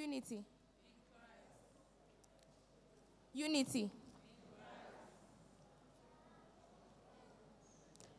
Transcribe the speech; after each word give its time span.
Unity. 0.00 0.42
Unity. 3.34 3.90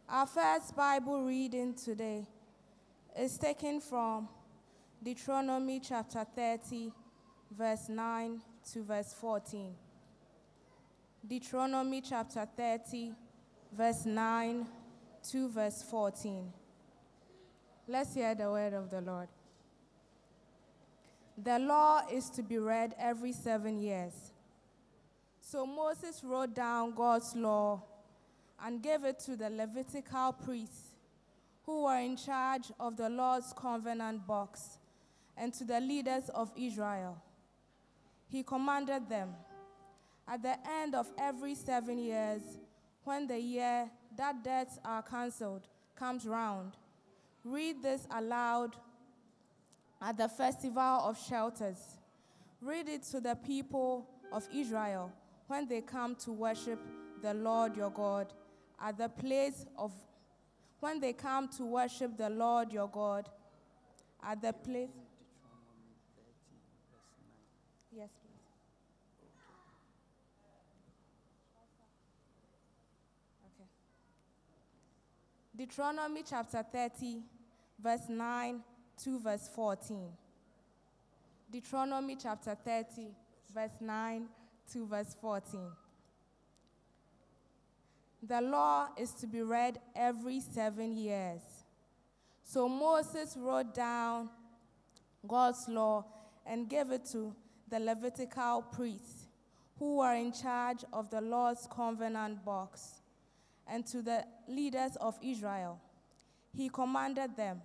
Our 0.07 0.27
first 0.27 0.75
Bible 0.75 1.23
reading 1.23 1.73
today 1.73 2.27
is 3.17 3.35
taken 3.39 3.81
from 3.81 4.29
Deuteronomy 5.01 5.79
chapter 5.79 6.23
30, 6.23 6.91
verse 7.57 7.89
9 7.89 8.41
to 8.73 8.83
verse 8.83 9.15
14. 9.19 9.73
Deuteronomy 11.27 12.01
chapter 12.01 12.47
30, 12.55 13.13
verse 13.75 14.05
9 14.05 14.67
to 15.31 15.49
verse 15.49 15.81
14. 15.89 16.53
Let's 17.87 18.13
hear 18.13 18.35
the 18.35 18.51
word 18.51 18.73
of 18.73 18.91
the 18.91 19.01
Lord. 19.01 19.29
The 21.37 21.59
law 21.59 22.01
is 22.11 22.29
to 22.31 22.43
be 22.43 22.57
read 22.57 22.93
every 22.99 23.31
seven 23.31 23.79
years. 23.79 24.13
So 25.39 25.65
Moses 25.65 26.23
wrote 26.23 26.53
down 26.53 26.93
God's 26.93 27.35
law 27.35 27.83
and 28.63 28.81
gave 28.81 29.03
it 29.03 29.19
to 29.19 29.35
the 29.35 29.49
Levitical 29.49 30.33
priests 30.33 30.95
who 31.65 31.83
were 31.83 31.97
in 31.97 32.15
charge 32.15 32.71
of 32.79 32.97
the 32.97 33.09
Lord's 33.09 33.53
covenant 33.53 34.27
box 34.27 34.77
and 35.37 35.53
to 35.53 35.63
the 35.63 35.79
leaders 35.79 36.29
of 36.29 36.51
Israel. 36.55 37.21
He 38.27 38.43
commanded 38.43 39.09
them 39.09 39.33
at 40.27 40.41
the 40.41 40.55
end 40.69 40.95
of 40.95 41.11
every 41.17 41.55
seven 41.55 41.97
years, 41.97 42.41
when 43.03 43.27
the 43.27 43.39
year 43.39 43.89
that 44.15 44.43
debts 44.43 44.79
are 44.85 45.01
cancelled 45.01 45.67
comes 45.95 46.25
round, 46.25 46.73
read 47.43 47.81
this 47.81 48.07
aloud 48.11 48.75
at 50.01 50.17
the 50.17 50.27
festival 50.27 50.81
of 51.03 51.17
shelters. 51.19 51.77
Read 52.61 52.87
it 52.87 53.03
to 53.03 53.19
the 53.19 53.35
people 53.35 54.07
of 54.31 54.47
Israel 54.53 55.11
when 55.47 55.67
they 55.67 55.81
come 55.81 56.15
to 56.15 56.31
worship 56.31 56.79
the 57.21 57.33
Lord 57.33 57.75
your 57.75 57.91
God 57.91 58.33
at 58.79 58.97
the 58.97 59.09
place 59.09 59.65
of 59.77 59.91
when 60.79 60.99
they 60.99 61.13
come 61.13 61.47
to 61.49 61.65
worship 61.65 62.17
the 62.17 62.29
Lord 62.29 62.73
your 62.73 62.87
God 62.87 63.29
at 64.23 64.41
the 64.41 64.53
place 64.53 64.89
Deuteronomy 65.31 65.83
30, 65.83 66.03
verse 66.63 67.89
9. 67.89 67.93
Yes, 67.95 68.09
please. 68.21 68.41
Okay. 73.45 73.69
Deuteronomy 75.55 76.23
chapter 76.27 76.65
30, 76.71 77.19
verse 77.79 78.09
9 78.09 78.63
to 79.03 79.19
verse 79.19 79.49
14. 79.55 80.09
Deuteronomy 81.51 82.15
chapter 82.21 82.55
30, 82.55 83.07
verse 83.53 83.71
9 83.79 84.27
to 84.71 84.85
verse 84.85 85.15
14. 85.19 85.59
The 88.23 88.41
law 88.41 88.89
is 88.97 89.11
to 89.21 89.27
be 89.27 89.41
read 89.41 89.79
every 89.95 90.39
seven 90.39 90.95
years. 90.95 91.41
So 92.43 92.69
Moses 92.69 93.35
wrote 93.37 93.73
down 93.73 94.29
God's 95.27 95.65
law 95.67 96.05
and 96.45 96.69
gave 96.69 96.91
it 96.91 97.05
to 97.11 97.35
the 97.69 97.79
Levitical 97.79 98.61
priests 98.61 99.27
who 99.79 99.97
were 99.97 100.13
in 100.13 100.31
charge 100.31 100.83
of 100.93 101.09
the 101.09 101.21
Lord's 101.21 101.67
covenant 101.73 102.45
box 102.45 103.01
and 103.67 103.85
to 103.87 104.01
the 104.01 104.25
leaders 104.47 104.95
of 105.01 105.17
Israel. 105.23 105.79
He 106.55 106.69
commanded 106.69 107.35
them 107.35 107.61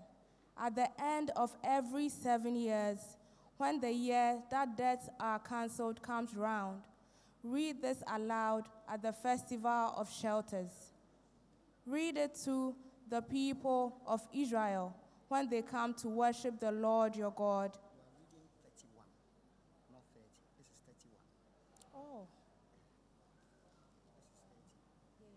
at 0.59 0.75
the 0.75 0.89
end 1.01 1.31
of 1.37 1.55
every 1.62 2.09
seven 2.09 2.57
years, 2.57 2.99
when 3.59 3.81
the 3.81 3.93
year 3.93 4.39
that 4.51 4.77
debts 4.77 5.09
are 5.21 5.39
cancelled 5.39 6.03
comes 6.03 6.35
round, 6.35 6.81
read 7.43 7.83
this 7.83 8.03
aloud 8.12 8.65
at 8.89 9.03
the 9.03 9.12
festival 9.12 9.94
of 9.97 10.11
shelters. 10.12 10.71
Read 11.87 12.17
it 12.17 12.34
to 12.44 12.75
the 13.09 13.21
people 13.22 13.97
of 14.06 14.21
Israel 14.33 14.94
when 15.28 15.49
they 15.49 15.62
come 15.62 15.94
to 15.94 16.09
worship 16.09 16.59
the 16.59 16.73
Lord 16.73 17.17
your 17.17 17.31
God. 17.31 17.73
You 17.75 18.00
are 18.00 18.27
reading 18.33 18.49
31, 18.65 19.05
not 19.93 20.03
30. 20.15 20.27
This 20.59 20.67
is 20.67 20.78
31. 20.87 21.19
Oh. 21.94 22.27
This 25.19 25.28
is 25.28 25.34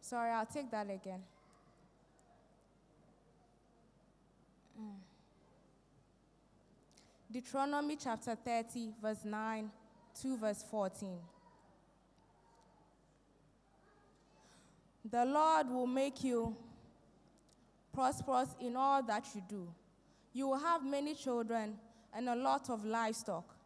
30. 0.00 0.08
Sorry, 0.08 0.30
I'll 0.30 0.46
take 0.46 0.70
that 0.70 0.90
again. 0.90 1.20
Deuteronomy 7.32 7.96
chapter 7.96 8.34
30, 8.34 8.90
verse 9.00 9.24
9 9.24 9.70
to 10.20 10.36
verse 10.36 10.62
14. 10.70 11.16
The 15.10 15.24
Lord 15.24 15.70
will 15.70 15.86
make 15.86 16.22
you 16.22 16.54
prosperous 17.90 18.54
in 18.60 18.76
all 18.76 19.02
that 19.04 19.24
you 19.34 19.42
do. 19.48 19.66
You 20.34 20.48
will 20.48 20.58
have 20.58 20.84
many 20.84 21.14
children 21.14 21.78
and 22.14 22.28
a 22.28 22.36
lot 22.36 22.68
of 22.68 22.84
livestock, 22.84 23.56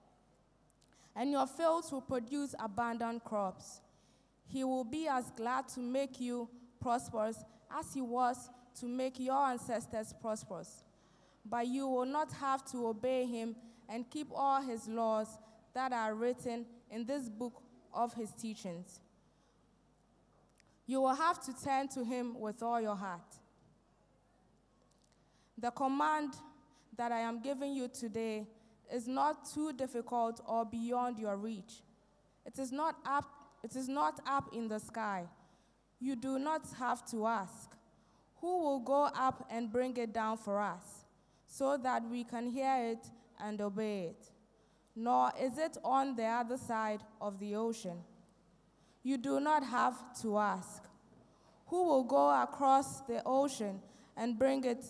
and 1.17 1.33
your 1.33 1.49
fields 1.49 1.91
will 1.91 2.03
produce 2.03 2.55
abundant 2.61 3.25
crops. 3.25 3.81
He 4.47 4.63
will 4.63 4.85
be 4.85 5.09
as 5.09 5.33
glad 5.37 5.67
to 5.71 5.81
make 5.81 6.21
you 6.21 6.49
prosperous 6.81 7.43
as 7.77 7.93
he 7.93 8.01
was 8.01 8.49
to 8.79 8.87
make 8.87 9.19
your 9.19 9.45
ancestors 9.45 10.15
prosperous. 10.21 10.85
But 11.49 11.67
you 11.69 11.87
will 11.87 12.07
not 12.07 12.33
have 12.33 12.65
to 12.73 12.89
obey 12.89 13.27
him 13.27 13.57
and 13.89 14.09
keep 14.11 14.29
all 14.35 14.61
his 14.61 14.89
laws 14.89 15.39
that 15.75 15.93
are 15.93 16.15
written 16.15 16.67
in 16.91 17.05
this 17.05 17.29
book 17.29 17.63
of 17.93 18.15
his 18.15 18.33
teachings. 18.33 19.01
You 20.87 21.01
will 21.01 21.15
have 21.15 21.45
to 21.45 21.53
turn 21.65 21.89
to 21.89 22.05
him 22.05 22.39
with 22.39 22.63
all 22.63 22.81
your 22.81 22.97
heart. 22.97 23.35
The 25.59 25.71
command 25.71 26.35
that 26.97 27.13
I 27.13 27.21
am 27.21 27.41
giving 27.41 27.73
you 27.73 27.89
today 27.89 28.47
is 28.93 29.09
not 29.09 29.49
too 29.53 29.73
difficult 29.73 30.41
or 30.47 30.65
beyond 30.65 31.19
your 31.19 31.37
reach. 31.37 31.83
It 32.45 32.59
is 32.59 32.71
not 32.71 32.97
up, 33.05 33.25
it 33.65 33.75
is 33.75 33.89
not 33.89 34.21
up 34.27 34.55
in 34.55 34.69
the 34.69 34.79
sky. 34.79 35.25
You 35.99 36.15
do 36.15 36.39
not 36.39 36.63
have 36.79 37.09
to 37.11 37.27
ask, 37.27 37.71
Who 38.41 38.63
will 38.63 38.81
go 38.81 39.11
up 39.15 39.47
and 39.51 39.73
bring 39.73 39.97
it 39.97 40.13
down 40.13 40.37
for 40.37 40.61
us, 40.61 41.06
so 41.47 41.77
that 41.77 42.03
we 42.09 42.25
can 42.25 42.49
hear 42.49 42.77
it 42.93 43.07
and 43.41 43.61
obey 43.61 44.11
it? 44.11 44.31
Nor 44.95 45.33
is 45.41 45.59
it 45.59 45.77
on 45.85 46.17
the 46.17 46.25
other 46.25 46.57
side 46.57 47.03
of 47.21 47.39
the 47.39 47.55
ocean. 47.55 47.99
You 49.03 49.19
do 49.19 49.39
not 49.41 49.65
have 49.65 49.95
to 50.23 50.39
ask, 50.39 50.83
Who 51.67 51.85
will 51.85 52.05
go 52.05 52.43
across 52.43 53.03
the 53.03 53.23
ocean 53.25 53.81
and 54.17 54.39
bring 54.39 54.65
it 54.65 54.85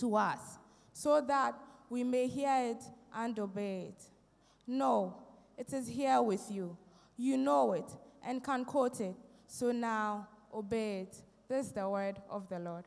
to 0.00 0.16
us, 0.16 0.58
so 0.92 1.20
that 1.20 1.54
we 1.88 2.04
may 2.04 2.26
hear 2.26 2.72
it 2.72 2.82
and 3.14 3.38
obey 3.38 3.88
it? 3.88 4.02
No, 4.66 5.16
it 5.56 5.72
is 5.72 5.88
here 5.88 6.20
with 6.20 6.50
you. 6.50 6.76
You 7.16 7.36
know 7.38 7.72
it 7.72 7.90
and 8.24 8.44
can 8.44 8.64
quote 8.64 9.00
it. 9.00 9.14
So 9.46 9.72
now 9.72 10.28
obey 10.52 11.00
it. 11.00 11.16
This 11.48 11.66
is 11.66 11.72
the 11.72 11.88
word 11.88 12.16
of 12.28 12.48
the 12.48 12.58
Lord. 12.58 12.84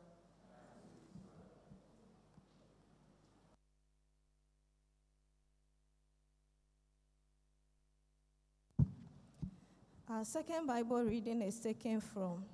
Our 10.12 10.26
second 10.26 10.66
Bible 10.66 11.04
reading 11.04 11.40
is 11.40 11.58
taken 11.58 11.98
from 11.98 12.44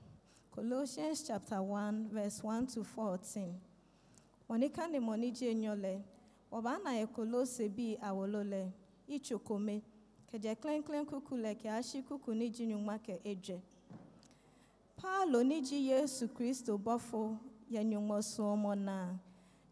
Colossians 0.54 1.24
chapter 1.26 1.60
1, 1.60 2.08
verse 2.12 2.40
1 2.40 2.68
to 2.68 2.84
14. 2.84 3.52
Monika 4.48 4.88
ne 4.88 5.00
monije 5.00 5.54
nyole, 5.54 6.00
wabana 6.52 6.94
ye 6.94 7.06
kolose 7.06 7.68
bi 7.68 7.96
awolole, 8.00 8.70
ichokome, 9.10 9.82
keje 10.30 10.54
klen 10.54 10.84
klen 10.84 11.04
kukule 11.04 11.54
ke 11.58 11.68
ashi 11.68 12.02
kuku 12.02 12.32
niji 12.34 12.66
nyuma 12.66 12.96
ke 12.98 13.18
eje. 13.24 13.60
Paulo 14.96 15.42
niji 15.42 15.88
Yesu 15.88 16.28
Kristo 16.28 16.78
bofo 16.78 17.38
ya 17.68 17.82
nyuma 17.84 18.22
suomo 18.22 18.74
na, 18.74 19.18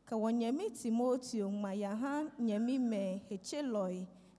ka 0.05 0.17
wanyemi 0.17 0.71
Timoteo 0.71 1.51
ma 1.51 1.73
ya 1.73 1.95
ha 1.95 2.25
nyemi 2.41 3.21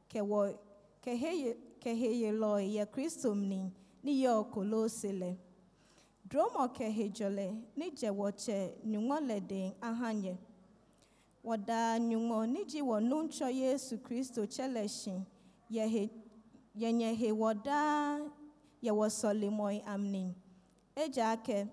ke 0.10 0.22
wo 0.22 0.54
ke 1.02 1.16
heye 1.16 1.56
kehe 1.80 2.20
yeloi 2.20 2.76
ya 2.76 2.86
kristumni 2.86 3.72
ni 4.04 4.22
yo 4.24 4.44
kolosile 4.44 5.38
dromo 6.30 6.68
kehe 6.70 7.10
jole 7.10 7.56
ni 7.76 7.92
jewoche 7.92 8.74
nyungole 8.86 9.40
de 9.42 9.74
ahanye. 9.82 10.38
Wada 11.44 12.00
nyungo 12.00 12.46
ni 12.48 12.66
jiwo 12.66 13.00
nuncho 13.00 13.50
yesu 13.50 13.98
kristo 13.98 14.46
cheleshi. 14.46 15.14
Yehe 15.70 16.10
yenye 16.76 17.14
he 17.14 17.32
wada 17.32 18.20
yewosolimoi 18.82 19.82
amni 19.86 20.36
eje 20.96 21.24
ake 21.24 21.68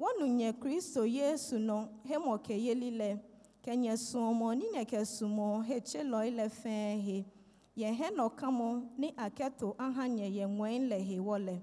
wọnụ 0.00 0.26
nye 0.26 0.52
kristo 0.52 1.06
yesu 1.06 1.58
nọ 1.58 1.88
hemoke 2.04 2.54
yelile 2.64 3.18
kenye 3.62 3.96
sumo 3.96 4.54
ninye 4.54 4.84
kesumo 4.84 5.62
hechelọ 5.62 6.26
ile 6.28 6.48
fe 6.48 6.96
he 6.96 7.24
yɛn 7.80 7.94
hɛ 7.98 8.06
na 8.16 8.22
ɔka 8.28 8.46
mo 8.58 8.68
ne 9.00 9.08
akɛto 9.24 9.66
ahanyɛ 9.84 10.26
yɛn 10.36 10.52
wɛn 10.60 10.88
le 10.90 10.96
hewɔ 11.08 11.34
le 11.46 11.54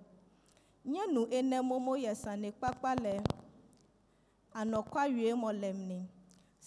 nye 0.91 1.01
ene 1.38 1.57
momo 1.69 1.94
yɛ 2.06 2.13
sanekpakpa 2.23 2.91
le. 3.03 3.13
Anɔkɔawue 4.59 5.31
mɔ 5.41 5.50
le 5.62 5.69
mne 5.79 5.97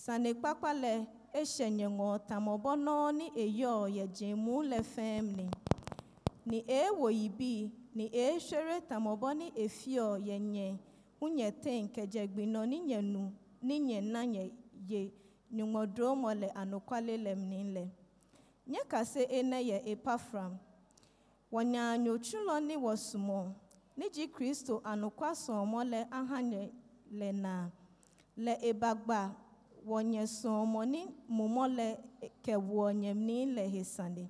sanekpakpa 0.02 0.70
le 0.82 0.92
eshe 1.40 1.66
nye 1.76 1.86
tamɔbɔnɔ 2.28 2.94
ne 3.18 3.26
eyɔ 3.44 3.72
yɛ 3.96 4.04
dzemu 4.14 4.54
le 4.70 4.78
fɛm 4.94 5.24
ne 5.36 5.46
ne 6.46 6.58
ee 6.68 6.88
yibi 7.20 7.70
ne 7.94 8.04
ee 8.12 8.38
tamɔbɔ 8.88 9.28
ne 9.38 9.46
efiɔ 9.64 10.06
yɛ 10.28 10.38
nye. 10.52 10.78
Ŋunye 11.20 11.48
ten 11.62 11.88
kedzegbenɔ 11.88 12.68
ne 12.68 12.78
nye 12.80 13.00
ne 13.62 13.78
nye 13.78 14.00
na 14.00 14.22
nye 14.24 14.50
nyɔŋɔdro 15.54 16.08
mɔ 16.22 16.30
le 16.40 16.48
anɔkɔale 16.60 17.16
le 17.24 17.34
mne 17.34 17.62
le. 17.74 17.84
nye 18.68 18.78
kase 18.88 19.22
ene 19.38 19.58
yɛ 19.70 19.78
epafram. 19.92 20.52
Wɔnyanyotsulɔ 21.52 22.56
ne 22.66 22.74
wɔ 22.76 22.92
ne 23.96 24.06
dzi 24.14 24.24
kristo 24.34 24.74
anukwa 24.90 25.28
sɔmɔ 25.44 25.80
le 25.90 26.00
ahanye 26.18 26.70
le 27.10 27.32
na. 27.32 27.70
Le 28.36 28.52
ebagba 28.70 29.34
wɔnyɛ 29.88 30.22
sɔmɔ 30.40 30.80
ne 30.92 31.00
mumɔ 31.36 31.64
le 31.76 31.86
kewɔ 32.44 32.92
nyemni 32.92 33.54
le 33.54 33.62
hesande. 33.74 34.28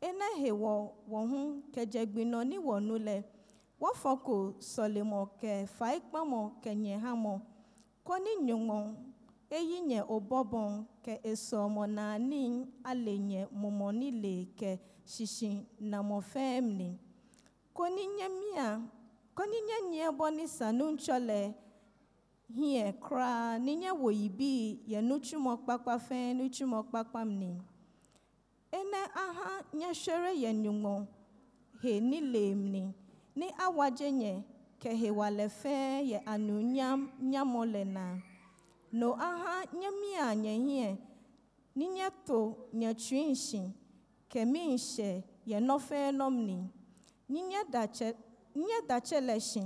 Ene 0.00 0.24
he 0.38 0.50
wɔ 0.52 0.90
wɔ 1.10 1.20
ho 1.30 1.62
kedzegbenɔ 1.72 2.46
ne 2.46 2.58
wɔ 2.58 2.80
nu 2.86 2.96
le 2.98 3.24
sɔlemɔ 4.60 5.28
ke 5.40 5.66
faikpɔmɔ 5.66 6.60
ke 6.62 6.70
kɔ 8.06 8.14
ne 8.24 8.32
nyomɔ. 8.46 9.07
Nyuŋɔ 9.50 9.56
eyi 9.58 9.78
nyɛ 9.88 10.00
obɔbɔn 10.14 10.70
kɛ 11.04 11.12
esɔmɔ 11.30 11.82
naani 11.96 12.42
ale 12.90 13.12
nyɛ 13.18 13.42
mumɔ 13.60 13.88
ni 13.98 14.08
le 14.22 14.34
kɛ 14.58 14.70
shishi 15.12 15.50
namɔ 15.90 16.16
fɛm 16.32 16.64
ni. 16.78 16.88
Kɔni 17.76 18.02
nyɛ 18.16 18.28
mia 18.40 18.66
kɔni 19.36 19.58
nyɛ 19.68 19.78
nyɛ 19.90 20.06
bɔ 20.18 20.26
ni 20.36 20.44
sanu 20.56 20.84
ŋtsɔ 20.94 21.16
lɛ 21.28 21.54
hiɛ 22.56 22.84
koraa 23.00 23.58
ni 23.64 23.72
nyɛ 23.76 23.90
wò 24.02 24.08
yi 24.20 24.28
bi 24.38 24.50
yɛ 24.90 25.00
nutsumɔ 25.08 25.52
kpakpa 25.64 25.94
fɛn 26.06 26.36
nutsumɔ 26.38 26.78
kpakpa 26.90 27.20
ni 27.40 27.50
ene 28.78 29.00
aha 29.24 29.50
nyɛ 29.78 29.90
hwere 30.02 30.32
yɛ 30.42 30.50
nyuŋɔ 30.62 31.06
he 31.82 32.00
ni 32.00 32.20
lem 32.20 32.70
ni 32.72 32.82
ni 33.36 33.46
awadze 33.64 34.10
nyɛ 34.10 34.42
kɛ 34.80 34.90
he 35.00 35.10
wa 35.10 35.28
le 35.30 35.46
fɛn 35.48 36.04
yɛ 36.10 36.18
anu 36.26 36.60
nyam 36.62 37.10
nyamɔ 37.30 37.60
le 37.72 37.84
na 37.84 38.04
no 38.92 39.14
aha 39.14 39.64
nye 39.72 39.90
mia 39.90 40.34
nye 40.34 40.54
hie 40.58 40.96
ni 41.74 41.88
nye 41.88 42.10
to 42.26 42.56
nye 42.72 42.94
tsui 42.94 43.24
nshi 43.32 43.62
kɛ 44.30 44.40
mi 44.52 44.60
nhyɛ 44.74 45.22
yɛ 45.50 45.58
nɔfɛ 45.66 45.98
nɔm 46.18 46.34
ni 46.46 46.58
ni 47.28 47.40
nye 47.42 47.60
datse 47.72 48.14
nye 48.54 48.78
datse 48.88 49.20
le 49.20 49.38
shi 49.40 49.62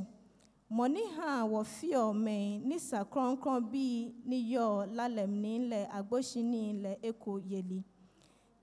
mɔni 0.76 1.02
hã 1.16 1.44
wɔ 1.52 1.60
fiɔ 1.64 2.02
mɛ 2.24 2.36
ni 2.68 2.78
sa 2.78 3.04
krɔnkrɔn 3.04 3.70
bi 3.70 4.12
ni 4.24 4.38
yɔ 4.52 4.86
la 4.96 5.08
lɛm 5.08 5.30
ni 5.42 5.58
le 5.70 5.86
agboshi 5.98 6.42
ni 6.42 6.72
le 6.72 6.96
eko 7.02 7.38
yeli. 7.50 7.84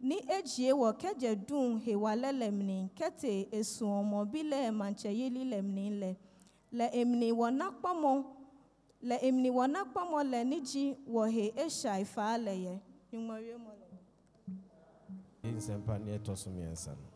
Ni 0.02 0.18
edzie 0.28 0.72
wɔ 0.74 0.94
kɛdze 1.00 1.46
dun 1.48 1.78
he 1.80 1.96
wa 1.96 2.12
lɛ 2.16 2.32
lɛm 2.42 2.58
ni 2.70 2.90
kɛte 2.98 3.50
esuɔmɔ 3.52 4.32
bi 4.32 4.44
le 4.44 4.72
mantsɛ 4.72 5.10
yeli 5.20 5.44
lɛm 5.46 5.66
ni 5.74 5.90
le 6.00 6.18
le 9.02 9.16
emini 9.22 9.50
wɔ 9.50 9.66
nakpɔmɔ 9.74 10.24
le 10.24 10.30
le 10.32 10.44
ni 10.44 10.60
dzi 10.62 10.96
wɔ 11.08 11.32
he 11.32 11.52
esha 11.52 12.00
ifa 12.02 12.38
le. 12.38 12.52
Yɛ 12.52 12.80
nyumɔwie 13.12 13.56
mɔ 13.56 13.72
le. 13.80 13.88
Yi 15.44 15.52
nsɛmpa 15.52 16.00
ne 16.04 16.18
ɛtɔ 16.18 16.38
so 16.38 16.50
mmiɛnsa 16.50 16.96
no 16.98 17.10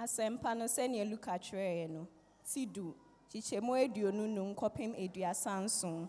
asɛmpa 0.00 0.56
no 0.56 0.64
sɛnea 0.64 1.08
luka 1.08 1.32
kyerɛeɛ 1.38 1.90
no. 1.90 2.06
Ti 2.44 2.64
du 2.66 2.94
kyekyɛmu 3.30 3.72
aduonu 3.84 4.26
num 4.28 4.54
kɔpem 4.54 4.94
aduasa 4.96 5.62
nson 5.62 6.08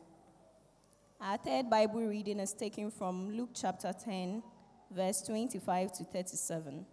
Our 1.20 1.38
third 1.38 1.70
Bible 1.70 2.08
reading 2.08 2.40
is 2.40 2.52
taken 2.52 2.90
from 2.90 3.30
Luke 3.38 3.52
chapter 3.54 3.94
10, 3.94 4.42
verse 4.90 5.22
25 5.22 5.92
to 5.92 6.04
37. 6.06 6.84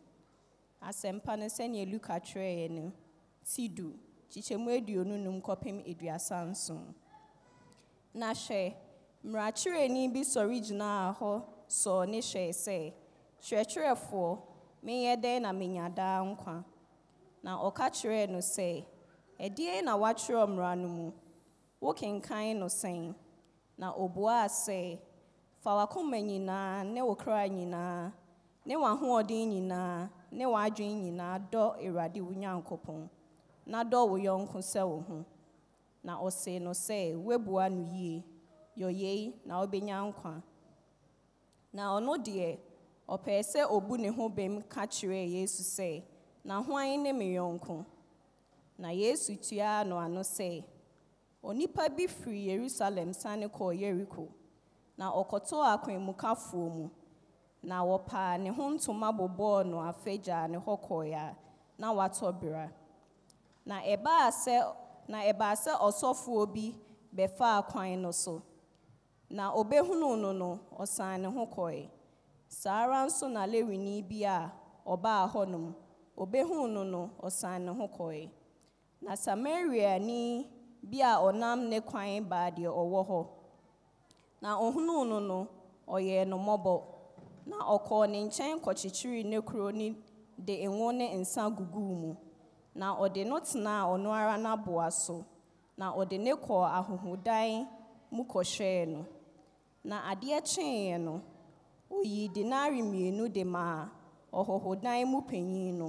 Asɛmpa 0.82 1.38
no 1.38 1.46
sɛnea 1.46 1.90
Luka 1.90 2.20
kyerɛeɛ 2.20 2.70
no. 2.70 2.92
Ti 3.44 3.68
du 3.68 3.94
kyekyɛmu 4.30 4.68
aduonu 4.76 5.14
num 5.24 5.40
kɔpem 5.46 5.76
aduasa 5.90 6.36
nson. 6.50 6.94
Na 8.14 8.28
hwɛ, 8.42 8.74
mmarakyerɛni 9.24 10.02
bi 10.12 10.20
sɔre 10.32 10.56
gyinaa 10.66 11.14
hɔ 11.18 11.30
sɔɔ 11.80 12.00
ne 12.10 12.18
hwɛɛ 12.20 12.52
sɛ, 12.64 12.78
Kyerɛkyerɛfoɔ, 13.44 14.38
menyɛ 14.84 15.14
dɛn 15.22 15.42
na 15.42 15.52
menya 15.52 15.88
daa 15.94 16.20
nkwa? 16.24 16.64
Na 17.42 17.56
ɔka 17.66 17.86
kyerɛɛ 17.96 18.28
no 18.30 18.38
sɛ, 18.38 18.84
Ɛdeɛn 19.40 19.84
na 19.84 19.96
wɔatwerɛ 19.96 20.46
mmara 20.48 20.74
no 20.76 20.88
mu? 20.88 21.12
Wokenkan 21.80 22.56
no 22.58 22.66
sɛn? 22.66 23.14
Na 23.78 23.92
obuaa 23.94 24.46
sɛ, 24.48 24.98
Fa 25.62 25.70
w'akoma 25.70 26.18
nyinaa 26.22 26.84
ne 26.86 27.00
wo 27.02 27.14
kra 27.14 27.48
nyinaa 27.48 28.12
ne 28.64 28.74
w'ahoɔden 28.74 29.46
nyinaa 29.52 30.08
ne 30.30 30.44
w'adwene 30.44 30.94
nyinaa 31.02 31.38
dɔ 31.50 31.62
Awurade 31.84 32.20
wo 32.20 32.30
Nyankopɔn, 32.32 33.08
na 33.70 33.78
dɔ 33.90 34.00
wo 34.10 34.16
yɔnko 34.26 34.58
sɛ 34.72 34.82
wo 34.90 34.98
ho. 35.08 35.18
Na 36.02 36.12
ɔsee 36.26 36.58
no 36.60 36.70
sɛ, 36.70 36.98
Woabua 37.24 37.64
no 37.70 37.82
yie, 37.94 38.24
yɛ 38.76 39.32
na 39.44 39.54
wobɛnya 39.60 39.96
nkwa. 40.08 40.42
Na 41.72 41.82
ɔno 41.96 42.12
deɛ, 42.26 42.58
ɔpɛɛ 43.08 43.40
sɛ 43.52 43.60
obu 43.70 43.96
ne 43.98 44.08
ho 44.08 44.28
bem 44.28 44.62
ka 44.62 44.82
kyerɛɛ 44.86 45.30
Yesu 45.34 45.62
sɛ, 45.62 46.02
Na 46.44 46.62
hwan 46.62 47.02
ne 47.02 47.12
me 47.12 47.34
yɔnko? 47.34 47.84
Na 48.78 48.88
Yesu 48.88 49.36
tuaa 49.36 49.84
no 49.86 49.98
ano 49.98 50.20
sɛ, 50.20 50.64
Onipa 51.44 51.88
bi 51.94 52.06
firi 52.06 52.46
Yerusalem 52.46 53.12
sane 53.14 53.48
kɔɔ 53.48 53.78
Yeriko, 53.80 54.28
na 54.96 55.12
ɔkɔtɔɔ 55.12 55.76
akwanmukafoɔ 55.76 56.72
mu, 56.74 56.90
na 57.62 57.82
wɔpaa 57.84 58.40
ne 58.40 58.48
ho 58.50 58.62
ntoma 58.70 59.12
bobɔɔ 59.12 59.66
no 59.66 59.78
afa 59.80 60.10
gyaa 60.16 60.48
ne 60.48 60.58
hɔ 60.58 60.80
kɔeɛ 60.88 61.14
a 61.14 61.36
na 61.76 61.92
watɔ 61.92 62.32
bera. 62.40 62.72
Na 63.68 63.76
ɛbaa 63.92 64.26
sɛ 64.42 64.54
na 65.12 65.18
ɛbaa 65.30 65.54
sɛ 65.62 65.72
ɔsɔfoɔ 65.86 66.42
bi 66.54 66.64
bɛfaa 67.16 67.56
kwan 67.70 67.90
no 68.02 68.10
so, 68.22 68.34
na 69.36 69.44
obehunuu 69.60 70.14
no 70.22 70.30
no, 70.42 70.50
ɔsan 70.82 71.20
ne 71.22 71.28
ho 71.36 71.42
kɔe. 71.56 71.88
Saa 72.60 72.82
nso 73.06 73.26
na 73.34 73.42
Lewini 73.52 73.94
bi 74.08 74.18
a 74.24 74.50
ɔbaa 74.92 75.22
hɔnom, 75.32 75.66
obehuu 76.22 76.66
no 76.74 76.82
no, 76.92 77.02
ne 77.64 77.72
ho 77.78 77.86
kɔe. 77.96 78.30
Na 79.02 79.12
Samariani 79.24 80.46
bi 80.90 80.98
a 81.02 81.12
ɔnam 81.26 81.68
ne 81.68 81.78
kwan 81.80 82.24
baa 82.30 82.50
deɛ 82.56 82.70
ɔwɔ 82.82 83.00
hɔ, 83.08 83.20
na 84.42 84.50
ohunuu 84.64 85.02
no 85.10 85.18
no, 85.20 85.48
ɔyɛɛ 85.86 86.26
no 86.26 86.36
mmɔbɔ. 86.38 86.74
Na 87.46 87.56
ɔkɔɔ 87.74 88.08
ne 88.10 88.18
nkyɛn 88.28 88.60
kɔkyekyeree 88.64 89.24
ne 89.26 89.40
kuro 89.42 89.70
ne 89.70 89.94
de 90.38 90.54
ngo 90.66 90.90
ne 90.94 91.06
nsa 91.20 91.50
guguu 91.56 91.94
mu. 92.00 92.16
Na 92.80 92.86
ɔde 93.02 93.20
no 93.30 93.36
tenaa 93.48 93.82
ɔno 93.92 94.08
ara 94.20 94.34
n'aboa 94.44 94.86
so, 95.02 95.16
na 95.78 95.86
ɔde 96.00 96.16
ne 96.24 96.32
kɔɔ 96.44 96.64
ahɔhodan 96.78 97.50
mu 98.14 98.22
kɔhwɛɛ 98.32 98.82
no. 98.92 99.00
Na 99.88 99.96
adeɛ 100.10 100.38
kyeeɛ 100.50 100.96
no, 101.06 101.14
oyii 101.96 102.28
denare 102.34 102.78
mmienu 102.82 103.24
de 103.36 103.42
maa 103.54 103.88
ɔhɔhodan 104.38 105.00
mu 105.10 105.18
panyin 105.28 105.74
no, 105.80 105.88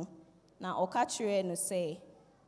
na 0.60 0.70
ɔka 0.84 1.02
kyerɛɛ 1.12 1.46
no 1.46 1.54
sɛ, 1.54 1.82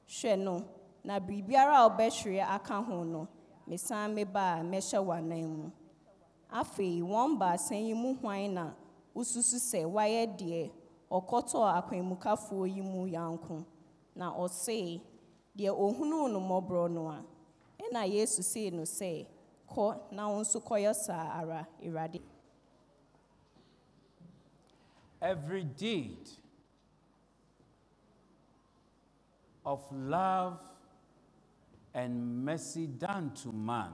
Hwɛ 0.08 0.38
no, 0.46 0.56
na 1.04 1.20
biribiara 1.20 1.76
a 1.78 1.90
wobɛhwere 1.90 2.42
aka 2.56 2.82
ho 2.82 3.04
no, 3.04 3.28
mesan 3.68 4.14
meba 4.16 4.60
a 4.60 4.64
mɛhyɛ 4.64 5.00
w'anan 5.08 5.46
mu. 5.58 5.72
Afei, 6.52 7.00
wɔn 7.02 7.38
baasa 7.40 7.76
yi 7.76 7.94
mu 7.94 8.16
hwan 8.16 8.54
na 8.54 8.72
wosusu 9.16 9.58
sɛ 9.70 9.86
wayɛ 9.86 10.26
deɛ 10.38 10.72
ɔkɔtɔɔ 11.12 11.66
akwanmukafoɔ 11.80 12.76
yi 12.76 12.82
mu 12.82 13.06
yanko? 13.08 13.64
Na 14.16 14.32
ɔsee, 14.34 15.02
deɛ 15.58 15.70
ohunuu 15.70 16.32
no 16.32 16.40
mmɔborɔ 16.40 16.92
no 16.92 17.08
a. 17.10 17.24
Ɛna 17.80 18.08
Yesu 18.12 18.44
see 18.44 18.70
no 18.70 18.84
sɛ, 18.84 19.28
Kɔ 19.70 20.12
na 20.12 20.28
wo 20.30 20.42
nso 20.42 20.60
kɔyɛ 20.62 20.94
saa 20.96 21.40
ara, 21.40 21.68
Awurade. 21.82 22.22
every 25.22 25.64
deed 25.64 26.30
of 29.66 29.80
love 29.92 30.60
and 31.94 32.44
mercy 32.44 32.88
done 32.88 33.32
to 33.44 33.52
man 33.52 33.92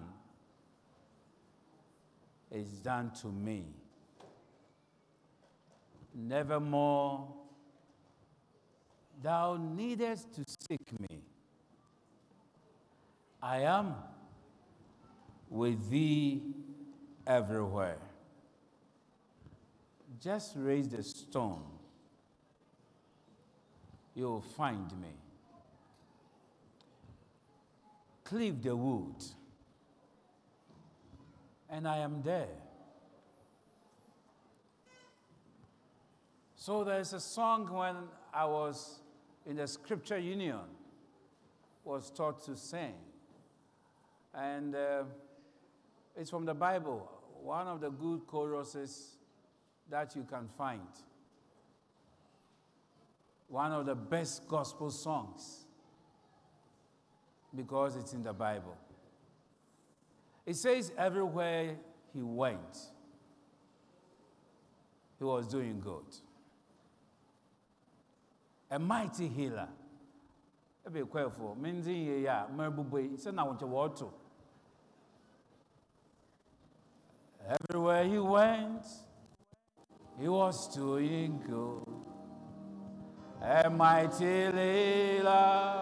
is 2.52 2.70
done 2.80 3.12
to 3.22 3.28
me. 3.28 3.66
Nevermore, 6.16 7.28
thou 9.22 9.58
needest 9.58 10.34
to 10.36 10.44
seek 10.70 11.00
me. 11.00 11.22
I 13.42 13.60
am 13.60 13.96
with 15.50 15.90
thee 15.90 16.42
everywhere. 17.26 18.00
Just 20.22 20.54
raise 20.56 20.90
the 20.90 21.04
stone, 21.04 21.64
you'll 24.16 24.42
find 24.42 24.92
me. 25.00 25.14
Cleave 28.24 28.62
the 28.62 28.76
wood, 28.76 29.24
and 31.70 31.88
I 31.88 31.98
am 32.00 32.22
there. 32.24 32.48
So 36.56 36.84
there's 36.84 37.14
a 37.14 37.20
song 37.20 37.72
when 37.72 37.96
I 38.34 38.46
was 38.46 39.00
in 39.48 39.56
the 39.56 39.68
scripture 39.68 40.18
union 40.18 40.60
was 41.86 42.12
taught 42.12 42.44
to 42.46 42.56
sing. 42.56 42.94
And 44.34 44.76
uh, 44.76 45.04
it's 46.16 46.30
from 46.30 46.46
the 46.46 46.54
Bible, 46.54 47.10
one 47.42 47.66
of 47.68 47.80
the 47.80 47.90
good 47.90 48.28
choruses 48.28 49.16
that 49.90 50.16
you 50.16 50.26
can 50.30 50.50
find. 50.58 50.82
One 53.48 53.72
of 53.72 53.86
the 53.86 53.96
best 53.96 54.48
gospel 54.50 54.92
songs 54.92 55.64
because 57.56 57.96
it's 57.96 58.12
in 58.12 58.24
the 58.24 58.34
Bible. 58.34 58.78
It 60.46 60.58
says, 60.58 60.92
everywhere 60.98 61.78
he 62.14 62.22
went, 62.22 62.78
he 65.18 65.24
was 65.24 65.48
doing 65.48 65.80
good. 65.80 66.06
A 68.70 68.78
mighty 68.78 69.28
healer. 69.28 69.70
Ebe 70.86 71.04
kwefo, 71.06 71.56
menzi 71.56 72.08
ye 72.08 72.22
ya, 72.24 72.48
merbube, 72.56 73.18
se 73.18 73.32
na 73.32 73.46
wonche 73.46 73.66
woto. 73.66 74.12
Everywhere 77.50 78.04
he 78.04 78.20
went, 78.20 78.86
he 80.20 80.28
was 80.28 80.76
doing 80.76 81.42
good. 81.48 81.84
A 83.42 83.70
mighty 83.70 84.26
healer, 84.26 85.82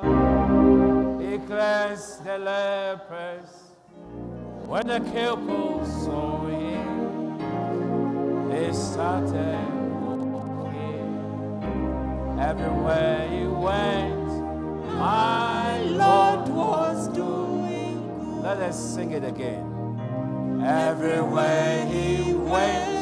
he 1.19 1.37
cleansed 1.39 2.23
the 2.23 2.37
lepers. 2.37 3.49
When 4.67 4.87
the 4.87 4.99
cripples 4.99 5.87
saw 6.05 6.45
him, 6.45 7.39
they 8.49 8.71
started. 8.73 9.74
Everywhere 12.39 13.29
he 13.29 13.47
went, 13.47 14.27
my 14.99 15.81
Lord 15.83 16.49
was 16.49 17.07
doing 17.07 18.07
good. 18.07 18.43
Let 18.43 18.57
us 18.59 18.77
sing 18.77 19.11
it 19.11 19.23
again. 19.23 19.63
Everywhere 20.63 21.85
he 21.85 22.33
went, 22.33 22.95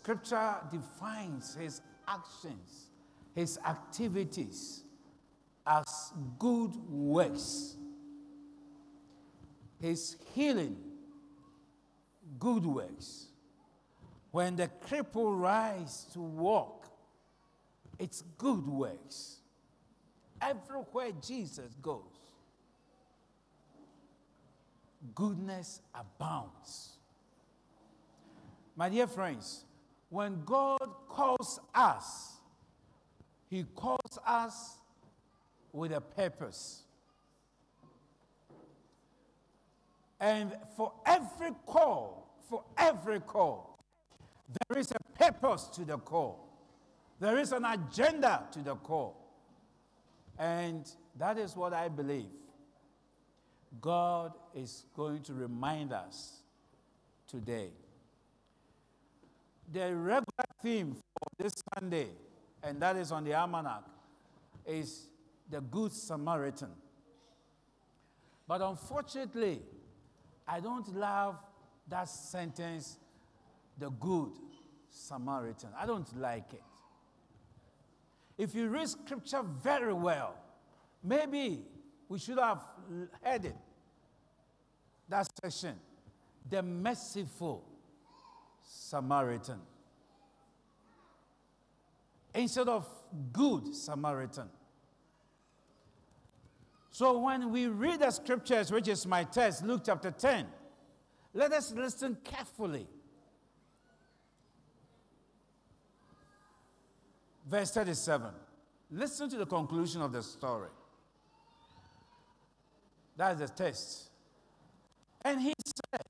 Scripture 0.07 0.55
defines 0.71 1.53
his 1.55 1.81
actions, 2.07 2.91
his 3.35 3.59
activities 3.67 4.83
as 5.65 6.13
good 6.39 6.73
works. 6.89 7.75
His 9.81 10.15
healing, 10.33 10.77
good 12.39 12.65
works. 12.65 13.25
When 14.31 14.55
the 14.55 14.69
cripple 14.87 15.37
rise 15.37 16.05
to 16.13 16.21
walk, 16.21 16.87
it's 17.99 18.23
good 18.37 18.65
works. 18.65 19.39
Everywhere 20.41 21.11
Jesus 21.21 21.75
goes, 21.81 22.01
goodness 25.13 25.81
abounds. 25.93 26.91
My 28.77 28.87
dear 28.87 29.07
friends, 29.07 29.65
when 30.09 30.43
God 30.45 30.89
calls 31.09 31.59
us, 31.73 32.37
He 33.49 33.65
calls 33.75 34.19
us 34.25 34.77
with 35.71 35.91
a 35.91 36.01
purpose. 36.01 36.83
And 40.19 40.55
for 40.75 40.93
every 41.05 41.51
call, 41.65 42.27
for 42.49 42.63
every 42.77 43.19
call, 43.19 43.77
there 44.69 44.79
is 44.79 44.91
a 44.91 45.17
purpose 45.17 45.65
to 45.73 45.85
the 45.85 45.97
call. 45.97 46.47
There 47.19 47.37
is 47.37 47.51
an 47.51 47.65
agenda 47.65 48.43
to 48.51 48.59
the 48.59 48.75
call. 48.75 49.15
And 50.39 50.89
that 51.17 51.37
is 51.37 51.55
what 51.55 51.73
I 51.73 51.89
believe. 51.89 52.29
God 53.81 54.33
is 54.55 54.85
going 54.95 55.21
to 55.23 55.33
remind 55.33 55.91
us 55.91 56.41
today. 57.27 57.71
The 59.71 59.93
regular 59.93 60.45
theme 60.61 60.93
for 60.93 61.43
this 61.43 61.53
Sunday, 61.73 62.07
and 62.63 62.81
that 62.81 62.95
is 62.95 63.11
on 63.11 63.23
the 63.25 63.33
almanac, 63.33 63.83
is 64.65 65.07
the 65.49 65.59
Good 65.61 65.91
Samaritan. 65.91 66.69
But 68.47 68.61
unfortunately, 68.61 69.61
I 70.47 70.61
don't 70.61 70.95
love 70.95 71.35
that 71.89 72.07
sentence, 72.07 72.97
the 73.77 73.89
Good 73.89 74.31
Samaritan. 74.89 75.69
I 75.77 75.85
don't 75.85 76.17
like 76.17 76.53
it. 76.53 76.63
If 78.37 78.55
you 78.55 78.69
read 78.69 78.87
scripture 78.87 79.43
very 79.43 79.93
well, 79.93 80.35
maybe 81.03 81.65
we 82.07 82.19
should 82.19 82.39
have 82.39 82.63
heard 83.23 83.45
it. 83.45 83.55
That 85.09 85.27
section, 85.41 85.75
the 86.49 86.61
merciful 86.61 87.63
Samaritan. 88.67 89.59
Instead 92.33 92.67
of 92.67 92.87
good 93.31 93.73
Samaritan. 93.73 94.49
So 96.91 97.19
when 97.19 97.51
we 97.51 97.67
read 97.67 97.99
the 97.99 98.11
scriptures, 98.11 98.71
which 98.71 98.87
is 98.87 99.05
my 99.05 99.23
text, 99.23 99.63
Luke 99.63 99.83
chapter 99.85 100.11
10, 100.11 100.45
let 101.33 101.53
us 101.53 101.71
listen 101.73 102.17
carefully. 102.23 102.87
Verse 107.49 107.71
37. 107.71 108.31
Listen 108.91 109.29
to 109.29 109.37
the 109.37 109.45
conclusion 109.45 110.01
of 110.01 110.11
the 110.11 110.23
story. 110.23 110.69
That's 113.15 113.39
the 113.39 113.47
text. 113.47 114.09
And 115.23 115.41
he 115.41 115.53
said, 115.65 116.01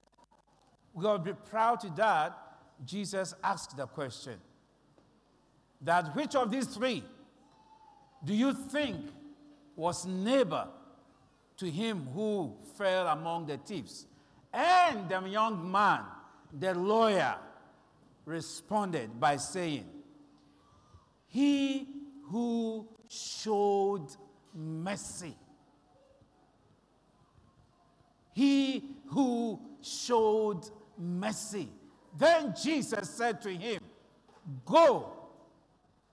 We 0.93 1.05
will 1.05 1.17
be 1.17 1.33
proud 1.33 1.79
to 1.81 1.89
that. 1.97 2.46
Jesus 2.85 3.33
asked 3.43 3.75
the 3.75 3.87
question 3.87 4.35
that 5.81 6.15
which 6.15 6.35
of 6.35 6.51
these 6.51 6.67
three 6.67 7.03
do 8.23 8.33
you 8.33 8.53
think 8.53 8.97
was 9.75 10.05
neighbor 10.05 10.67
to 11.57 11.69
him 11.69 12.07
who 12.13 12.55
fell 12.77 13.07
among 13.07 13.45
the 13.45 13.57
thieves? 13.57 14.05
And 14.53 15.07
the 15.09 15.21
young 15.21 15.71
man, 15.71 16.01
the 16.57 16.73
lawyer, 16.73 17.35
responded 18.25 19.19
by 19.19 19.37
saying, 19.37 19.85
He 21.27 21.87
who 22.25 22.87
showed 23.07 24.07
mercy. 24.53 25.35
He 28.33 28.83
who 29.07 29.59
showed 29.81 30.69
mercy. 30.97 31.69
Then 32.17 32.53
Jesus 32.61 33.09
said 33.09 33.41
to 33.43 33.49
him, 33.49 33.79
Go 34.65 35.13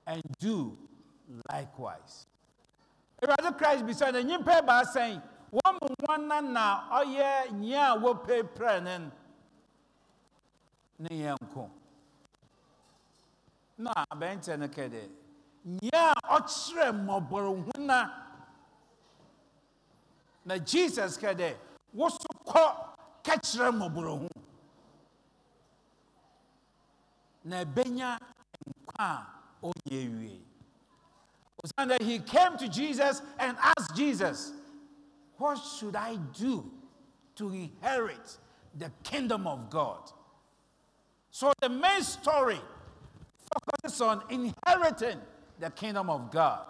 and 0.07 0.23
do 0.39 0.77
likewise. 1.51 2.27
Awurade 3.23 3.57
Christ 3.57 3.87
bisa 3.87 4.13
na 4.13 4.21
nyimpa 4.21 4.61
ba 4.67 4.85
sɛn 4.85 5.23
wɔn 5.53 5.73
mu 5.81 5.89
nwana 6.03 6.41
na 6.43 6.65
ɔyɛ 7.01 7.51
nyia 7.53 7.95
a 7.95 7.99
wɔpɛ 7.99 8.43
pɛrɛ 8.55 8.83
ne 8.83 9.11
ne 10.99 11.09
yɛn 11.25 11.39
ko. 11.55 11.71
na 13.79 13.91
abɛnteɛ 14.11 14.59
no 14.59 14.69
kɛ 14.69 14.89
dɛ 14.89 15.03
nyɛ 15.83 15.99
a 15.99 16.37
ɔkyerɛ 16.37 16.93
mmɔbɔrɔhuna 16.93 17.99
na 20.45 20.59
jesus 20.59 21.17
kɛ 21.19 21.35
dɛ 21.35 21.57
woso 21.93 22.29
kɔ 22.47 22.65
ka 23.25 23.35
kyerɛ 23.37 23.71
mmɔbɔrɔhu 23.73 24.29
na 27.45 27.65
ɛbɛnya 27.65 28.19
nkwa 28.69 28.95
a 28.99 29.27
ɔnyɛ 29.63 30.19
wie 30.19 30.43
osiane 31.63 32.03
he 32.03 32.19
came 32.19 32.57
to 32.57 32.69
jesus 32.69 33.23
and 33.39 33.57
asked 33.59 33.95
jesus 33.97 34.53
what 35.37 35.57
should 35.57 35.97
i 35.97 36.17
do 36.33 36.71
to 37.35 37.51
inherit 37.51 38.39
the 38.77 38.91
kingdom 39.03 39.47
of 39.47 39.71
god 39.71 40.11
so 41.31 41.53
the 41.61 41.69
main 41.69 42.03
story 42.03 42.61
focuses 43.53 44.01
on 44.01 44.23
inheriting 44.31 45.21
the 45.59 45.71
kingdom 45.71 46.11
of 46.11 46.31
God. 46.31 46.67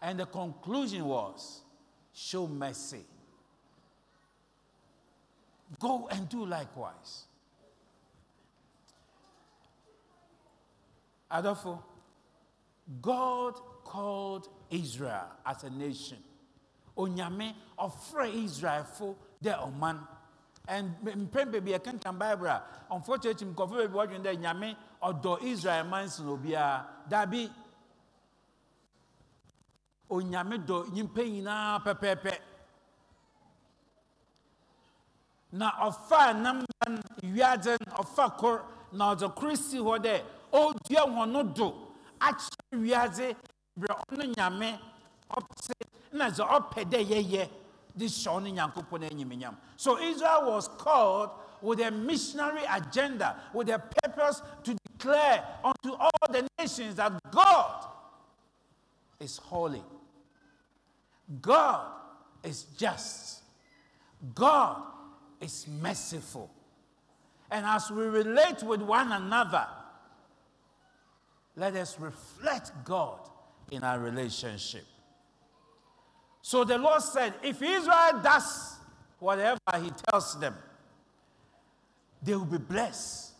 And 0.00 0.18
the 0.18 0.26
conclusion 0.26 1.04
was 1.04 1.62
show 2.12 2.46
mercy. 2.46 3.04
Go 5.78 6.08
and 6.10 6.28
do 6.28 6.44
likewise. 6.44 7.24
Adolfo, 11.32 11.82
God 13.00 13.54
called 13.84 14.48
Israel 14.70 15.26
as 15.46 15.64
a 15.64 15.70
nation. 15.70 16.18
Onyame 16.96 17.54
ofre 17.78 18.44
Israel 18.44 18.84
for 18.84 19.16
their 19.40 19.58
oman. 19.60 19.98
And 20.68 20.94
mpɛn 21.02 21.50
beebi 21.50 21.72
yɛkenkan 21.72 22.18
bible 22.18 22.46
a 22.46 22.62
unfortunately 22.90 23.46
nkɔfo 23.48 23.70
beebi 23.70 23.94
wɔdwen 23.94 24.22
dɛ 24.22 24.36
nyame 24.38 24.76
ɔdɔ 25.02 25.42
israel 25.42 25.84
manson 25.84 26.26
obiara 26.28 26.86
dabi 27.08 27.50
onyame 30.08 30.64
dɔ 30.64 30.86
nyimpa 30.92 31.22
nyinaa 31.24 31.82
pɛpɛɛpɛ 31.84 32.38
na 35.52 35.70
ɔfa 35.88 36.32
namban 36.40 37.02
wiadze 37.22 37.76
ɔfa 37.98 38.36
kor 38.38 38.64
na 38.92 39.14
ɔdze 39.14 39.34
kor 39.34 39.56
si 39.56 39.78
hɔ 39.78 39.98
dɛ 39.98 40.22
ɔdua 40.52 41.06
wɔn 41.06 41.54
do 41.54 41.74
akyerɛ 42.20 42.74
wiadze 42.74 43.36
brɛ 43.78 43.96
ɔno 44.10 44.34
nyame 44.34 44.78
ɔpɛ 45.30 45.72
na 46.12 46.30
dze 46.30 46.44
ɔpɛ 46.44 46.84
dɛ 46.90 47.06
yɛyɛ 47.08 47.48
this 47.94 48.16
Shawnee 48.22 48.52
Nyankopon 48.52 49.08
Enyiminyam. 49.08 49.56
So 49.76 49.98
Israel 49.98 50.52
was 50.52 50.68
called 50.68 51.30
with 51.60 51.80
a 51.80 51.90
missionary 51.90 52.62
agenda, 52.70 53.36
with 53.52 53.68
a 53.68 53.78
purpose 53.78 54.42
to 54.64 54.76
declare 54.92 55.44
unto 55.62 55.94
all 55.94 56.10
the 56.30 56.48
nations 56.58 56.96
that 56.96 57.12
God 57.30 57.86
is 59.20 59.36
holy. 59.36 59.82
God 61.40 61.86
is 62.42 62.64
just. 62.76 63.42
God 64.34 64.82
is 65.40 65.66
merciful. 65.68 66.50
And 67.50 67.66
as 67.66 67.90
we 67.90 68.04
relate 68.04 68.62
with 68.62 68.82
one 68.82 69.12
another, 69.12 69.66
let 71.56 71.74
us 71.76 71.98
reflect 72.00 72.72
God 72.84 73.18
in 73.70 73.82
our 73.84 73.98
relationship. 73.98 74.84
So 76.42 76.64
the 76.64 76.78
Lord 76.78 77.02
said, 77.02 77.34
if 77.42 77.62
Israel 77.62 78.20
does 78.22 78.76
whatever 79.18 79.58
he 79.80 79.90
tells 80.08 80.38
them, 80.40 80.54
they 82.22 82.34
will 82.34 82.44
be 82.44 82.58
blessed. 82.58 83.30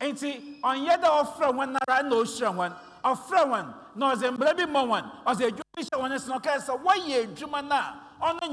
Enti 0.00 0.60
ɔnyɛ 0.62 0.94
dɛ 1.02 1.08
ɔfrɛ 1.10 1.48
wɔn 1.52 1.72
nara 1.74 2.02
na 2.04 2.14
ɔhyira 2.16 2.54
wɔn 2.54 2.72
ɔfrɛ 3.04 3.40
wɔn 3.50 3.74
na 3.96 4.14
ɔdze 4.14 4.32
mbere 4.36 4.54
bi 4.56 4.64
ma 4.66 4.84
wɔn 4.84 5.24
ɔdze 5.26 5.50
adwuma 5.50 5.74
bi 5.74 5.82
hyɛ 5.82 5.98
wɔn 5.98 6.12
nsa 6.14 6.28
na 6.28 6.38
ɔkae 6.38 6.58
sɛ 6.62 6.82
wɔyɛ 6.84 7.26
adwuma 7.26 7.62
no 7.68 7.74
a 7.74 8.44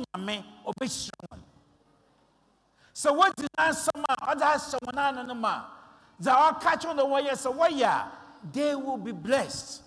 ɔbɛhyira 0.66 1.26
wɔn 1.30 1.40
sɛ 2.96 3.10
wɔdi 3.14 3.46
n'asɛm 3.58 4.04
a 4.10 4.16
ɔdze 4.34 4.42
ahyɛ 4.42 4.80
wɔn 4.82 4.98
ano 4.98 5.22
no 5.24 5.34
ma 5.36 5.66
dza 6.22 6.32
ɔka 6.32 6.80
kyerɛ 6.80 6.96
na 6.96 7.04
wɔyɛ 7.04 7.32
sɛ 7.32 7.56
wɔyɛ 7.56 7.84
a 7.84 8.12
they 8.52 8.76
will 8.76 8.98
be 8.98 9.12
blessed. 9.12 9.82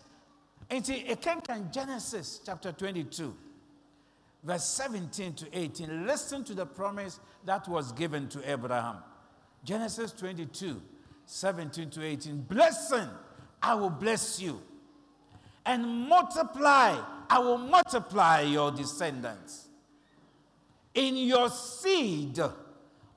And 0.70 0.84
see, 0.84 0.96
it 0.96 1.22
can 1.22 1.40
can 1.40 1.70
Genesis 1.72 2.40
chapter 2.44 2.72
22, 2.72 3.34
verse 4.42 4.64
17 4.64 5.34
to 5.34 5.58
18. 5.58 6.06
Listen 6.06 6.44
to 6.44 6.54
the 6.54 6.66
promise 6.66 7.20
that 7.44 7.66
was 7.68 7.92
given 7.92 8.28
to 8.28 8.50
Abraham. 8.50 8.96
Genesis 9.64 10.12
22, 10.12 10.80
17 11.24 11.90
to 11.90 12.04
18. 12.04 12.42
Blessing, 12.42 13.08
I 13.62 13.74
will 13.74 13.90
bless 13.90 14.40
you. 14.40 14.60
And 15.64 16.08
multiply, 16.08 17.00
I 17.30 17.38
will 17.38 17.58
multiply 17.58 18.40
your 18.40 18.70
descendants. 18.70 19.68
In 20.94 21.16
your 21.16 21.48
seed, 21.50 22.40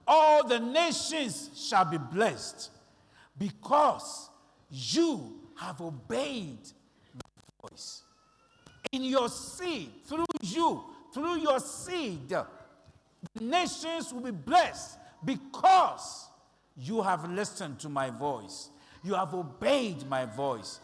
all 0.08 0.48
the 0.48 0.60
nations 0.60 1.50
shall 1.56 1.86
be 1.86 1.98
blessed 1.98 2.70
because 3.42 4.30
you 4.70 5.34
have 5.56 5.82
obeyed 5.82 6.60
my 7.16 7.70
voice. 7.70 8.04
In 8.92 9.04
your 9.04 9.30
seed, 9.30 9.90
through 10.06 10.26
you, 10.44 10.84
through 11.12 11.40
your 11.40 11.60
seed, 11.60 12.30
the 12.30 12.46
nations 13.40 14.14
will 14.14 14.22
be 14.22 14.30
blessed 14.30 15.00
because 15.26 16.28
you 16.78 17.02
have 17.02 17.28
listened 17.32 17.80
to 17.80 17.90
my 17.90 18.12
voice. 18.12 18.70
You 19.04 19.16
have 19.16 19.34
obeyed 19.34 20.08
my 20.08 20.26
voice. 20.26 20.80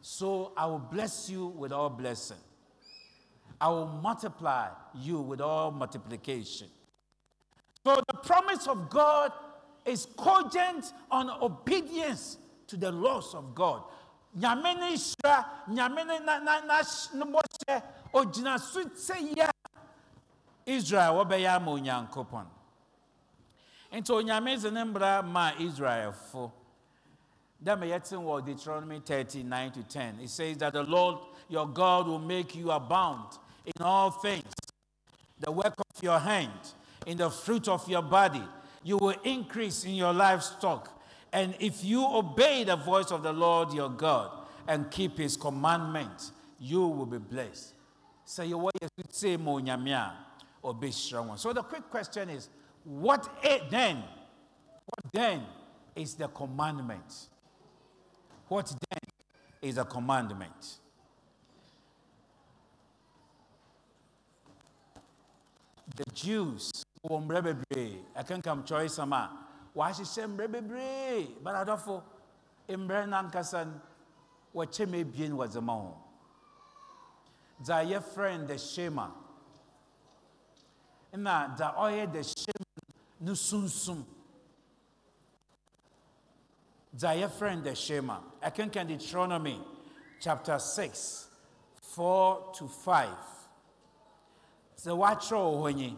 So 0.00 0.52
I 0.56 0.66
will 0.66 0.78
bless 0.78 1.28
you 1.28 1.48
with 1.48 1.72
all 1.72 1.90
blessing. 1.90 2.36
I 3.60 3.68
will 3.68 3.88
multiply 3.88 4.68
you 4.94 5.18
with 5.18 5.40
all 5.40 5.72
multiplication. 5.72 6.68
So 7.84 8.00
the 8.06 8.18
promise 8.18 8.68
of 8.68 8.90
God 8.90 9.32
is 9.86 10.06
cogent 10.16 10.92
on 11.10 11.30
obedience 11.30 12.38
to 12.66 12.76
the 12.76 12.90
laws 12.90 13.34
of 13.34 13.54
God. 13.54 13.82
Nyame 14.38 14.74
ne 14.74 14.96
hyira 14.96 15.46
nyame 15.70 16.04
ne 16.04 17.24
bɔhyɛ 17.24 17.82
ogyina 18.12 18.58
so 18.60 18.84
sɛ 18.84 19.50
israel 20.66 21.14
wɔbɛyɛ 21.14 21.56
ama 21.56 21.70
onyankopɔn. 21.70 22.46
Nti 23.92 24.10
onyame 24.10 24.56
dze 24.58 24.70
ne 24.72 24.82
mbra 24.84 25.24
ma 25.24 25.52
israelfo. 25.52 26.50
Dɛm 27.64 27.80
yɛte 27.80 28.44
deuteronomy 28.44 29.00
39 29.00 29.72
to 29.72 29.82
10 29.84 30.20
it 30.20 30.28
says 30.28 30.58
that 30.58 30.74
the 30.74 30.82
lord 30.82 31.18
your 31.48 31.66
god 31.66 32.06
will 32.06 32.18
make 32.18 32.54
you 32.54 32.70
abound 32.70 33.38
in 33.64 33.82
all 33.82 34.10
things. 34.10 34.52
The 35.38 35.50
work 35.50 35.74
of 35.78 36.02
your 36.02 36.18
hand 36.18 36.52
in 37.06 37.16
the 37.16 37.30
fruit 37.30 37.68
of 37.68 37.88
your 37.88 38.02
body 38.02 38.42
you 38.86 38.96
will 38.98 39.16
increase 39.24 39.84
in 39.84 39.94
your 39.94 40.12
livestock 40.12 40.96
and 41.32 41.56
if 41.58 41.84
you 41.84 42.06
obey 42.06 42.62
the 42.62 42.76
voice 42.76 43.10
of 43.10 43.24
the 43.24 43.32
Lord 43.32 43.72
your 43.72 43.90
God 43.90 44.30
and 44.68 44.88
keep 44.90 45.18
his 45.18 45.36
commandments, 45.36 46.30
you 46.60 46.86
will 46.86 47.04
be 47.04 47.18
blessed. 47.18 47.74
So 48.24 48.42
the 48.44 48.54
quick 51.68 51.90
question 51.90 52.30
is, 52.30 52.48
what 52.84 53.28
then? 53.70 54.04
What 54.84 55.12
then 55.12 55.42
is 55.96 56.14
the 56.14 56.28
commandment? 56.28 57.26
What 58.46 58.72
then 58.88 59.00
is 59.62 59.78
a 59.78 59.84
commandment? 59.84 60.78
The 65.96 66.04
Jews, 66.14 66.84
I 67.04 68.22
can 68.22 68.42
come 68.42 68.64
choice 68.64 68.94
sama 68.94 69.46
wahyehyɛ 69.76 70.26
mmerɛ 70.26 70.48
bebree. 70.48 71.42
But 71.42 71.66
adɔfo 71.66 72.02
mmerɛ 72.68 73.08
no 73.08 73.16
ankasa 73.16 73.66
no 73.66 73.80
wɔkyɛ 74.54 74.88
ma 74.88 74.96
ebien 74.96 75.32
wɔdze 75.32 75.62
ma 75.62 75.72
ho. 75.74 76.02
Dza 77.62 77.84
yɛfrɛ 77.84 78.40
no 78.40 78.46
the 78.46 78.58
shema 78.58 79.12
na 81.12 81.48
dza 81.54 81.74
ɔyɛ 81.76 82.12
the 82.12 82.22
shema 82.22 82.92
no 83.20 83.32
sunsum 83.32 84.04
dza 86.94 87.14
yɛfrɛ 87.14 87.62
the 87.62 87.74
shema 87.74 88.22
ɛkenkan 88.42 88.86
deuteronomy 88.88 89.62
chapter 90.20 90.58
6 90.58 91.28
4 91.80 92.52
to 92.54 92.68
5 92.68 93.08
sɛ 94.76 94.90
wɔakyerɛ 94.96 95.38
wɔ 95.38 95.62
hɔ 95.62 95.74
nyi 95.74 95.96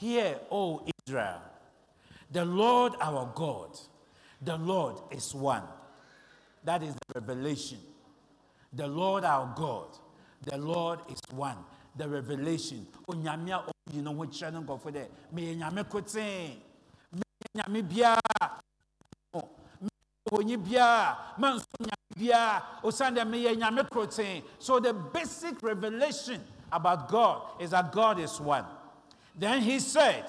hear 0.00 0.38
o 0.50 0.84
israel 1.06 1.42
the 2.32 2.44
Lord 2.44 2.92
our 3.00 3.32
God, 3.34 3.76
the 4.40 4.56
Lord 4.56 4.96
is 5.10 5.34
one. 5.34 5.64
That 6.62 6.82
is 6.82 6.94
the 6.94 7.20
revelation. 7.20 7.78
The 8.72 8.86
Lord 8.86 9.24
our 9.24 9.52
God, 9.56 9.88
the 10.44 10.56
Lord 10.56 11.00
is 11.10 11.20
one. 11.34 11.56
The 11.96 12.08
revelation. 12.08 12.86
So 24.58 24.78
the 24.78 24.92
basic 25.12 25.62
revelation 25.62 26.40
about 26.72 27.08
god 27.08 27.42
is 27.58 27.70
that 27.70 27.90
god 27.90 28.20
is 28.20 28.40
one 28.40 28.64
then 29.40 29.60
he 29.62 29.80
said 29.80 30.24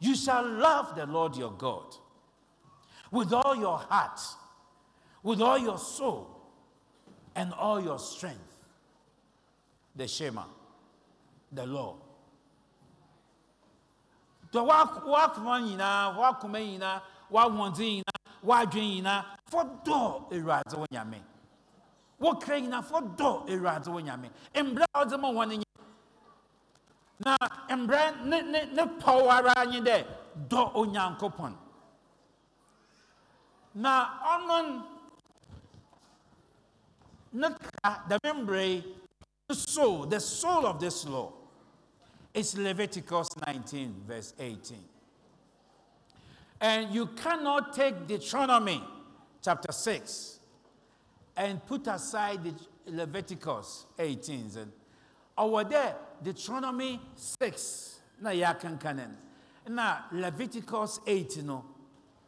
you 0.00 0.14
shall 0.14 0.46
love 0.46 0.94
the 0.94 1.06
lord 1.06 1.34
your 1.36 1.52
god 1.52 1.96
with 3.10 3.32
all 3.32 3.56
your 3.56 3.78
heart 3.78 4.20
with 5.22 5.40
all 5.40 5.58
your 5.58 5.78
soul 5.78 6.28
and 7.34 7.52
all 7.52 7.80
your 7.80 7.98
strength. 7.98 8.38
The 9.96 10.08
shema 10.08 10.44
the 11.52 11.66
law. 11.66 11.96
Dɔ 14.52 14.66
wakoma 14.66 15.60
nyinaa 15.60 16.16
wakoma 16.16 16.60
nyinaa 16.60 17.00
wahoɔden 17.30 18.02
nyinaa 18.02 18.18
wadwen 18.42 19.02
nyinaa 19.02 19.24
fɔdɔ 19.50 20.32
awurade 20.32 20.76
wo 20.76 20.86
nyame 20.92 21.20
wokra 22.20 22.60
nyinaa 22.60 22.82
fɔdɔ 22.82 23.48
awurade 23.48 23.88
wo 23.88 24.00
nyame 24.00 24.30
mbrɛ 24.54 24.84
a 24.94 25.04
ɔde 25.04 25.20
ma 25.20 25.28
wɔn 25.28 25.58
nyɛ 25.58 25.64
na 27.24 27.36
mbrɛ 27.68 28.24
ne 28.24 28.40
ne 28.42 28.64
ne 28.72 28.82
pɔw 29.00 29.28
ara 29.30 29.66
nye 29.66 29.80
dɛ 29.80 30.06
dɔ 30.48 30.72
onyankopɔn 30.74 31.54
na 33.74 33.92
ɔno 34.32 34.86
ne 37.32 37.48
ka 37.48 38.04
dɛm 38.08 38.44
mbrɛ 38.44 38.84
the 39.48 39.54
soul 39.54 40.06
the 40.06 40.20
soul 40.20 40.66
of 40.66 40.80
this 40.80 41.04
law 41.06 41.32
is 42.34 42.56
Leviticus 42.56 43.28
19, 43.46 43.94
verse 44.06 44.32
18. 44.38 44.78
And 46.60 46.94
you 46.94 47.06
cannot 47.06 47.74
take 47.74 48.06
Deuteronomy 48.06 48.82
chapter 49.42 49.72
6 49.72 50.38
and 51.36 51.64
put 51.66 51.86
aside 51.88 52.44
the 52.44 52.54
Leviticus 52.86 53.86
18. 53.98 54.50
And 54.56 54.72
over 55.36 55.64
there, 55.64 55.96
Deuteronomy 56.22 57.00
6, 57.14 58.00
na 58.20 58.30
yakan 58.30 58.78
kanen. 58.78 59.10
Na 59.68 59.98
Leviticus 60.12 61.00
18, 61.06 61.46
no, 61.46 61.64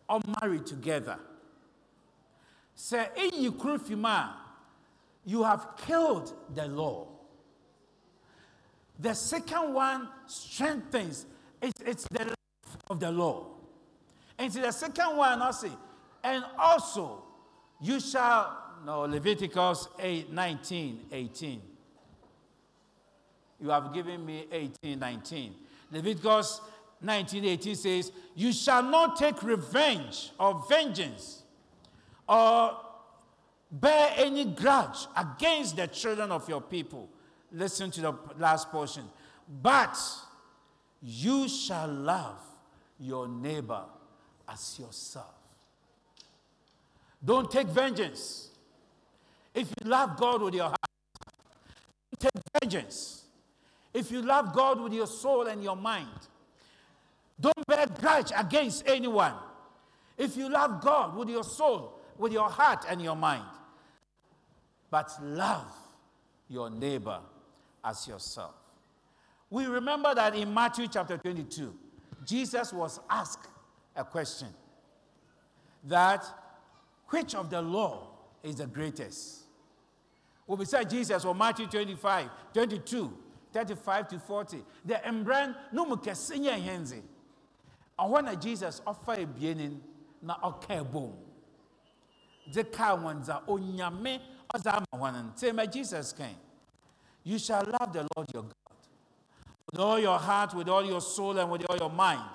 all 0.09 0.23
married 0.41 0.67
together. 0.67 1.19
Say, 2.75 3.07
in 3.17 3.43
you 3.43 3.53
you 5.25 5.43
have 5.43 5.69
killed 5.87 6.33
the 6.55 6.67
law. 6.67 7.07
The 8.99 9.15
second 9.15 9.73
one 9.75 10.09
strengthens, 10.27 11.27
it's, 11.61 11.81
it's 11.81 12.09
the 12.09 12.27
life 12.27 12.79
of 12.89 13.01
the 13.01 13.11
law. 13.11 13.47
And 14.39 14.53
the 14.53 14.71
second 14.73 15.17
one, 15.17 15.41
I 15.41 15.51
say, 15.51 15.71
and 16.23 16.45
also 16.59 17.25
you 17.81 18.01
shall, 18.01 18.57
no, 18.85 19.03
Leviticus 19.03 19.89
8, 19.99 20.33
19, 20.33 21.07
18. 21.11 21.63
You 23.65 23.71
have 23.71 23.95
given 23.95 24.25
me 24.25 24.47
18, 24.53 24.99
19. 24.99 25.55
Leviticus 25.91 26.61
19, 27.01 27.45
18 27.45 27.75
says, 27.75 28.13
You 28.37 28.53
shall 28.53 28.83
not 28.83 29.17
take 29.17 29.43
revenge 29.43 30.33
or 30.39 30.63
vengeance 30.69 31.43
or 32.29 32.77
bear 33.73 34.13
any 34.17 34.45
grudge 34.45 35.07
against 35.17 35.77
the 35.77 35.87
children 35.87 36.31
of 36.31 36.49
your 36.49 36.61
people 36.61 37.09
Listen 37.55 37.91
to 37.93 38.01
the 38.01 38.15
last 38.39 38.71
portion. 38.71 39.05
But 39.63 39.97
you 41.01 41.49
shall 41.49 41.87
love 41.89 42.41
your 42.99 43.29
neighbor 43.29 43.85
as 44.49 44.79
yourself. 44.79 45.35
Don't 47.25 47.51
take 47.51 47.69
vengeance. 47.69 48.51
If 49.55 49.69
you 49.69 49.89
love 49.89 50.17
God 50.19 50.43
with 50.43 50.55
your 50.55 50.65
heart, 50.65 50.77
take 52.19 52.33
vengeance. 52.61 53.24
If 53.95 54.11
you 54.11 54.21
love 54.21 54.53
God 54.53 54.81
with 54.81 54.93
your 54.93 55.07
soul 55.07 55.47
and 55.47 55.63
your 55.63 55.77
mind, 55.77 56.09
don't 57.41 57.67
bear 57.67 57.87
grudge 57.87 58.33
against 58.37 58.87
anyone. 58.89 59.35
If 60.19 60.37
you 60.37 60.51
love 60.51 60.81
God 60.81 61.17
with 61.17 61.29
your 61.29 61.45
soul, 61.45 62.01
with 62.19 62.33
your 62.33 62.51
heart 62.51 62.85
and 62.89 63.01
your 63.01 63.17
mind, 63.17 63.45
but 64.91 65.11
love 65.23 65.73
your 66.49 66.71
neighbor 66.71 67.21
as 67.85 68.07
yourself. 68.07 68.55
We 69.51 69.67
remember 69.67 70.15
that 70.15 70.35
in 70.35 70.53
Matthew 70.53 70.89
chapter 70.89 71.17
22, 71.17 71.75
Jesus 72.25 72.73
was 72.73 73.01
asked 73.09 73.49
a 73.95 74.05
question 74.05 74.49
that 75.85 76.25
which 77.09 77.35
of 77.35 77.51
the 77.51 77.63
law 77.63 78.09
is 78.43 78.57
the 78.57 78.67
greatest? 78.67 79.43
Well, 80.47 80.57
beside 80.57 80.91
Jesus, 80.91 81.25
or 81.25 81.35
Matthew 81.35 81.67
25, 81.67 82.29
22, 82.53 83.19
35 83.55 84.09
to 84.09 84.19
40, 84.19 84.65
the 84.85 84.95
embran 84.95 85.55
no 85.73 85.87
mu 85.87 85.95
kɛse 85.97 86.37
nyɛ 86.37 87.03
na 88.25 88.35
Jesus 88.35 88.81
ɔfa 88.85 89.25
ebienin 89.25 89.81
na 90.21 90.37
ɔka 90.43 90.85
ebom. 90.85 91.13
De 92.53 92.65
ka 92.65 92.97
wɔn 92.97 93.25
dza 93.25 93.47
onyame 93.47 94.21
ɔdze 94.53 94.67
ama 94.67 94.87
wɔn 94.93 95.73
Jesus 95.73 96.13
kan. 96.13 96.35
You 97.23 97.39
shall 97.39 97.65
love 97.79 97.93
the 97.93 98.07
Lord 98.17 98.29
your 98.35 98.43
God 98.43 98.53
with 99.71 99.81
all 99.81 99.99
your 100.01 100.19
heart, 100.19 100.53
with 100.53 100.69
all 100.69 100.85
your 100.85 101.01
soul, 101.01 101.39
and 101.39 101.51
with 101.51 101.65
all 101.71 101.77
your 101.77 101.91
mind. 101.91 102.29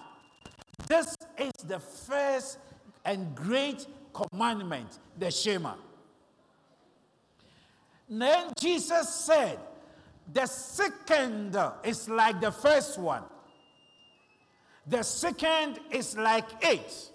This 0.88 1.16
is 1.38 1.52
the 1.68 1.80
first 1.80 2.58
and 3.04 3.36
great 3.36 3.86
commandment, 4.14 4.98
the 5.18 5.30
Shema. 5.30 5.74
Then 8.10 8.52
Jesus 8.60 9.14
said, 9.14 9.60
the 10.32 10.46
second 10.46 11.58
is 11.84 12.08
like 12.08 12.40
the 12.40 12.52
first 12.52 13.00
one. 13.00 13.24
The 14.86 15.04
second 15.04 15.80
is 15.92 16.18
like 16.18 16.46
it. 16.62 17.12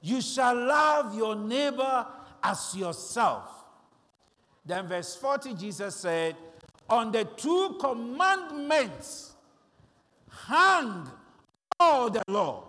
You 0.00 0.20
shall 0.20 0.54
love 0.54 1.16
your 1.16 1.34
neighbor 1.36 2.06
as 2.42 2.74
yourself. 2.76 3.64
Then, 4.66 4.86
verse 4.86 5.16
40, 5.16 5.54
Jesus 5.54 5.96
said, 5.96 6.36
on 6.88 7.12
the 7.12 7.24
two 7.24 7.76
commandments 7.80 9.32
hang 10.46 11.08
all 11.80 12.10
the 12.10 12.22
law 12.28 12.64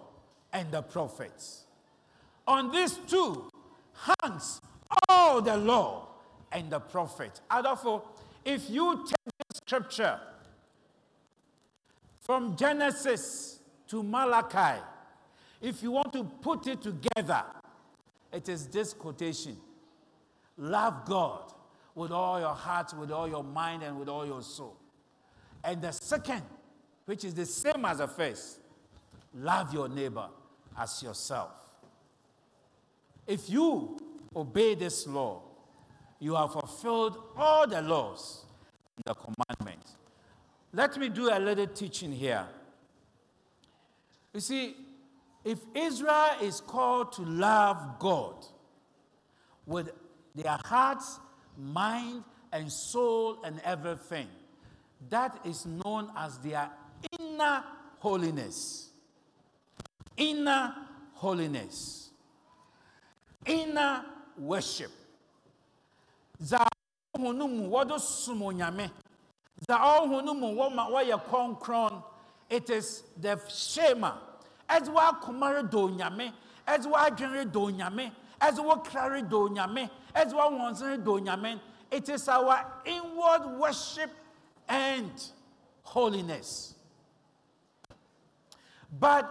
and 0.54 0.72
the 0.72 0.82
prophets. 0.82 1.66
On 2.48 2.72
these 2.72 2.98
two 3.08 3.50
hangs 3.94 4.62
all 5.10 5.42
the 5.42 5.58
law 5.58 6.08
and 6.52 6.70
the 6.70 6.80
prophets. 6.80 7.42
Therefore, 7.50 8.04
if 8.44 8.70
you 8.70 9.06
scripture 9.66 10.20
from 12.20 12.56
Genesis 12.56 13.60
to 13.88 14.04
Malachi, 14.04 14.82
if 15.62 15.82
you 15.82 15.92
want 15.92 16.14
to 16.14 16.24
put 16.24 16.68
it 16.68 16.82
together, 16.82 17.44
it 18.32 18.48
is 18.50 18.68
this 18.68 18.94
quotation 18.94 19.58
Love 20.58 21.06
God 21.06 21.52
with 21.96 22.12
all 22.12 22.40
your 22.40 22.54
heart, 22.54 22.94
with 22.98 23.12
all 23.12 23.28
your 23.28 23.44
mind, 23.44 23.84
and 23.84 24.00
with 24.00 24.08
all 24.08 24.26
your 24.26 24.42
soul. 24.42 24.78
And 25.64 25.82
the 25.82 25.92
second, 25.92 26.44
which 27.06 27.26
is 27.26 27.34
the 27.34 27.46
same 27.46 27.86
as 27.86 27.98
the 27.98 28.08
first, 28.08 28.60
love 29.34 29.74
your 29.74 29.90
neighbor 29.90 30.28
as 30.78 31.02
yourself. 31.02 31.52
If 33.28 33.50
you 33.50 33.98
obey 34.36 34.76
this 34.76 35.08
law, 35.08 35.42
you 36.20 36.36
have 36.36 36.54
fulfilled 36.54 37.18
all 37.36 37.68
the 37.68 37.82
laws 37.82 38.46
the 39.04 39.14
commandments. 39.14 39.96
Let 40.74 40.98
me 40.98 41.10
do 41.10 41.30
a 41.32 41.40
little 41.40 41.68
teaching 41.68 42.12
here. 42.12 42.46
You 44.34 44.40
see, 44.40 44.76
if 45.44 45.60
Israel 45.74 46.32
is 46.42 46.62
called 46.62 47.14
to 47.14 47.22
love 47.24 48.00
God 48.00 48.46
with 49.66 49.92
their 50.36 50.58
hearts 50.66 51.20
mind 51.58 52.24
and 52.52 52.72
soul 52.72 53.40
and 53.44 53.60
everything. 53.64 54.28
That 55.10 55.40
is 55.46 55.66
known 55.66 56.10
as 56.18 56.38
their 56.40 56.70
inner 57.20 57.64
holiness. 58.00 58.90
Inner 60.18 60.74
holiness. 61.14 62.10
Inner 63.46 64.06
worship. 64.38 64.92
Za 67.16 67.22
ohunu 67.22 67.48
mu 67.48 67.70
wɔde 67.70 68.00
som 68.00 68.42
onyame. 68.42 68.92
Za 69.68 69.78
ohunu 69.78 70.34
mu 70.34 70.56
wɔma 70.56 70.90
wɔyɛ 70.92 71.22
kɔnkron. 71.26 72.04
It 72.50 72.70
is 72.70 73.04
the 73.18 73.40
shema. 73.50 74.18
Ɛdze 74.70 74.90
w'akoma 74.94 75.64
redɔ 75.64 75.90
onyame. 75.90 76.34
Ɛdze 76.68 76.92
w'adwene 76.92 77.46
redɔ 77.46 77.72
onyame. 77.72 78.12
Ɛdze 78.42 78.60
w'okra 78.60 79.10
redɔ 79.10 79.50
onyame. 79.50 79.90
As 80.14 80.34
one 80.34 80.58
wants 80.60 80.80
to 80.82 80.98
do, 80.98 81.18
it 81.92 82.10
is 82.10 82.28
our 82.28 82.82
inward 82.86 83.60
worship 83.60 84.12
and 84.68 85.12
holiness. 85.84 86.76
But 88.98 89.30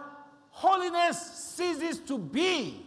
holiness 0.51 1.55
ceases 1.57 2.01
to 2.01 2.19
be 2.19 2.87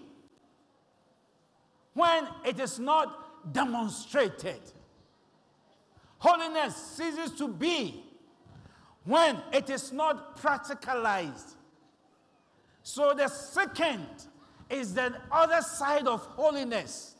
when 1.93 2.27
it 2.45 2.59
is 2.59 2.79
not 2.79 3.51
demonstrated. 3.51 4.61
Holiness 6.19 6.75
ceases 6.75 7.31
to 7.37 7.47
be 7.47 8.03
when 9.03 9.41
it 9.53 9.69
is 9.69 9.91
not 9.91 10.37
practicalized. 10.37 11.55
So 12.83 13.13
the 13.13 13.27
second 13.27 14.07
is 14.69 14.93
the 14.93 15.13
other 15.31 15.61
side 15.61 16.07
of 16.07 16.21
holiness. 16.21 17.15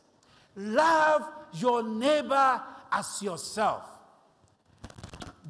Love 0.55 1.23
your 1.53 1.83
neighbor 1.83 2.61
as 2.91 3.21
yourself. 3.21 3.83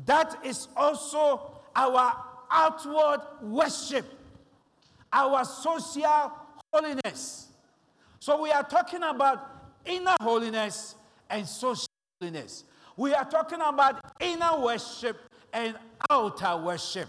That 0.06 0.38
is 0.44 0.68
also 0.76 1.52
our 1.76 2.16
outward 2.52 3.22
worship, 3.42 4.06
our 5.12 5.44
social 5.46 6.32
holiness. 6.72 7.48
So 8.20 8.42
we 8.42 8.52
are 8.52 8.64
talking 8.64 9.04
about 9.04 9.50
inner 9.86 10.16
holiness 10.20 10.96
and 11.30 11.48
social 11.48 11.88
holiness. 12.20 12.64
We 12.98 13.14
are 13.14 13.26
talking 13.26 13.62
about 13.62 14.02
inner 14.20 14.60
worship 14.60 15.18
and 15.54 15.76
outer 16.10 16.58
worship. 16.58 17.08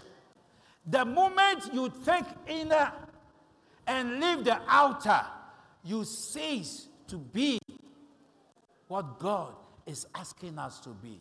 The 0.85 1.03
moment 1.03 1.73
you 1.73 1.89
think 1.89 2.27
inner 2.47 2.93
and 3.87 4.19
leave 4.19 4.43
the 4.45 4.59
outer, 4.67 5.21
you 5.83 6.03
cease 6.05 6.87
to 7.07 7.17
be 7.17 7.59
what 8.87 9.17
God 9.19 9.55
is 9.87 10.05
asking 10.13 10.59
us 10.59 10.79
to 10.81 10.89
be. 10.89 11.19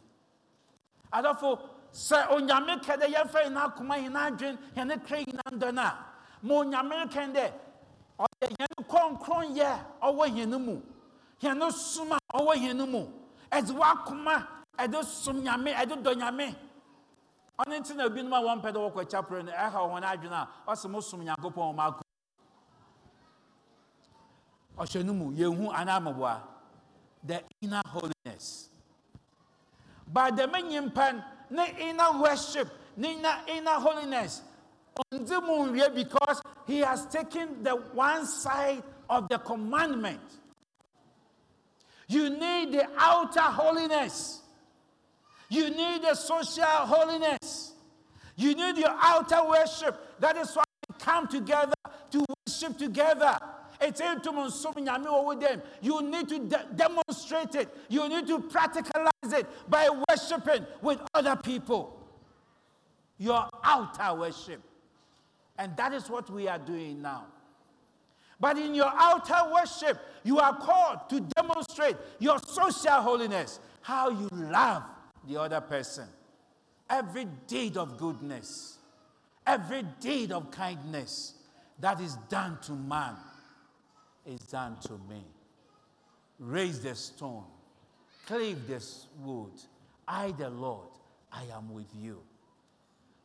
Adolfo, 1.13 1.61
sɛ 1.93 2.29
onyame 2.29 2.83
kɛ 2.85 3.01
dɛ 3.01 3.07
yɛmfa 3.15 3.45
yɛn 3.45 3.57
akoma 3.57 3.97
yɛn 3.97 4.15
adwen 4.15 4.59
yɛn 4.77 5.07
kra 5.07 5.19
yɛn 5.19 5.41
ndɔ 5.53 5.75
no 5.75 5.83
a 5.83 5.99
ma 6.43 6.55
onyame 6.55 7.11
kɛn 7.11 7.35
dɛ 7.35 7.53
ɔyɛ 8.19 8.57
yɛn 8.59 8.87
kɔnkɔnyɛ 8.87 9.85
ɔwɔ 10.03 10.37
yɛn 10.37 10.61
mu 10.61 10.83
yɛn 11.41 11.73
soma 11.73 12.19
ɔwɔ 12.35 12.55
yɛn 12.57 12.89
mu 12.89 13.07
ɛdze 13.51 13.73
wakoma 13.73 14.47
ɛde 14.79 15.05
som 15.05 15.43
nyame 15.43 15.73
ɛde 15.75 16.03
dɔ 16.03 16.15
nyame. 16.17 16.55
Ɔno 17.59 17.79
nti 17.81 17.95
na 17.97 18.05
ebinom 18.07 18.33
a 18.33 18.41
wɔmpɛ 18.43 18.73
dɛ 18.73 18.79
wɔkɔ 18.93 19.11
kyapere 19.11 19.45
no 19.45 19.53
ɛha 19.53 19.81
wɔn 19.91 20.03
adwene 20.05 20.33
a 20.33 20.49
ɔsɛ 20.71 20.91
mo 20.91 21.01
som 21.01 21.21
nyankopɔn 21.25 21.75
wɔn 21.75 21.79
akɔ. 21.79 22.01
Ɔhyɛ 24.79 25.05
no 25.05 25.13
mu 25.13 25.33
yɛnhu 25.33 25.73
anaa 25.75 26.01
mɔboa 26.01 26.41
the 27.25 27.43
inner 27.61 27.83
holiness. 27.87 28.69
But 30.07 30.37
the 30.37 30.47
nyimpa 30.47 31.25
ne 31.51 31.75
inner 31.81 32.21
worship 32.21 32.69
ne 32.97 33.15
inner 33.15 33.43
inner 33.49 33.81
holiness 33.81 34.43
ɔndze 35.13 35.43
mu 35.43 35.67
nwie 35.73 35.95
because 35.95 36.41
he 36.67 36.79
has 36.79 37.07
taken 37.07 37.63
the 37.63 37.75
one 37.95 38.27
side 38.27 38.83
of 39.09 39.29
the 39.29 39.39
commandment. 39.39 40.21
You 42.09 42.31
need 42.31 42.73
the 42.73 42.89
outer 42.99 43.41
holiness 43.41 44.43
you 45.49 45.71
need 45.71 46.03
the 46.03 46.15
social 46.15 46.65
holiness. 46.65 47.73
You 48.37 48.55
need 48.55 48.77
your 48.77 48.95
outer 49.01 49.49
worship. 49.49 50.21
That 50.21 50.37
is 50.37 50.55
why 50.55 50.65
we 50.89 50.97
come 50.99 51.27
together 51.27 51.75
to 52.11 52.25
worship 52.47 52.79
together. 52.79 53.39
It's. 53.81 54.01
You 55.81 56.03
need 56.03 56.29
to 56.29 56.39
de- 56.41 56.67
demonstrate 56.77 57.55
it. 57.55 57.77
You 57.89 58.09
need 58.09 58.27
to 58.27 58.39
practicalize 58.41 59.33
it 59.33 59.47
by 59.69 59.89
worshiping 60.09 60.67
with 60.83 61.01
other 61.15 61.37
people. 61.37 61.99
Your 63.19 63.49
outer 63.65 64.15
worship. 64.15 64.61
And 65.57 65.77
that 65.77 65.93
is 65.93 66.09
what 66.09 66.31
we 66.31 66.47
are 66.49 66.59
doing 66.59 67.03
now. 67.03 67.27
But 68.41 68.59
in 68.59 68.75
your 68.75 68.93
outer 68.95 69.53
worship, 69.53 69.99
you 70.23 70.39
are 70.39 70.57
called 70.57 71.09
to 71.11 71.21
demonstrate 71.37 71.97
your 72.21 72.39
social 72.47 73.03
holiness, 73.03 73.59
how 73.81 74.11
you 74.11 74.29
love 74.33 74.85
the 75.29 75.41
other 75.41 75.61
person. 75.61 76.09
Every 76.89 77.27
deed 77.47 77.77
of 77.77 77.99
goodness, 77.99 78.79
every 79.47 79.83
deed 80.01 80.33
of 80.33 80.51
kindness 80.51 81.35
that 81.79 82.01
is 82.01 82.17
done 82.29 82.59
to 82.63 82.73
man 82.73 83.15
is 84.27 84.41
done 84.41 84.77
to 84.87 84.93
me. 85.09 85.23
Raise 86.39 86.81
the 86.81 86.95
stone, 86.95 87.45
cleave 88.27 88.67
this 88.67 89.07
wood. 89.21 89.53
I, 90.07 90.33
the 90.33 90.49
Lord, 90.49 90.89
I 91.31 91.45
am 91.55 91.75
with 91.75 91.89
you. 91.95 92.21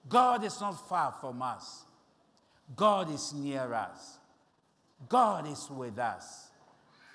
God 0.10 0.44
is 0.44 0.60
not 0.60 0.88
far 0.90 1.14
from 1.22 1.42
us. 1.42 1.86
God 2.76 3.14
is 3.14 3.34
near 3.34 3.74
us. 3.74 4.18
God 5.08 5.48
is 5.48 5.70
with 5.70 5.98
us. 5.98 6.50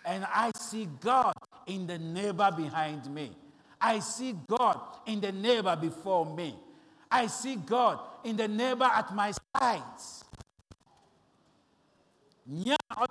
And 0.04 0.24
I 0.24 0.50
see 0.56 0.88
God 1.00 1.34
in 1.66 1.86
the 1.86 1.98
neighbor 1.98 2.50
behind 2.56 3.12
me. 3.12 3.32
I 3.80 4.00
see 4.00 4.34
God 4.48 4.80
in 5.06 5.20
the 5.20 5.32
neighbor 5.32 5.76
before 5.76 6.26
me. 6.26 6.54
I 7.10 7.26
see 7.26 7.56
God 7.56 7.98
in 8.24 8.36
the 8.36 8.48
neighbor 8.48 8.84
at 8.84 9.14
my 9.14 9.32
sides. 9.56 10.24
No 12.46 12.76
no. 12.94 13.06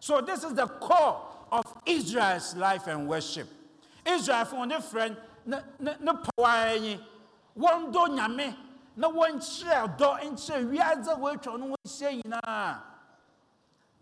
So 0.00 0.20
this 0.20 0.44
is 0.44 0.54
the 0.54 0.66
core 0.66 1.22
of 1.50 1.64
Israel's 1.86 2.54
life 2.56 2.86
and 2.86 3.08
worship. 3.08 3.48
Israel 4.06 4.44
for 4.44 4.66
ne 4.66 4.80
friend 4.80 5.16
pɔwaa 5.48 6.82
yi 6.82 7.00
wɔndɔ 7.58 8.08
nyame. 8.16 8.56
Na 8.96 9.08
wɔnkyerɛ 9.08 9.98
dɔ 9.98 10.20
nkyerɛ 10.24 10.70
wiadze 10.70 11.12
wɔatwa 11.18 11.58
no 11.58 11.76
wɔahyia 11.76 12.22
nyinaa. 12.22 12.80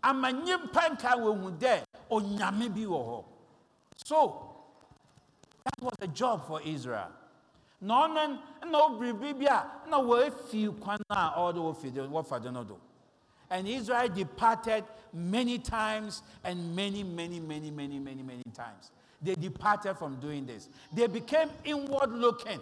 Ama 0.03 0.31
nyimpa 0.31 0.89
nka 0.91 1.11
wɔhu 1.17 1.57
dɛ 1.59 1.83
onyame 2.09 2.73
bi 2.73 2.81
wɔ 2.81 3.05
hɔ. 3.05 3.25
So 4.05 4.51
that 5.63 5.81
was 5.81 5.95
a 5.99 6.07
job 6.07 6.47
for 6.47 6.61
israel. 6.61 7.11
Na 7.81 8.07
ɔno 8.07 8.39
na 8.71 8.87
obiribi 8.89 9.37
bi 9.37 9.45
a 9.45 9.89
na 9.89 9.99
wɔafi 9.99 10.79
kwan 10.79 10.99
a 11.09 11.33
ɔde 11.37 11.57
wɔfi 11.57 11.91
wɔfa 12.09 12.41
de 12.41 12.51
no 12.51 12.63
do. 12.63 12.79
And 13.49 13.67
israel 13.67 14.07
departed 14.07 14.85
many 15.11 15.59
times 15.59 16.23
and 16.43 16.73
many 16.73 17.03
many 17.03 17.39
many 17.41 17.69
many 17.69 17.99
many 17.99 18.23
many 18.23 18.43
times. 18.53 18.91
They 19.21 19.35
departed 19.35 19.97
from 19.97 20.19
doing 20.21 20.45
this. 20.45 20.69
They 20.93 21.07
became 21.07 21.49
inward 21.65 22.11
looking 22.11 22.61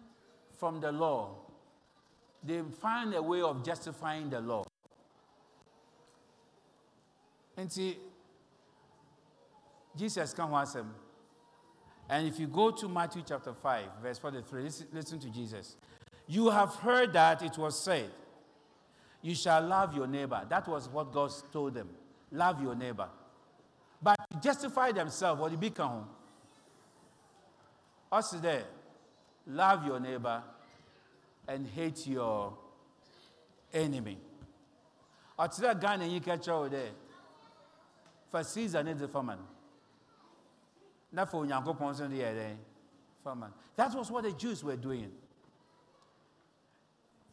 from 0.61 0.79
the 0.79 0.91
law, 0.91 1.31
they 2.43 2.61
find 2.79 3.15
a 3.15 3.21
way 3.21 3.41
of 3.41 3.65
justifying 3.65 4.29
the 4.29 4.39
law. 4.39 4.63
And 7.57 7.71
see, 7.71 7.97
Jesus 9.97 10.35
can 10.35 10.53
ask 10.53 10.75
him. 10.75 10.93
And 12.07 12.27
if 12.27 12.39
you 12.39 12.45
go 12.45 12.69
to 12.69 12.87
Matthew 12.87 13.23
chapter 13.27 13.55
5, 13.55 13.85
verse 14.03 14.19
43, 14.19 14.63
listen, 14.93 15.19
to 15.19 15.29
Jesus. 15.31 15.77
You 16.27 16.51
have 16.51 16.75
heard 16.75 17.11
that 17.13 17.41
it 17.41 17.57
was 17.57 17.83
said, 17.83 18.11
You 19.23 19.33
shall 19.33 19.65
love 19.65 19.95
your 19.95 20.05
neighbor. 20.05 20.45
That 20.47 20.67
was 20.67 20.87
what 20.89 21.11
God 21.11 21.31
told 21.51 21.73
them. 21.73 21.89
Love 22.31 22.61
your 22.61 22.75
neighbor. 22.75 23.09
But 23.99 24.15
to 24.29 24.39
justify 24.39 24.91
themselves, 24.91 25.41
what 25.41 25.49
did 25.49 25.59
become? 25.59 26.05
Us 28.11 28.29
there, 28.31 28.65
love 29.47 29.85
your 29.85 29.99
neighbor 29.99 30.41
and 31.47 31.67
hate 31.67 32.07
your 32.07 32.53
enemy. 33.73 34.17
Ɔkyerɛ 35.39 35.79
Ghana 35.79 36.05
yi 36.05 36.19
ka 36.19 36.37
kyerɛ 36.37 36.91
fa 38.31 38.43
Caesar 38.43 38.83
ne 38.83 38.93
de 38.93 39.07
fama 39.07 39.35
no 39.35 39.47
na 41.11 41.25
fa 41.25 41.37
Onyankopɔn 41.37 41.93
nso 41.93 42.09
de 42.09 42.17
yɛ. 42.17 42.55
That 43.75 43.93
was 43.93 44.09
what 44.09 44.23
the 44.23 44.31
Jews 44.31 44.63
were 44.63 44.75
doing. 44.75 45.11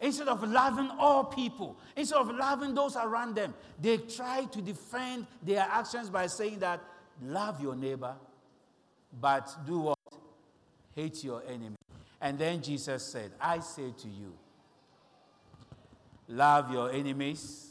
Instead 0.00 0.28
of 0.28 0.42
loving 0.42 0.90
all 0.98 1.24
people, 1.24 1.76
instead 1.96 2.18
of 2.18 2.28
loving 2.28 2.74
those 2.74 2.94
around 2.96 3.34
them, 3.34 3.54
they 3.80 3.98
try 3.98 4.44
to 4.44 4.62
defend 4.62 5.26
their 5.42 5.66
actions 5.68 6.08
by 6.08 6.26
saying 6.26 6.58
that 6.60 6.80
love 7.22 7.60
your 7.60 7.74
neighbor, 7.74 8.14
but 9.20 9.50
do 9.66 9.80
what? 9.80 9.98
hate 10.98 11.22
your 11.22 11.42
enemy. 11.48 11.76
And 12.20 12.38
then 12.38 12.62
Jesus 12.62 13.04
said, 13.04 13.30
I 13.40 13.60
say 13.60 13.92
to 14.02 14.08
you, 14.08 14.32
love 16.28 16.72
your 16.72 16.90
enemies, 16.90 17.70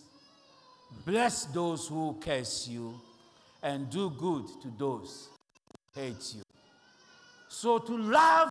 bless 1.06 1.46
those 1.46 1.88
who 1.88 2.18
curse 2.22 2.68
you, 2.68 3.00
and 3.62 3.90
do 3.90 4.10
good 4.12 4.48
to 4.62 4.72
those 4.78 5.30
who 5.94 6.02
hate 6.02 6.34
you. 6.36 6.42
So 7.50 7.80
to 7.80 7.98
love 7.98 8.50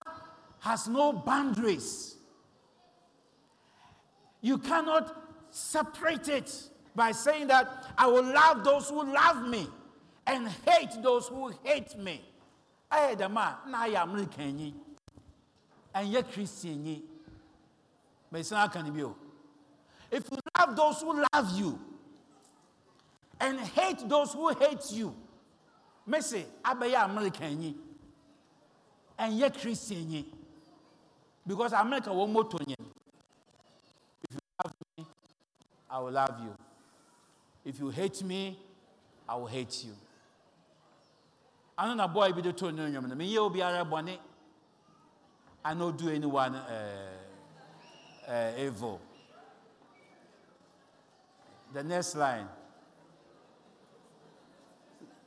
has 0.61 0.89
no 0.89 1.13
boundaries. 1.13 2.17
You 4.43 4.59
cannot 4.59 5.17
separate 5.51 6.29
it 6.29 6.69
by 6.95 7.13
saying 7.13 7.47
that 7.47 7.95
I 7.97 8.07
will 8.07 8.25
love 8.25 8.65
those 8.65 8.91
who 8.91 9.13
love 9.13 9.49
me 9.49 9.67
and 10.27 10.49
hate 10.67 11.03
those 11.03 11.29
who 11.29 11.53
hate 11.63 11.97
me. 11.99 12.23
I 12.91 13.15
the 13.15 13.29
man, 13.29 13.55
na 13.69 13.83
I 13.83 13.89
am 13.89 14.15
And 15.97 16.09
yet 16.09 16.31
Christian. 16.31 17.03
Yeah 18.35 18.69
can 18.69 18.93
be 18.93 19.01
if 20.11 20.25
you 20.31 20.39
love 20.59 20.77
those 20.77 21.01
who 21.01 21.25
love 21.33 21.59
you 21.59 21.79
and 23.41 23.59
hate 23.61 24.07
those 24.07 24.35
who 24.35 24.49
hate 24.51 24.85
you, 24.91 25.15
Messi, 26.07 26.45
Abaya 26.63 27.07
American 27.07 27.75
and 29.19 29.39
yet 29.39 29.59
Christian. 29.59 30.27
Because 31.47 31.73
America 31.73 32.13
won't 32.13 32.31
motor 32.31 32.59
If 32.61 32.67
you 34.33 34.39
love 34.63 34.75
me, 34.99 35.07
I 35.91 35.99
will 35.99 36.13
love 36.13 36.37
you. 36.43 36.55
If 37.65 37.81
you 37.81 37.89
hate 37.89 38.23
me, 38.23 38.59
I 39.27 39.35
will 39.37 39.47
hate 39.47 39.83
you. 39.83 39.93
I 41.79 41.87
don't 41.87 41.97
know 41.97 42.09
boy 42.09 42.33
be 42.33 42.43
the 42.43 42.53
tone 42.53 42.77
no 42.77 42.83
nyom. 42.83 43.17
Me 43.17 43.25
ye 43.25 43.39
obi 43.39 43.63
ara 43.63 43.83
bone. 43.83 44.19
I 45.67 45.75
not 45.75 45.99
do 45.99 46.09
anyone 46.09 46.55
uh, 46.55 47.09
uh, 48.29 48.53
evil. 48.57 49.01
The 51.75 51.83
next 51.83 52.15
line. 52.15 52.47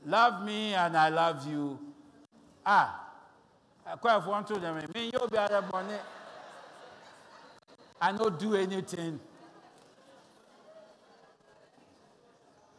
Love 0.06 0.46
me 0.46 0.74
and 0.74 0.96
I 0.96 1.10
love 1.10 1.46
you. 1.46 1.78
Ah, 2.66 3.12
quite 4.00 4.26
want 4.26 4.48
to 4.48 4.54
them. 4.60 4.78
Me 4.96 5.10
you 5.12 5.28
be 5.30 5.38
ara 5.38 5.62
bone. 5.62 6.00
I 8.02 8.14
no 8.14 8.30
do 8.30 8.56
anything. 8.56 9.20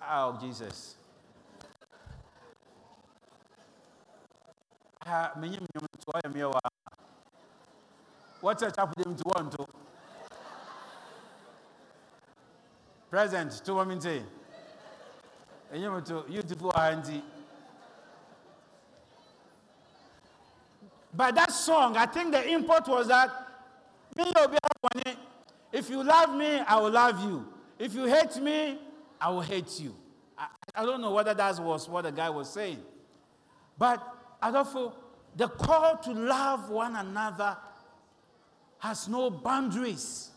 Oh, 0.01 0.39
Jesus. 0.41 0.97
To 5.05 6.11
ayɛ 6.17 6.33
meɛ 6.33 6.49
wa. 6.55 6.80
What 8.41 8.59
church 8.59 8.75
them 8.75 9.15
to 9.17 9.23
want 9.27 9.53
to? 9.53 9.67
Present 13.11 13.53
to 13.65 13.75
women 13.75 14.01
say. 14.01 14.23
Enye 15.75 16.05
to 16.07 16.23
beautiful 16.29 16.73
auntie. 16.77 17.23
But 21.13 21.35
that 21.35 21.51
song, 21.51 21.97
I 21.97 22.07
think 22.07 22.33
the 22.33 22.49
import 22.49 22.87
was 22.89 23.09
that 23.09 23.31
if 25.73 25.91
you 25.91 26.03
love 26.03 26.35
me, 26.37 26.61
I 26.67 26.81
will 26.81 26.91
love 26.91 27.23
you. 27.25 27.47
If 27.79 27.95
you 27.95 28.05
hate 28.05 28.37
me, 28.37 28.79
I 29.21 29.31
will 29.31 29.41
hate 29.41 29.81
you. 29.81 29.95
I, 30.39 30.47
I 30.75 30.85
don't 30.85 31.01
know 31.01 31.13
whether 31.13 31.35
that 31.35 31.59
was 31.59 31.89
what 31.89 32.03
the 32.03 32.13
guy 32.13 32.31
was 32.31 32.51
saying. 32.53 32.79
But 33.77 34.03
I 34.41 34.49
Adolfo, 34.51 34.95
the 35.37 35.49
call 35.49 35.97
to 35.99 36.13
love 36.13 36.71
one 36.71 36.97
another 36.97 37.57
has 38.81 39.09
no 39.09 39.31
boundaries. 39.31 40.31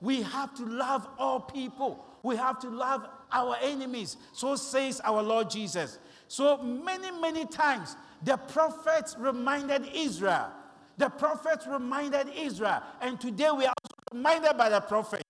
We 0.00 0.22
have 0.22 0.54
to 0.56 0.64
love 0.64 1.08
all 1.18 1.40
people. 1.40 2.04
We 2.22 2.36
have 2.36 2.60
to 2.60 2.68
love 2.68 3.08
our 3.32 3.56
enemies. 3.60 4.16
So 4.32 4.54
says 4.56 5.00
our 5.04 5.22
Lord 5.22 5.50
Jesus. 5.50 5.98
So 6.28 6.58
many, 6.62 7.10
many 7.20 7.46
times 7.46 7.96
the 8.22 8.36
prophets 8.36 9.16
reminded 9.18 9.88
Israel. 9.94 10.50
The 10.98 11.08
prophets 11.08 11.66
reminded 11.66 12.28
Israel. 12.36 12.82
And 13.00 13.20
today 13.20 13.50
we 13.50 13.64
are 13.64 13.74
also 13.82 13.94
reminded 14.12 14.56
by 14.56 14.68
the 14.68 14.80
prophet 14.80 15.22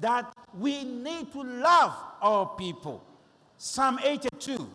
that 0.00 0.32
we 0.58 0.84
need 0.84 1.32
to 1.32 1.42
love 1.42 1.94
all 2.20 2.46
people. 2.46 3.02
Psalm 3.56 3.98
82, 4.02 4.68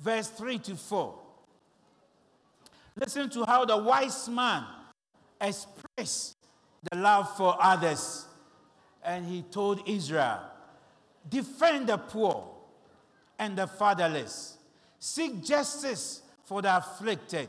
verse 0.00 0.28
3 0.28 0.58
to 0.58 0.76
4. 0.76 1.14
Listen 2.96 3.30
to 3.30 3.44
how 3.44 3.64
the 3.64 3.76
wise 3.76 4.28
man 4.28 4.64
expressed 5.40 5.77
the 5.98 6.96
love 6.96 7.36
for 7.36 7.56
others. 7.60 8.26
And 9.02 9.26
he 9.26 9.42
told 9.42 9.82
Israel, 9.86 10.40
Defend 11.28 11.88
the 11.88 11.98
poor 11.98 12.48
and 13.38 13.56
the 13.56 13.66
fatherless, 13.66 14.56
seek 14.98 15.44
justice 15.44 16.22
for 16.44 16.62
the 16.62 16.76
afflicted 16.76 17.48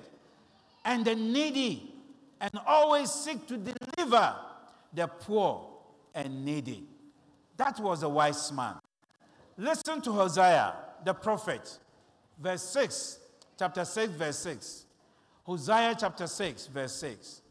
and 0.85 1.05
the 1.05 1.15
needy, 1.15 1.93
and 2.41 2.51
always 2.65 3.12
seek 3.12 3.45
to 3.47 3.57
deliver 3.57 4.35
the 4.93 5.07
poor 5.07 5.67
and 6.13 6.45
needy. 6.45 6.83
That 7.57 7.79
was 7.79 8.03
a 8.03 8.09
wise 8.09 8.51
man. 8.51 8.75
Listen 9.57 10.01
to 10.01 10.12
Hosea, 10.12 10.73
the 11.03 11.13
prophet, 11.13 11.77
verse 12.41 12.63
6, 12.63 13.19
chapter 13.57 13.83
6, 13.83 14.13
verse 14.13 14.39
6. 14.39 14.85
Hosea 15.43 15.95
chapter 15.99 16.27
6, 16.27 16.67
verse 16.67 16.95
6. 16.95 17.41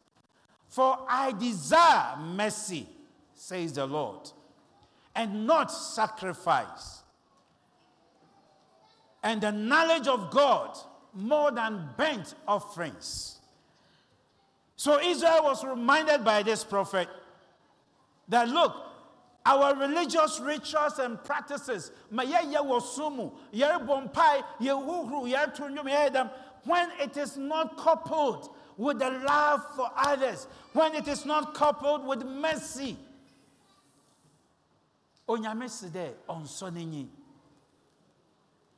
For 0.69 0.99
I 1.09 1.33
desire 1.33 2.17
mercy, 2.19 2.87
says 3.35 3.73
the 3.73 3.87
Lord, 3.87 4.31
and 5.15 5.47
not 5.47 5.73
sacrifice, 5.73 7.03
and 9.23 9.41
the 9.41 9.51
knowledge 9.51 10.07
of 10.07 10.31
God 10.31 10.77
more 11.15 11.51
than 11.51 11.89
burnt 11.97 12.35
offerings. 12.47 13.39
So 14.77 15.01
Israel 15.01 15.45
was 15.45 15.65
reminded 15.65 16.25
by 16.25 16.43
this 16.45 16.63
prophet 16.63 17.09
that 18.29 18.49
look, 18.49 18.77
our 19.45 19.75
religious 19.75 20.39
rituals 20.39 20.99
and 20.99 21.23
practices, 21.25 21.91
when 26.65 26.91
it 27.01 27.17
is 27.17 27.37
not 27.39 27.77
coupled 27.79 28.51
with 28.79 28.99
the 29.01 29.11
love 29.11 29.67
for 29.77 29.91
others, 29.95 30.47
when 30.73 30.95
it 30.95 31.07
is 31.09 31.27
not 31.27 31.53
coupled 31.53 32.07
with 32.07 32.25
mercy, 32.25 32.97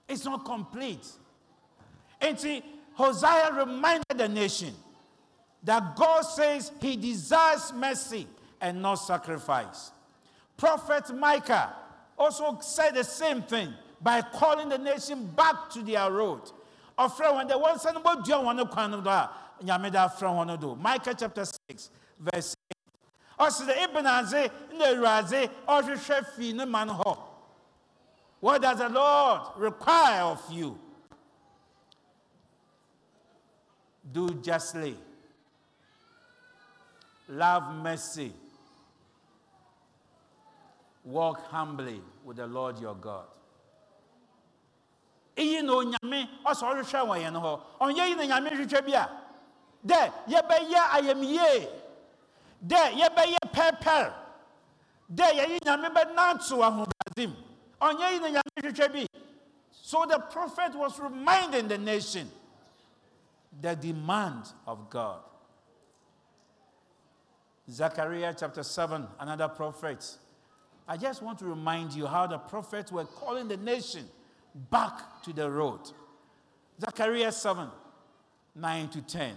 it's 0.09 0.25
not 0.25 0.45
complete. 0.45 1.07
And 2.21 2.41
see, 2.41 2.65
Hosea 2.95 3.53
reminded 3.55 4.17
the 4.17 4.29
nation 4.29 4.75
that 5.63 5.95
God 5.95 6.23
says 6.23 6.73
he 6.81 6.97
desires 6.97 7.73
mercy 7.75 8.27
and 8.61 8.83
not 8.83 8.97
sacrifice. 8.97 9.93
Prophet 10.57 11.15
Micah 11.15 11.75
also 12.19 12.59
said 12.61 12.95
the 12.95 13.05
same 13.05 13.43
thing 13.43 13.73
by 14.01 14.23
calling 14.23 14.71
the 14.71 14.79
nation 14.79 15.27
back 15.37 15.71
to 15.71 15.83
their 15.83 16.11
road. 16.11 16.41
Ɔfrɛ 16.99 17.61
one 17.61 17.79
son 17.79 17.97
about 17.97 18.27
John 18.27 18.45
one 18.45 18.67
kwan 18.67 18.91
do 18.91 19.11
nyame 19.63 19.91
da 19.91 20.09
frɛ 20.09 20.29
wɔn 20.29 20.61
do. 20.61 20.75
Micah 20.77 21.15
chapter 21.15 21.45
6 21.45 21.91
verse 22.19 22.57
8. 22.71 23.47
Ɔsi 23.47 23.67
the 23.67 23.83
Ebenezer 23.83 24.51
ne 24.73 24.85
Awurade 24.85 25.51
ɔhwehwɛ 25.69 26.27
fi 26.37 26.53
ne 26.53 26.65
man 26.65 26.89
hɔ. 26.89 27.19
What 28.41 28.63
does 28.63 28.79
the 28.79 28.89
Lord 28.89 29.43
require 29.57 30.23
of 30.23 30.43
you? 30.51 30.79
Do 34.11 34.31
justly. 34.43 34.97
Love 37.29 37.75
mercy 37.77 38.33
walk 41.05 41.47
humbly 41.47 42.01
with 42.25 42.37
the 42.37 42.47
Lord 42.47 42.79
your 42.79 42.95
God. 42.95 43.27
Iyi 45.37 45.63
na 45.63 45.73
onyame 45.73 46.29
ọsọ 46.45 46.75
ɔhwehwɛ 46.75 47.07
wɔn 47.07 47.21
yɛn 47.25 47.41
hɔ 47.41 47.61
ɔnyɛ 47.81 48.09
yi 48.09 48.15
na 48.15 48.23
nyame 48.25 48.51
hwehwɛ 48.51 48.85
bi 48.85 48.93
dɛ 49.87 50.13
yɛbɛyɛ 50.29 50.81
ayamyie 50.97 51.69
dɛ 52.67 52.93
yɛbɛyɛ 53.01 53.39
pɛpɛr 53.53 54.13
dɛ 55.13 55.27
yɛyi 55.39 55.59
nyame 55.65 55.89
bɛnanto 55.95 56.61
ahobradim 56.63 57.35
ɔnyɛ 57.81 58.13
yi 58.13 58.19
na 58.21 58.29
nyame 58.29 58.61
hwehwɛ 58.63 58.93
bi 58.93 59.07
so 59.71 60.05
the 60.07 60.19
prophet 60.19 60.75
was 60.75 60.99
reminding 61.01 61.69
the 61.69 61.79
nation 61.79 62.31
the 63.61 63.75
demand 63.75 64.45
of 64.67 64.89
God. 64.89 65.21
Zechariah 67.71 68.35
chapter 68.39 68.63
7, 68.63 69.07
another 69.19 69.49
prophet 69.49 70.17
I 70.89 70.97
just 70.97 71.23
want 71.23 71.39
to 71.39 71.45
remind 71.45 71.93
you 71.93 72.07
how 72.07 72.27
the 72.27 72.39
prophets 72.39 72.91
were 72.91 73.05
calling 73.05 73.47
the 73.47 73.57
nation 73.57 74.05
back 74.71 75.23
to 75.23 75.33
the 75.33 75.49
road. 75.49 75.81
Zechariah 76.81 77.31
7 77.31 77.69
9 78.57 78.89
to 78.89 79.03
10. 79.03 79.37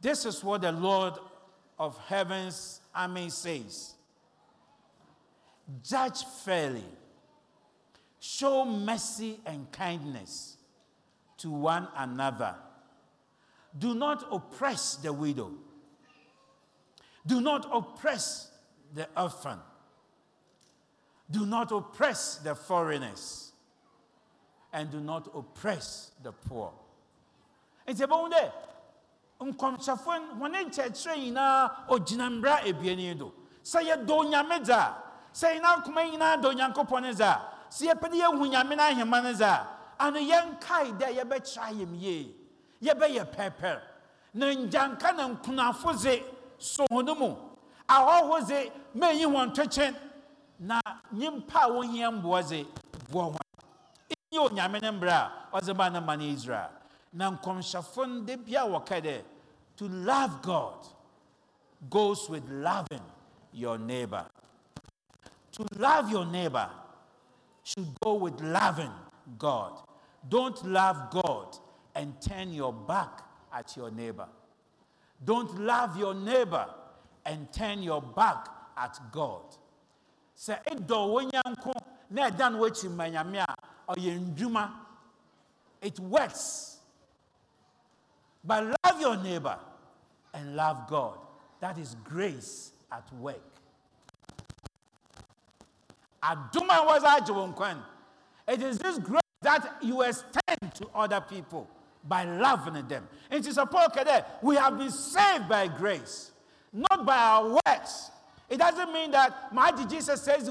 This 0.00 0.24
is 0.24 0.42
what 0.42 0.62
the 0.62 0.72
Lord 0.72 1.14
of 1.78 1.98
heaven's 2.06 2.80
army 2.94 3.30
says. 3.30 3.94
Judge 5.82 6.24
fairly, 6.44 6.84
show 8.18 8.64
mercy 8.64 9.40
and 9.46 9.70
kindness 9.70 10.56
to 11.38 11.50
one 11.50 11.88
another. 11.96 12.54
Do 13.78 13.94
not 13.94 14.26
oppress 14.32 14.96
the 14.96 15.12
widow, 15.12 15.52
do 17.26 17.40
not 17.40 17.68
oppress 17.72 18.50
the 18.94 19.08
orphan, 19.16 19.58
do 21.30 21.46
not 21.46 21.70
oppress 21.70 22.36
the 22.38 22.54
foreigners, 22.54 23.52
and 24.72 24.90
do 24.90 24.98
not 24.98 25.30
oppress 25.34 26.10
the 26.22 26.32
poor. 26.32 26.72
Nti 27.86 28.06
ɛbɛn 28.06 28.32
dɛ 28.32 28.52
nkɔmhyɛfoɔ 29.40 30.38
wɔn 30.38 30.52
nkyerɛkyerɛ 30.66 31.16
nyinaa 31.18 31.70
ogyina 31.88 32.30
mbra 32.30 32.60
ebien 32.64 33.18
do. 33.18 33.32
Sɛ 33.64 33.80
yɛ 33.82 34.06
do 34.06 34.14
nyame 34.24 34.60
dza 34.62 34.94
sɛ 35.32 35.56
yɛn 35.56 35.64
akoma 35.64 36.02
nyinaa 36.10 36.40
do 36.42 36.48
nyankopɔn 36.52 37.12
dza 37.14 37.40
sɛ 37.70 37.92
yɛpɛ 37.92 38.10
de 38.10 38.16
yɛhu 38.18 38.50
nyame 38.50 38.76
n'ahema 38.76 39.22
no 39.22 39.32
dza 39.32 39.66
ano 39.98 40.18
yɛnkae 40.18 40.98
dɛ 40.98 41.16
yɛbɛkyerɛ 41.16 41.60
ayɛm 41.68 42.00
yie 42.00 42.34
yɛbɛyɛ 42.82 43.24
pɛpɛr. 43.34 43.80
Na 44.34 44.46
ngyanka 44.46 45.12
na 45.16 45.28
nkunafo 45.28 45.92
dze 45.94 46.22
so 46.58 46.84
wɔn 46.90 47.18
mu. 47.18 47.34
Ahɔho 47.88 48.46
dze 48.46 48.70
mɛnyi 48.96 49.26
wɔn 49.26 49.50
ntwekyen 49.52 49.96
na 50.60 50.80
nyimpa 51.14 51.64
a 51.64 51.68
wɔhia 51.70 52.10
mboa 52.22 52.42
dze 52.42 52.66
boa 53.10 53.30
wɔn 53.32 53.40
nyɛ 54.32 54.48
onyame 54.50 54.80
ne 54.80 54.90
mbrɛ 54.90 55.10
a 55.12 55.32
ɔdze 55.54 55.76
ba 55.76 55.90
ne 55.90 56.00
ma 56.00 56.14
ne 56.14 56.30
israel. 56.30 56.70
Na 57.12 57.30
nkɔmhyɛfo 57.30 58.06
no 58.08 58.20
de 58.24 58.36
bia 58.36 58.60
wɔka 58.60 59.02
dɛ 59.02 59.22
to 59.80 59.88
love 59.88 60.42
god 60.42 60.76
goes 61.88 62.28
with 62.28 62.46
loving 62.50 63.00
your 63.54 63.78
neighbor. 63.78 64.26
To 65.52 65.64
love 65.78 66.10
your 66.10 66.26
neighbor 66.26 66.68
should 67.64 67.86
go 68.04 68.16
with 68.16 68.38
loving 68.42 68.90
god. 69.38 69.72
Don't 70.28 70.62
love 70.66 71.10
god 71.10 71.56
and 71.94 72.12
turn 72.20 72.52
your 72.52 72.74
back 72.74 73.22
at 73.54 73.74
your 73.74 73.90
neighbor. 73.90 74.28
Don't 75.24 75.58
love 75.58 75.96
your 75.96 76.12
neighbor 76.12 76.66
and 77.24 77.50
turn 77.50 77.82
your 77.82 78.02
back 78.02 78.48
at 78.76 78.98
god. 79.10 79.44
Sɛ 80.36 80.62
ɛdɔ 80.62 81.08
wo 81.08 81.20
nyanko 81.22 81.72
na 82.10 82.28
ɛda 82.28 82.52
no 82.52 82.58
wakyi 82.58 82.90
ma 82.94 83.04
nyame 83.04 83.38
a 83.48 83.56
ɔyɛ 83.88 84.34
ndwuma. 84.36 84.70
It 85.80 85.98
works. 86.00 86.80
But 88.44 88.76
love 88.84 89.00
your 89.00 89.16
neighbor 89.16 89.58
and 90.34 90.56
love 90.56 90.88
god. 90.88 91.18
That 91.60 91.78
is 91.78 91.96
grace 92.04 92.72
at 92.90 93.10
work. 93.14 93.40
Adoma 96.22 96.84
was 96.86 97.02
it 98.48 98.62
is 98.62 98.78
this 98.78 98.98
grace 98.98 99.20
that 99.42 99.76
you 99.82 100.02
extend 100.02 100.74
to 100.74 100.86
other 100.94 101.20
people 101.20 101.68
by 102.06 102.24
loving 102.24 102.86
them. 102.88 103.08
It 103.30 103.46
is 103.46 103.58
a 103.58 103.66
that 104.04 104.38
we 104.42 104.56
have 104.56 104.78
been 104.78 104.90
saved 104.90 105.48
by 105.48 105.68
grace 105.68 106.30
not 106.72 107.04
by 107.04 107.16
our 107.16 107.60
works. 107.66 108.10
It 108.48 108.58
doesn't 108.58 108.92
mean 108.92 109.12
that 109.12 109.52
my 109.52 109.70
Jesus 109.86 110.22
says 110.22 110.50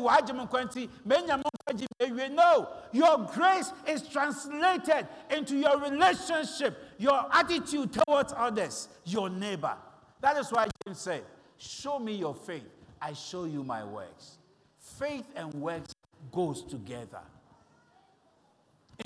no 2.29 2.69
your 2.93 3.29
grace 3.33 3.71
is 3.87 4.07
translated 4.07 5.05
into 5.29 5.57
your 5.57 5.79
relationship 5.79 6.77
your 6.99 7.25
attitude 7.31 7.93
towards 7.93 8.33
others 8.35 8.89
your 9.05 9.29
neighbor. 9.29 9.73
That 10.21 10.37
is 10.37 10.51
why 10.51 10.67
James 10.85 10.99
said 10.99 11.23
show 11.57 11.97
me 11.97 12.13
your 12.13 12.35
faith 12.35 12.65
I 13.01 13.13
show 13.13 13.45
you 13.45 13.63
my 13.63 13.83
works. 13.83 14.37
Faith 14.79 15.25
and 15.35 15.53
works 15.55 15.95
goes 16.31 16.63
together. 16.63 17.21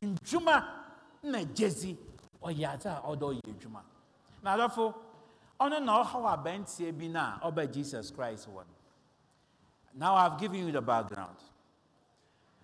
Ndwuma 0.01 0.65
na 1.23 1.43
gyezi 1.43 1.95
ɔyɛ 2.41 2.73
adze 2.73 2.89
a 2.89 3.01
ɔdɔ 3.05 3.39
yɛ 3.39 3.53
adwuma. 3.53 3.81
Na 4.41 4.57
adɔfo 4.57 4.95
ɔno 5.59 5.83
na 5.83 6.03
ɔhaw 6.03 6.43
abɛnteɛ 6.43 6.97
bi 6.97 7.07
na 7.07 7.39
ɔbɛ 7.39 7.71
jesus 7.71 8.09
christ 8.09 8.47
no. 8.47 8.63
Now 9.93 10.15
i've 10.15 10.39
given 10.39 10.65
you 10.65 10.71
the 10.71 10.81
background. 10.81 11.37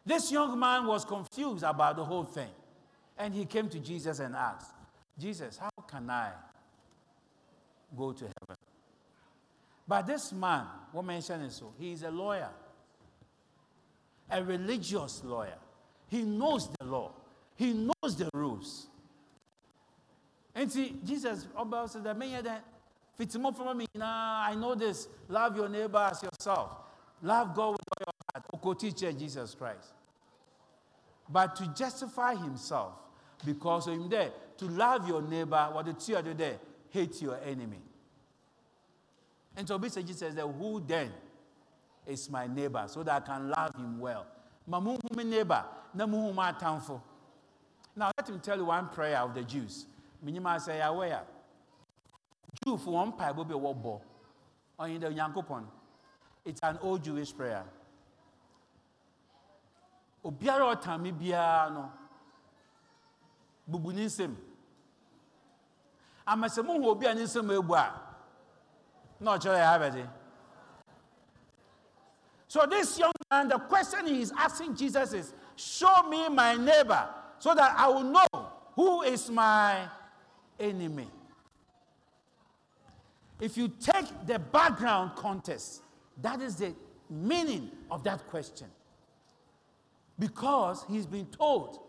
This 0.03 0.31
young 0.31 0.57
man 0.57 0.87
was 0.87 1.05
confused 1.05 1.63
about 1.63 1.97
the 1.97 2.03
whole 2.03 2.23
thing 2.23 2.49
and 3.17 3.33
he 3.35 3.45
came 3.45 3.69
to 3.69 3.79
jesus 3.79 4.19
and 4.19 4.35
asked 4.35 4.73
jesus 5.19 5.57
how 5.57 5.69
can 5.87 6.09
i 6.09 6.31
go 7.97 8.11
to 8.11 8.25
heaven 8.25 8.55
but 9.87 10.07
this 10.07 10.31
man 10.31 10.65
what 10.91 11.05
mentioned 11.05 11.45
is 11.45 11.55
so 11.55 11.73
he 11.77 11.91
is 11.91 12.03
a 12.03 12.11
lawyer 12.11 12.49
a 14.31 14.43
religious 14.43 15.23
lawyer 15.23 15.57
he 16.07 16.21
knows 16.23 16.69
the 16.79 16.85
law 16.85 17.11
he 17.55 17.73
knows 17.73 18.15
the 18.15 18.29
rules 18.33 18.87
and 20.59 20.69
see, 20.69 20.95
Jesus 21.05 21.47
said 21.87 22.03
that 22.03 22.17
many 22.17 22.41
that 22.41 22.65
fits 23.17 23.37
more 23.37 23.53
from 23.53 23.77
me. 23.77 23.85
Nah, 23.95 24.43
I 24.45 24.55
know 24.55 24.75
this. 24.75 25.07
Love 25.29 25.55
your 25.55 25.69
neighbor 25.69 26.09
as 26.11 26.21
yourself. 26.21 26.71
Love 27.21 27.55
God 27.55 27.71
with 27.71 27.79
all 27.91 28.05
your 28.05 28.13
heart. 28.33 28.45
Oko 28.53 28.73
teacher 28.73 29.11
Jesus 29.13 29.55
Christ. 29.55 29.93
But 31.29 31.55
to 31.57 31.67
justify 31.73 32.35
himself, 32.35 32.93
because 33.45 33.87
of 33.87 33.93
him 33.93 34.09
there, 34.09 34.31
to 34.59 34.65
love 34.65 35.07
your 35.07 35.21
neighbor, 35.21 35.69
what 35.71 35.85
the 35.85 35.93
two 35.93 36.15
are 36.15 36.21
there, 36.21 36.59
hate 36.89 37.21
your 37.21 37.39
enemy. 37.45 37.79
And 39.55 39.67
so 39.67 39.77
Jesus 39.77 40.19
says 40.19 40.35
who 40.35 40.83
then 40.85 41.11
is 42.05 42.29
my 42.29 42.47
neighbor 42.47 42.85
so 42.87 43.03
that 43.03 43.23
I 43.23 43.25
can 43.25 43.49
love 43.49 43.75
him 43.75 43.99
well. 43.99 44.25
Mamu 44.69 44.99
neighbor, 45.25 45.65
namu 45.93 46.33
Now 46.33 48.11
let 48.17 48.29
me 48.29 48.37
tell 48.41 48.57
you 48.57 48.65
one 48.65 48.89
prayer 48.89 49.19
of 49.19 49.33
the 49.33 49.43
Jews. 49.43 49.85
Menyima 50.25 50.57
sɛ 50.59 50.79
yɛawɛ 50.81 51.11
a 51.13 51.23
jewfo 52.65 52.87
wɔn 52.87 53.15
mpaebɔ 53.15 53.47
bi 53.47 53.53
a 53.53 53.57
wɔbɔ 53.57 54.01
ɔyɛ 54.79 54.99
dɛ 54.99 55.07
onyankopɔn 55.13 55.63
it's 56.45 56.59
an 56.63 56.77
old 56.81 57.03
jewish 57.03 57.35
prayer. 57.35 57.63
Obiara 60.25 60.75
ɔtan 60.75 61.01
me 61.01 61.11
biara 61.11 61.71
no 61.71 61.91
bubu 63.69 63.93
ne 63.93 64.05
nsam 64.05 64.35
sɛ 66.35 66.65
mohu 66.65 66.87
obi 66.87 67.05
a 67.05 67.13
ne 67.13 67.23
nsam 67.23 67.51
ebu 67.51 67.73
a 67.73 67.93
na 69.21 70.07
so 72.47 72.65
this 72.65 72.97
young 72.97 73.11
man 73.29 73.47
the 73.47 73.57
question 73.59 74.07
he 74.07 74.21
is 74.21 74.33
asking 74.37 74.75
jesus 74.75 75.13
is 75.13 75.33
show 75.55 76.03
me 76.09 76.29
my 76.29 76.55
neighbor 76.55 77.07
so 77.37 77.53
that 77.53 77.73
i 77.77 77.87
will 77.87 78.03
know 78.03 78.49
who 78.75 79.01
is 79.03 79.29
my 79.29 79.89
enemy. 80.59 81.07
If 83.39 83.57
you 83.57 83.69
take 83.79 84.05
the 84.25 84.39
background 84.39 85.11
context, 85.15 85.81
that 86.21 86.41
is 86.41 86.55
the 86.55 86.73
meaning 87.09 87.71
of 87.89 88.03
that 88.03 88.27
question. 88.27 88.67
Because 90.17 90.85
he's 90.89 91.05
been 91.05 91.25
told, 91.25 91.79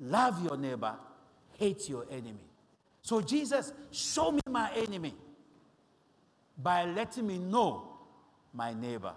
love 0.00 0.42
your 0.42 0.56
neighbor, 0.56 0.94
hate 1.58 1.88
your 1.88 2.06
enemy. 2.10 2.46
So, 3.04 3.20
Jesus, 3.20 3.74
show 3.90 4.32
me 4.32 4.40
my 4.48 4.70
enemy 4.74 5.12
by 6.56 6.86
letting 6.86 7.26
me 7.26 7.36
know 7.36 7.82
my 8.54 8.72
neighbor. 8.72 9.12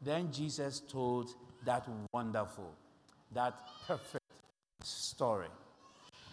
Then 0.00 0.30
Jesus 0.30 0.80
told 0.88 1.34
that 1.64 1.88
wonderful, 2.12 2.72
that 3.34 3.58
perfect 3.88 4.22
story. 4.84 5.48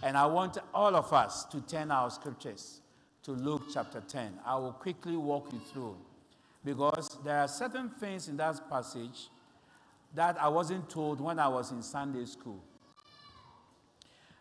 And 0.04 0.16
I 0.16 0.28
want 0.28 0.60
all 0.76 0.95
of 0.95 1.12
us 1.12 1.45
to 1.45 1.60
turn 1.62 1.89
our 1.89 2.12
scriptures 2.12 2.82
to 3.24 3.32
Luke 3.32 3.64
chapter 3.74 4.01
10. 4.08 4.39
I 4.45 4.56
will 4.56 4.74
quickly 4.74 5.18
walk 5.18 5.51
you 5.51 5.60
through 5.72 5.97
because 6.64 7.18
there 7.24 7.39
are 7.39 7.47
certain 7.47 7.89
things 7.89 8.28
in 8.28 8.38
that 8.38 8.70
passage 8.70 9.30
that 10.14 10.39
I 10.39 10.49
wasn't 10.49 10.88
told 10.88 11.20
when 11.20 11.39
I 11.39 11.47
was 11.47 11.72
in 11.72 11.82
Sunday 11.82 12.26
school. 12.26 12.62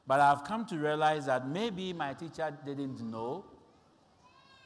But 0.07 0.21
I've 0.21 0.45
come 0.45 0.67
to 0.67 0.77
realize 0.77 1.27
that 1.27 1.49
maybe 1.49 1.93
my 1.93 2.15
teacher 2.15 2.57
didn't 2.65 3.01
know. 3.01 3.45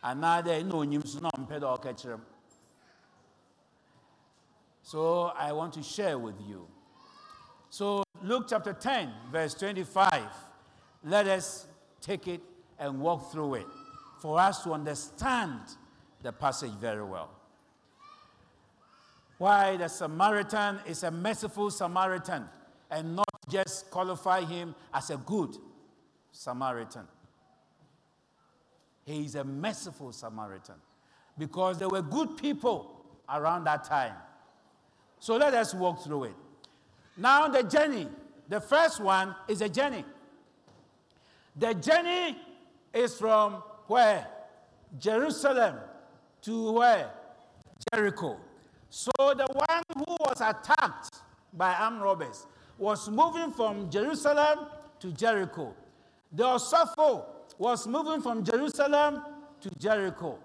And 0.02 0.20
now 0.20 0.40
they 0.40 0.62
know 0.62 0.82
So 4.82 5.32
I 5.36 5.52
want 5.52 5.72
to 5.74 5.82
share 5.82 6.18
with 6.18 6.36
you. 6.46 6.66
So 7.70 8.04
Luke 8.22 8.46
chapter 8.48 8.72
10, 8.72 9.10
verse 9.30 9.54
25 9.54 10.30
let 11.06 11.28
us 11.28 11.66
take 12.00 12.26
it 12.26 12.40
and 12.80 13.00
walk 13.00 13.30
through 13.30 13.54
it 13.54 13.66
for 14.20 14.40
us 14.40 14.64
to 14.64 14.72
understand 14.72 15.60
the 16.22 16.32
passage 16.32 16.72
very 16.80 17.04
well. 17.04 17.30
Why 19.38 19.76
the 19.76 19.86
Samaritan 19.88 20.80
is 20.86 21.04
a 21.04 21.10
merciful 21.12 21.70
Samaritan 21.70 22.48
and 22.90 23.14
not 23.14 23.25
just 23.48 23.90
qualify 23.90 24.44
him 24.44 24.74
as 24.92 25.10
a 25.10 25.16
good 25.16 25.56
Samaritan. 26.32 27.06
He 29.04 29.24
is 29.24 29.36
a 29.36 29.44
merciful 29.44 30.12
Samaritan 30.12 30.74
because 31.38 31.78
there 31.78 31.88
were 31.88 32.02
good 32.02 32.36
people 32.36 33.04
around 33.28 33.64
that 33.64 33.84
time. 33.84 34.14
So 35.20 35.36
let 35.36 35.54
us 35.54 35.74
walk 35.74 36.02
through 36.02 36.24
it. 36.24 36.34
Now, 37.16 37.48
the 37.48 37.62
journey. 37.62 38.08
The 38.48 38.60
first 38.60 39.00
one 39.00 39.34
is 39.48 39.60
a 39.60 39.68
journey. 39.68 40.04
The 41.56 41.74
journey 41.74 42.36
is 42.92 43.18
from 43.18 43.62
where? 43.86 44.26
Jerusalem 44.98 45.76
to 46.42 46.72
where? 46.72 47.10
Jericho. 47.92 48.38
So 48.88 49.10
the 49.18 49.46
one 49.52 49.82
who 49.96 50.16
was 50.20 50.40
attacked 50.40 51.10
by 51.52 51.74
armed 51.74 52.02
robbers 52.02 52.46
was 52.78 53.08
moving 53.08 53.52
from 53.52 53.90
Jerusalem 53.90 54.66
to 55.00 55.12
Jericho. 55.12 55.74
The 56.32 56.44
Osopho 56.44 57.24
was 57.58 57.86
moving 57.86 58.20
from 58.20 58.44
Jerusalem 58.44 59.22
to 59.60 59.70
Jericho. 59.78 60.38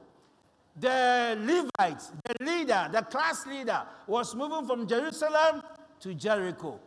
The 0.79 1.38
Levites, 1.39 2.11
the 2.23 2.43
leader, 2.45 2.89
the 2.91 3.01
class 3.01 3.45
leader, 3.45 3.84
was 4.07 4.34
moving 4.36 4.65
from 4.65 4.88
Jerusalem 4.88 5.61
to 5.99 6.13
Jericho. 6.13 6.79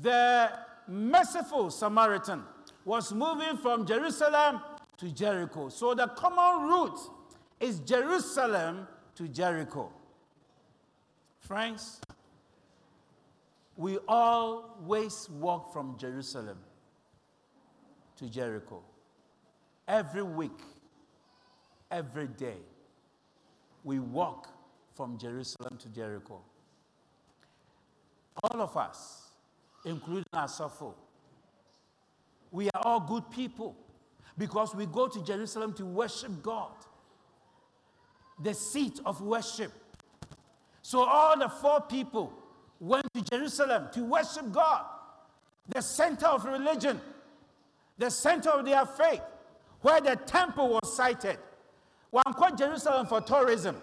The 0.00 0.50
merciful 0.86 1.70
Samaritan 1.70 2.42
was 2.84 3.12
moving 3.12 3.58
from 3.58 3.84
Jerusalem 3.84 4.60
to 4.96 5.12
Jericho. 5.12 5.68
So 5.68 5.94
the 5.94 6.06
common 6.08 6.68
route 6.68 6.98
is 7.60 7.80
Jerusalem 7.80 8.88
to 9.16 9.28
Jericho. 9.28 9.92
Friends, 11.40 12.00
we 13.78 13.96
always 14.08 15.30
walk 15.30 15.72
from 15.72 15.96
Jerusalem 15.96 16.58
to 18.16 18.28
Jericho. 18.28 18.82
Every 19.86 20.24
week, 20.24 20.60
every 21.88 22.26
day, 22.26 22.58
we 23.84 24.00
walk 24.00 24.48
from 24.96 25.16
Jerusalem 25.16 25.78
to 25.78 25.88
Jericho. 25.90 26.40
All 28.42 28.60
of 28.60 28.76
us, 28.76 29.28
including 29.84 30.24
ourselves, 30.34 30.74
oh, 30.82 30.96
we 32.50 32.68
are 32.74 32.82
all 32.82 33.00
good 33.00 33.30
people 33.30 33.76
because 34.36 34.74
we 34.74 34.86
go 34.86 35.06
to 35.06 35.22
Jerusalem 35.22 35.72
to 35.74 35.84
worship 35.84 36.42
God, 36.42 36.72
the 38.42 38.54
seat 38.54 38.98
of 39.06 39.20
worship. 39.20 39.70
So 40.82 41.04
all 41.04 41.38
the 41.38 41.48
four 41.48 41.80
people 41.82 42.32
went 42.80 43.06
to 43.14 43.22
Jerusalem 43.22 43.88
to 43.92 44.04
worship 44.04 44.52
God, 44.52 44.84
the 45.74 45.82
center 45.82 46.26
of 46.26 46.44
religion, 46.44 47.00
the 47.98 48.10
center 48.10 48.50
of 48.50 48.64
their 48.64 48.86
faith, 48.86 49.22
where 49.80 50.00
the 50.00 50.16
temple 50.16 50.68
was 50.68 50.96
sited. 50.96 51.38
Called 52.12 52.56
Jerusalem 52.56 53.06
for 53.06 53.20
tourism. 53.20 53.76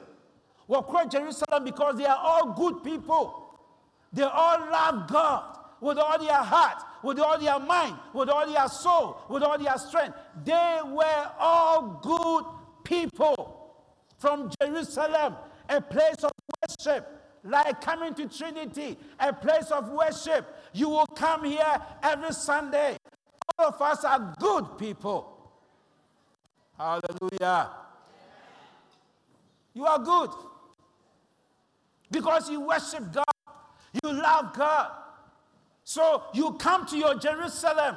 One 0.67 0.83
called 0.83 1.11
Jerusalem 1.11 1.63
because 1.63 1.97
they 1.97 2.05
are 2.05 2.17
all 2.17 2.53
good 2.53 2.83
people. 2.83 3.59
They 4.11 4.23
all 4.23 4.59
love 4.71 5.07
God 5.09 5.57
with 5.81 5.97
all 5.97 6.17
their 6.17 6.33
heart, 6.33 6.81
with 7.03 7.19
all 7.19 7.37
their 7.37 7.59
mind, 7.59 7.95
with 8.13 8.29
all 8.29 8.51
their 8.51 8.67
soul, 8.67 9.19
with 9.29 9.43
all 9.43 9.57
their 9.59 9.77
strength. 9.77 10.17
They 10.43 10.79
were 10.87 11.31
all 11.37 11.99
good 12.01 12.45
people 12.83 13.73
from 14.17 14.49
Jerusalem, 14.61 15.35
a 15.69 15.81
place 15.81 16.23
of 16.23 16.31
worship, 16.67 17.07
like 17.45 17.79
coming 17.79 18.13
to 18.15 18.27
Trinity, 18.27 18.97
a 19.19 19.31
place 19.31 19.71
of 19.71 19.89
worship. 19.89 20.45
You 20.73 20.89
will 20.89 21.05
come 21.05 21.45
here 21.45 21.81
every 22.03 22.33
Sunday. 22.33 22.97
All 23.57 23.67
of 23.67 23.81
us 23.81 24.03
are 24.03 24.35
good 24.39 24.77
people. 24.77 25.31
Hallelujah. 26.77 27.69
You 29.73 29.85
are 29.85 29.99
good 29.99 30.31
because 32.11 32.49
you 32.49 32.61
worship 32.61 33.13
God, 33.13 33.25
you 34.03 34.11
love 34.11 34.53
God. 34.53 34.91
So 35.83 36.23
you 36.33 36.53
come 36.53 36.85
to 36.87 36.97
your 36.97 37.15
Jerusalem. 37.15 37.95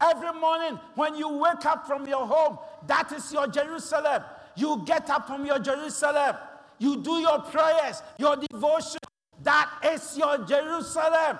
Every 0.00 0.32
morning 0.32 0.78
when 0.94 1.14
you 1.14 1.28
wake 1.28 1.64
up 1.64 1.86
from 1.86 2.06
your 2.06 2.26
home, 2.26 2.58
that 2.86 3.12
is 3.12 3.32
your 3.32 3.46
Jerusalem. 3.48 4.22
You 4.56 4.82
get 4.84 5.08
up 5.10 5.26
from 5.26 5.46
your 5.46 5.58
Jerusalem. 5.58 6.36
You 6.78 7.02
do 7.02 7.18
your 7.18 7.40
prayers, 7.40 8.02
your 8.18 8.36
devotion. 8.36 9.00
That 9.42 9.70
is 9.84 10.16
your 10.16 10.44
Jerusalem 10.44 11.38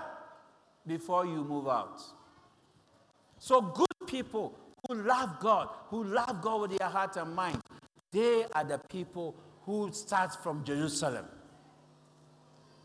before 0.86 1.26
you 1.26 1.44
move 1.44 1.68
out. 1.68 2.00
So, 3.38 3.60
good 3.60 4.06
people 4.06 4.58
who 4.88 5.02
love 5.02 5.38
God, 5.40 5.68
who 5.88 6.04
love 6.04 6.40
God 6.42 6.62
with 6.62 6.78
their 6.78 6.88
heart 6.88 7.16
and 7.16 7.34
mind, 7.34 7.60
they 8.12 8.44
are 8.52 8.64
the 8.64 8.78
people 8.78 9.34
who 9.64 9.90
start 9.92 10.34
from 10.42 10.64
Jerusalem. 10.64 11.26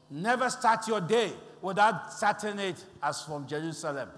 Never 0.09 0.49
start 0.49 0.87
your 0.87 1.01
day 1.01 1.31
without 1.61 2.13
starting 2.13 2.59
it 2.59 2.83
as 3.01 3.23
from 3.23 3.47
Jerusalem. 3.47 4.09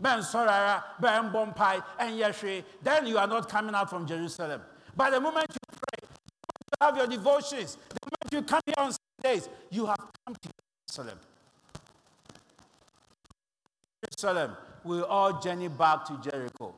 Ben 0.00 0.20
Sorara, 0.20 0.82
Ben 1.00 1.30
Bompai, 1.30 1.82
and 1.98 2.18
Yeshua, 2.18 2.64
then 2.82 3.06
you 3.06 3.18
are 3.18 3.26
not 3.26 3.48
coming 3.48 3.74
out 3.74 3.90
from 3.90 4.06
Jerusalem. 4.06 4.62
But 4.96 5.10
the 5.10 5.20
moment 5.20 5.46
you 5.50 5.67
have 6.80 6.96
your 6.96 7.06
devotions, 7.06 7.76
the 7.88 7.98
moment 8.04 8.32
you 8.32 8.42
come 8.42 8.60
here 8.66 8.74
on 8.78 8.92
Sundays, 9.22 9.48
you 9.70 9.86
have 9.86 9.96
come 9.96 10.36
to 10.42 10.50
Jerusalem. 10.88 11.18
Jerusalem, 14.04 14.56
we 14.84 15.00
all 15.02 15.40
journey 15.40 15.68
back 15.68 16.04
to 16.06 16.30
Jericho. 16.30 16.74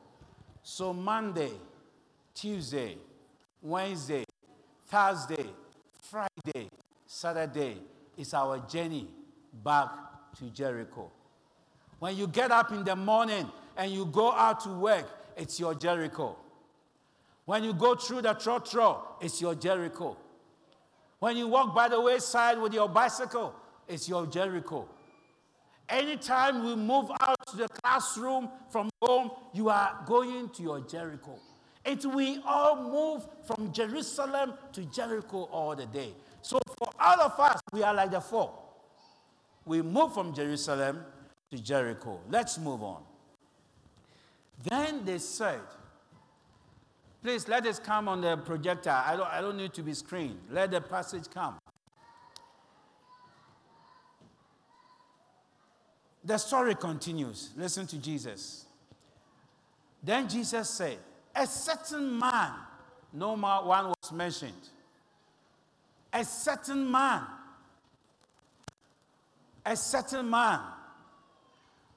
So 0.63 0.93
Monday, 0.93 1.51
Tuesday, 2.33 2.97
Wednesday, 3.61 4.23
Thursday, 4.87 5.45
Friday, 6.09 6.69
Saturday 7.05 7.77
is 8.17 8.33
our 8.33 8.59
journey 8.67 9.07
back 9.63 9.89
to 10.37 10.45
Jericho. 10.45 11.11
When 11.99 12.17
you 12.17 12.27
get 12.27 12.51
up 12.51 12.71
in 12.71 12.83
the 12.83 12.95
morning 12.95 13.49
and 13.77 13.91
you 13.91 14.05
go 14.05 14.31
out 14.31 14.61
to 14.61 14.69
work, 14.69 15.05
it's 15.37 15.59
your 15.59 15.75
Jericho. 15.75 16.35
When 17.51 17.65
you 17.65 17.73
go 17.73 17.95
through 17.95 18.21
the 18.21 18.33
trotro, 18.33 18.99
it's 19.19 19.41
your 19.41 19.55
Jericho. 19.55 20.15
When 21.19 21.35
you 21.35 21.49
walk 21.49 21.75
by 21.75 21.89
the 21.89 21.99
wayside 21.99 22.57
with 22.57 22.73
your 22.73 22.87
bicycle, 22.87 23.53
it's 23.89 24.07
your 24.07 24.25
Jericho. 24.25 24.87
Anytime 25.89 26.63
we 26.63 26.77
move 26.77 27.11
out 27.19 27.35
to 27.49 27.57
the 27.57 27.67
classroom 27.67 28.47
from 28.69 28.89
home, 29.01 29.31
you 29.51 29.67
are 29.67 29.99
going 30.05 30.47
to 30.51 30.63
your 30.63 30.79
Jericho. 30.79 31.37
And 31.83 32.01
we 32.15 32.41
all 32.45 32.89
move 32.89 33.27
from 33.45 33.73
Jerusalem 33.73 34.53
to 34.71 34.85
Jericho 34.85 35.49
all 35.51 35.75
the 35.75 35.87
day. 35.87 36.13
So 36.41 36.57
for 36.77 36.87
all 37.01 37.19
of 37.19 37.37
us, 37.37 37.59
we 37.73 37.83
are 37.83 37.93
like 37.93 38.11
the 38.11 38.21
four. 38.21 38.57
We 39.65 39.81
move 39.81 40.13
from 40.13 40.33
Jerusalem 40.33 41.03
to 41.51 41.61
Jericho. 41.61 42.21
Let's 42.29 42.57
move 42.57 42.81
on. 42.81 43.03
Then 44.63 45.03
they 45.03 45.17
said, 45.17 45.59
Please 47.21 47.47
let 47.47 47.65
us 47.67 47.79
come 47.79 48.07
on 48.07 48.21
the 48.21 48.37
projector. 48.37 48.89
I 48.89 49.15
don't, 49.15 49.27
I 49.27 49.41
don't 49.41 49.57
need 49.57 49.73
to 49.73 49.83
be 49.83 49.93
screened. 49.93 50.39
Let 50.49 50.71
the 50.71 50.81
passage 50.81 51.23
come. 51.31 51.59
The 56.23 56.37
story 56.37 56.75
continues. 56.75 57.51
Listen 57.55 57.85
to 57.87 57.97
Jesus. 57.97 58.65
Then 60.03 60.27
Jesus 60.27 60.69
said, 60.69 60.97
A 61.35 61.45
certain 61.45 62.17
man, 62.17 62.51
no 63.13 63.33
one 63.33 63.87
was 63.87 64.11
mentioned. 64.11 64.69
A 66.13 66.23
certain 66.25 66.89
man 66.91 67.23
a 69.65 69.75
certain 69.75 70.29
man 70.29 70.59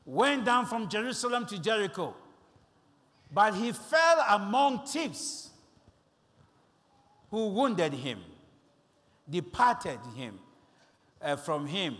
went 0.04 0.44
down 0.44 0.66
from 0.66 0.88
Jerusalem 0.88 1.46
to 1.46 1.58
Jericho, 1.58 2.14
but 3.34 3.54
he 3.54 3.72
fell 3.72 4.24
among 4.28 4.86
thieves 4.86 5.50
who 7.30 7.48
wounded 7.48 7.92
him, 7.92 8.20
departed 9.28 9.98
him 10.16 10.38
uh, 11.20 11.36
from 11.36 11.66
him, 11.66 11.96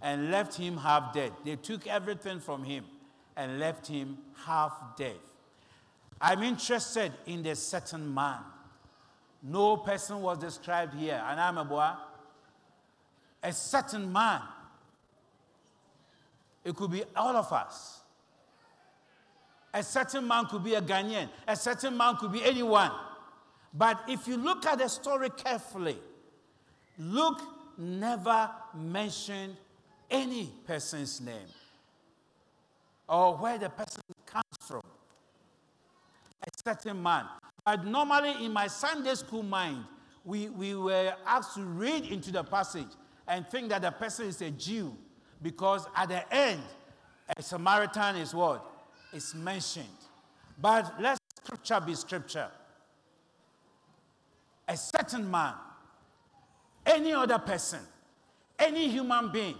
and 0.00 0.30
left 0.30 0.56
him 0.56 0.78
half 0.78 1.12
dead. 1.12 1.32
They 1.44 1.56
took 1.56 1.86
everything 1.86 2.40
from 2.40 2.64
him 2.64 2.84
and 3.36 3.60
left 3.60 3.86
him 3.86 4.18
half 4.44 4.72
dead. 4.96 5.18
I'm 6.20 6.42
interested 6.42 7.12
in 7.26 7.42
the 7.42 7.54
certain 7.54 8.12
man. 8.12 8.40
No 9.42 9.76
person 9.76 10.22
was 10.22 10.38
described 10.38 10.94
here, 10.94 11.22
and 11.26 11.38
I'm 11.40 11.58
a 11.58 11.64
boy. 11.64 11.90
A 13.42 13.52
certain 13.52 14.10
man 14.12 14.40
it 16.64 16.76
could 16.76 16.90
be 16.90 17.02
all 17.16 17.36
of 17.36 17.52
us. 17.52 18.01
A 19.74 19.82
certain 19.82 20.26
man 20.26 20.46
could 20.46 20.62
be 20.62 20.74
a 20.74 20.82
Ghanaian, 20.82 21.28
a 21.48 21.56
certain 21.56 21.96
man 21.96 22.16
could 22.16 22.32
be 22.32 22.44
anyone. 22.44 22.90
But 23.72 24.02
if 24.06 24.28
you 24.28 24.36
look 24.36 24.66
at 24.66 24.78
the 24.78 24.88
story 24.88 25.30
carefully, 25.30 25.98
Luke 26.98 27.40
never 27.78 28.50
mentioned 28.74 29.56
any 30.10 30.52
person's 30.66 31.20
name 31.20 31.48
or 33.08 33.36
where 33.36 33.58
the 33.58 33.68
person 33.70 34.02
comes 34.26 34.44
from. 34.60 34.82
a 36.42 36.50
certain 36.64 37.02
man. 37.02 37.26
But 37.64 37.86
normally, 37.86 38.44
in 38.44 38.52
my 38.52 38.66
Sunday 38.66 39.14
school 39.14 39.42
mind, 39.42 39.84
we, 40.24 40.48
we 40.48 40.74
were 40.74 41.14
asked 41.26 41.54
to 41.54 41.62
read 41.62 42.06
into 42.06 42.30
the 42.30 42.44
passage 42.44 42.86
and 43.28 43.46
think 43.46 43.68
that 43.70 43.82
the 43.82 43.90
person 43.90 44.26
is 44.26 44.40
a 44.42 44.50
Jew 44.50 44.96
because 45.40 45.86
at 45.96 46.08
the 46.08 46.34
end, 46.34 46.60
a 47.36 47.42
Samaritan 47.42 48.16
is 48.16 48.34
what? 48.34 48.71
Is 49.12 49.34
mentioned. 49.34 49.86
But 50.60 51.00
let 51.00 51.18
scripture 51.36 51.80
be 51.80 51.94
scripture. 51.94 52.48
A 54.66 54.76
certain 54.76 55.30
man, 55.30 55.54
any 56.86 57.12
other 57.12 57.38
person, 57.38 57.80
any 58.58 58.88
human 58.88 59.30
being 59.30 59.56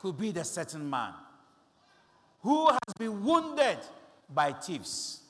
could 0.00 0.18
be 0.18 0.32
the 0.32 0.44
certain 0.44 0.88
man 0.88 1.12
who 2.42 2.66
has 2.66 2.94
been 2.98 3.22
wounded 3.22 3.78
by 4.28 4.52
thieves. 4.52 5.20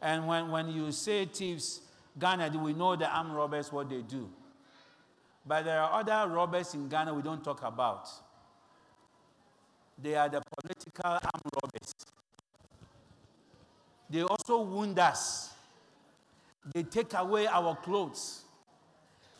And 0.00 0.26
when, 0.26 0.50
when 0.50 0.68
you 0.68 0.92
say 0.92 1.26
thieves, 1.26 1.80
Ghana, 2.18 2.58
we 2.58 2.72
know 2.72 2.96
the 2.96 3.08
armed 3.08 3.34
robbers, 3.34 3.72
what 3.72 3.90
they 3.90 4.02
do. 4.02 4.30
But 5.46 5.64
there 5.64 5.80
are 5.80 6.00
other 6.00 6.32
robbers 6.32 6.72
in 6.74 6.88
Ghana 6.88 7.12
we 7.12 7.22
don't 7.22 7.44
talk 7.44 7.62
about. 7.62 8.08
They 10.02 10.14
are 10.14 10.28
the 10.28 10.42
political 10.58 11.10
armed 11.10 11.52
robbers. 11.62 11.94
They 14.14 14.22
also 14.22 14.62
wound 14.62 14.96
us. 15.00 15.50
They 16.72 16.84
take 16.84 17.14
away 17.14 17.48
our 17.48 17.74
clothes. 17.74 18.44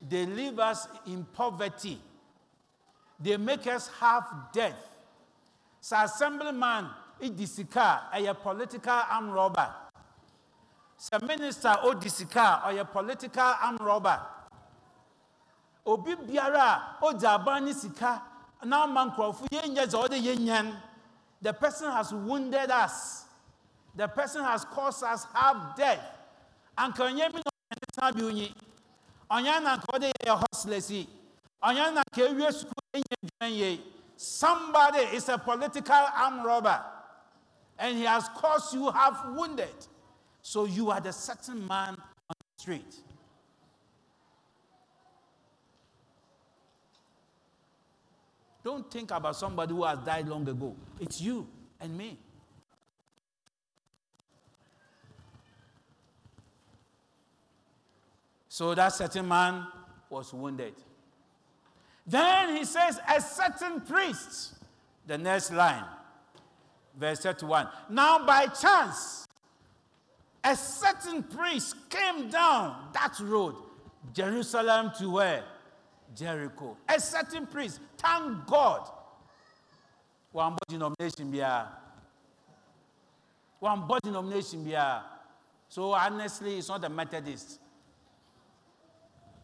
They 0.02 0.26
leave 0.26 0.58
us 0.58 0.88
in 1.06 1.24
poverty. 1.32 2.00
They 3.20 3.36
make 3.36 3.68
us 3.68 3.88
have 4.00 4.26
death. 4.52 4.74
So 5.80 5.96
assemblyman, 5.96 6.90
edi 7.20 7.46
sika, 7.46 8.08
a 8.12 8.34
political 8.34 9.00
arm 9.08 9.30
robber. 9.30 9.72
So 10.96 11.20
minister 11.20 11.76
odi 11.84 12.08
sika, 12.08 12.62
a 12.66 12.84
political 12.84 13.54
arm 13.62 13.76
robber. 13.76 14.20
Obi 15.86 16.16
biara 16.16 17.00
o 17.00 17.12
aban 17.12 17.72
sika 17.72 18.22
na 18.64 18.88
ɔma 18.88 19.14
nkurɔfo 19.14 19.46
yɛnyan. 19.52 20.74
The 21.40 21.52
person 21.52 21.92
has 21.92 22.12
wounded 22.12 22.72
us. 22.72 23.23
The 23.96 24.08
person 24.08 24.42
has 24.44 24.64
caused 24.64 25.02
us 25.04 25.26
half 25.32 25.76
death. 25.76 26.00
Yie. 33.40 33.80
Somebody 34.16 34.98
is 34.98 35.28
a 35.28 35.38
political 35.38 35.94
arm 35.94 36.44
robber, 36.44 36.80
and 37.78 37.96
he 37.96 38.04
has 38.04 38.28
caused 38.36 38.74
you 38.74 38.90
have 38.90 39.26
wounded. 39.34 39.74
So 40.42 40.66
you 40.66 40.90
are 40.90 41.00
the 41.00 41.12
certain 41.12 41.66
man 41.66 41.94
on 41.94 42.36
the 42.38 42.62
street. 42.62 42.96
Don't 48.62 48.90
think 48.90 49.10
about 49.10 49.36
somebody 49.36 49.74
who 49.74 49.84
has 49.84 49.98
died 49.98 50.26
long 50.26 50.48
ago. 50.48 50.74
It's 50.98 51.20
you 51.20 51.46
and 51.80 51.96
me. 51.96 52.18
So 58.54 58.72
that 58.72 58.90
certain 58.90 59.26
man 59.26 59.66
was 60.08 60.32
wounded. 60.32 60.74
Then 62.06 62.56
he 62.56 62.64
says, 62.64 63.00
a 63.12 63.20
certain 63.20 63.80
priest, 63.80 64.54
the 65.08 65.18
next 65.18 65.50
line, 65.50 65.82
verse 66.96 67.18
31. 67.18 67.66
Now, 67.90 68.24
by 68.24 68.46
chance, 68.46 69.26
a 70.44 70.54
certain 70.54 71.24
priest 71.24 71.74
came 71.90 72.30
down 72.30 72.90
that 72.92 73.18
road, 73.24 73.56
Jerusalem 74.12 74.92
to 75.00 75.10
where? 75.10 75.42
Jericho. 76.14 76.76
A 76.88 77.00
certain 77.00 77.48
priest, 77.48 77.80
thank 77.98 78.46
God. 78.46 78.88
One 80.30 80.52
body 80.52 80.78
denomination 80.78 81.28
bia. 81.32 81.70
One 83.58 83.84
body 83.88 84.02
denomination 84.04 84.62
bia. 84.62 85.02
So 85.68 85.92
honestly, 85.92 86.58
it's 86.58 86.68
not 86.68 86.82
the 86.82 86.88
Methodist. 86.88 87.58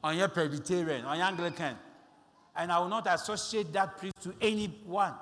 On 0.02 0.16
your 0.16 0.28
Presbyterian, 0.28 1.04
on 1.04 1.18
your 1.18 1.26
Anglican. 1.26 1.76
And 2.56 2.72
I 2.72 2.78
will 2.78 2.88
not 2.88 3.06
associate 3.06 3.72
that 3.72 3.98
priest 3.98 4.20
to 4.22 4.34
anyone, 4.40 5.14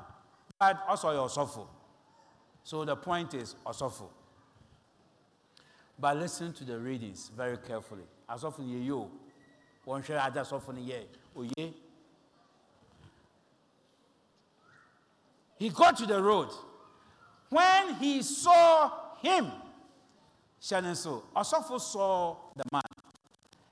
but 0.58 0.82
also 0.88 1.12
your 1.12 1.28
soulful. 1.28 1.68
So 2.64 2.84
the 2.84 2.96
point 2.96 3.34
is 3.34 3.54
Osofo. 3.66 4.08
But 5.98 6.16
listen 6.16 6.52
to 6.54 6.64
the 6.64 6.78
readings 6.78 7.30
very 7.36 7.56
carefully. 7.58 8.04
Asofo 8.28 8.58
ye 8.60 8.80
yo. 8.80 9.10
One 9.84 10.02
share 10.02 10.20
other 10.20 10.42
Asofo 10.42 10.74
ye. 10.86 10.94
Oye. 11.36 11.72
He 15.58 15.70
got 15.70 15.96
to 15.96 16.06
the 16.06 16.22
road. 16.22 16.50
When 17.48 17.94
he 17.94 18.22
saw 18.22 19.16
him, 19.22 19.50
Shannon 20.60 20.94
so, 20.94 21.24
Osofo 21.34 21.80
saw 21.80 22.36
the 22.54 22.64
man. 22.72 22.82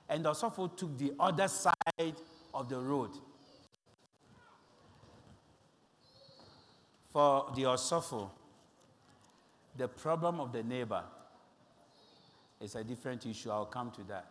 And 0.09 0.23
the 0.23 0.31
Osofo 0.31 0.75
took 0.75 0.97
the 0.97 1.13
other 1.19 1.47
side 1.47 2.15
of 2.53 2.69
the 2.69 2.77
road. 2.77 3.11
For 7.11 7.51
the 7.55 7.63
Osofo, 7.63 8.29
the 9.75 9.87
problem 9.87 10.39
of 10.39 10.51
the 10.51 10.63
neighbor 10.63 11.03
is 12.61 12.75
a 12.75 12.83
different 12.83 13.25
issue. 13.25 13.51
I'll 13.51 13.65
come 13.65 13.91
to 13.91 14.03
that. 14.05 14.27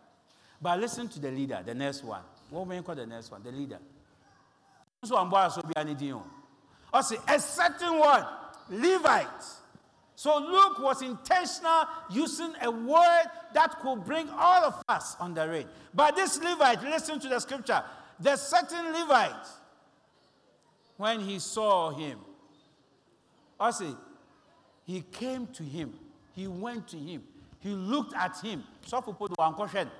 But 0.61 0.79
listen 0.79 1.07
to 1.09 1.19
the 1.19 1.31
leader, 1.31 1.61
the 1.65 1.75
next 1.75 2.03
one. 2.03 2.21
What 2.49 2.67
we 2.67 2.81
call 2.81 2.95
the 2.95 3.05
next 3.05 3.31
one? 3.31 3.43
The 3.43 3.51
leader. 3.51 3.79
So 5.03 5.15
I'm 5.15 5.31
I 5.33 7.01
say 7.01 7.17
a 7.27 7.39
certain 7.39 7.99
one, 7.99 8.25
Levite. 8.69 9.27
So 10.17 10.39
Luke 10.39 10.79
was 10.79 11.03
intentional 11.03 11.85
using 12.09 12.51
a 12.63 12.71
word 12.71 13.25
that 13.53 13.79
could 13.79 14.03
bring 14.03 14.27
all 14.31 14.63
of 14.63 14.81
us 14.89 15.13
the 15.13 15.47
rain. 15.47 15.67
But 15.93 16.15
this 16.15 16.41
Levite, 16.41 16.81
listen 16.81 17.19
to 17.19 17.27
the 17.27 17.39
scripture. 17.39 17.83
The 18.19 18.35
certain 18.35 18.93
Levite, 18.93 19.47
when 20.97 21.19
he 21.19 21.37
saw 21.37 21.91
him, 21.91 22.17
I 23.59 23.69
say, 23.69 23.93
he 24.85 25.01
came 25.01 25.45
to 25.53 25.61
him. 25.61 25.93
He 26.33 26.47
went 26.47 26.87
to 26.87 26.97
him. 26.97 27.21
He 27.59 27.69
looked 27.69 28.15
at 28.15 28.39
him. 28.39 28.63
Sɔfo 28.87 29.15
po 29.15 29.27
do 29.27 29.35
wankɔhwɛ 29.35 29.85
no. 29.85 29.91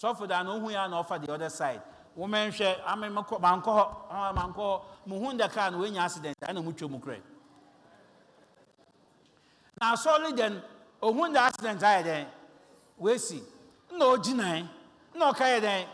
Sɔfo 0.00 0.26
da 0.26 0.42
no 0.42 0.58
hu 0.58 0.68
ya 0.68 0.88
na 0.88 1.00
ɔfa 1.00 1.24
the 1.24 1.32
other 1.32 1.48
side. 1.48 1.80
Woman 2.16 2.50
hwɛ 2.50 2.92
ame 2.92 3.14
mankɔ 3.14 3.40
mankɔ 3.40 4.10
hɔ 4.10 4.34
mankɔ 4.34 4.56
hɔ 4.56 4.82
muhu 5.06 5.38
the 5.38 5.48
car 5.48 5.70
no 5.70 5.78
wenya 5.78 6.00
accident 6.00 6.36
ɛna 6.40 6.64
mu 6.64 6.72
twɛ 6.72 6.90
mu 6.90 6.98
korɛ. 6.98 7.20
Na 9.82 9.94
asɔre 9.94 10.32
den 10.36 10.62
ohun 11.02 11.32
the 11.32 11.40
accident 11.40 11.80
ayɛ 11.82 12.02
dɛn 12.04 12.26
wesi 13.00 13.42
na 13.90 14.04
ogyina 14.04 14.68
na 15.12 15.32
ɔka 15.32 15.44
yɛ 15.44 15.60
dɛn 15.60 15.86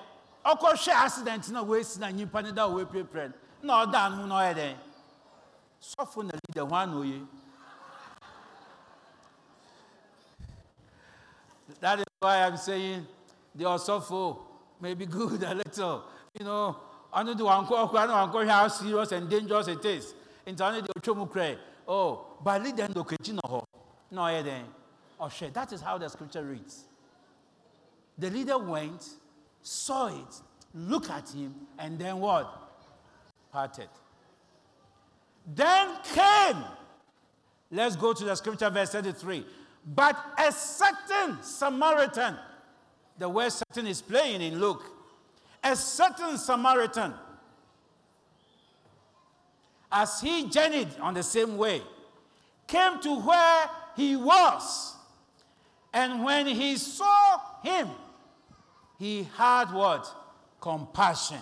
ɔkɔhwɛ 0.45 0.93
accident 0.93 1.49
na 1.49 1.63
wesi 1.65 1.99
na 1.99 2.09
nyimpa 2.09 2.43
ne 2.43 2.53
da 2.53 2.69
wɔ 2.69 2.85
epirepire 2.85 3.33
na 3.63 3.87
ɔda 3.87 4.11
no 4.11 4.17
ho 4.17 4.27
na 4.27 4.35
ɔyɛ 4.35 4.55
dɛn 4.55 4.77
sɔfo 5.81 6.23
na 6.23 6.33
leader 6.37 6.69
ho 6.69 6.75
ana 6.75 6.97
oye. 6.99 7.23
That 11.81 12.01
is 12.01 12.05
why 12.21 12.43
I'm 12.43 12.59
saying 12.59 13.07
the 13.55 13.65
Osofo 13.65 14.37
may 14.83 14.93
be 14.93 15.07
good 15.07 15.43
a 15.45 15.55
little. 15.55 16.05
You 16.39 16.45
know, 16.45 16.77
I 17.11 17.23
know 17.23 17.33
the 17.33 17.43
one 17.43 17.65
how 17.65 18.69
serious 18.69 19.13
and 19.13 19.31
dangerous 19.31 19.67
it 19.69 19.83
is. 19.83 20.15
Only 20.47 20.83
the 20.83 20.93
Ochomu 21.01 21.31
cry. 21.31 21.57
Oh, 21.87 22.37
but 22.45 22.63
lead 22.63 22.77
them 22.77 22.93
to 22.93 23.03
Kechino. 23.03 23.65
No, 24.11 24.43
then. 24.43 24.65
Oh, 25.21 25.29
shit. 25.29 25.53
That 25.55 25.73
is 25.73 25.81
how 25.81 25.99
the 25.99 26.09
scripture 26.09 26.43
reads. 26.43 26.85
The 28.17 28.31
leader 28.31 28.59
went, 28.59 29.07
saw 29.63 30.09
it, 30.09 30.43
looked 30.75 31.11
at 31.11 31.29
him, 31.31 31.55
and 31.79 31.99
then 31.99 32.19
what? 32.19 32.53
Parted. 33.53 33.89
Then 35.55 35.97
came, 36.15 36.65
let's 37.71 37.97
go 37.97 38.13
to 38.13 38.25
the 38.25 38.35
scripture, 38.35 38.69
verse 38.71 38.91
33. 38.91 39.47
But 39.95 40.17
a 40.39 40.53
certain 40.53 41.43
Samaritan, 41.43 42.37
the 43.19 43.29
word 43.29 43.51
certain 43.51 43.87
is 43.87 44.03
playing 44.03 44.43
in 44.43 44.61
Luke, 44.61 44.85
a 45.63 45.75
certain 45.75 46.37
Samaritan, 46.37 47.15
as 49.91 50.21
he 50.21 50.49
journeyed 50.49 50.89
on 51.01 51.15
the 51.15 51.23
same 51.23 51.57
way, 51.57 51.81
came 52.67 53.01
to 53.01 53.15
where 53.21 53.71
he 53.99 54.15
was. 54.15 54.95
And 55.93 56.23
when 56.23 56.47
he 56.47 56.77
saw 56.77 57.41
him, 57.65 57.89
he 58.97 59.29
had 59.37 59.73
what? 59.73 60.07
Compassion. 60.61 61.41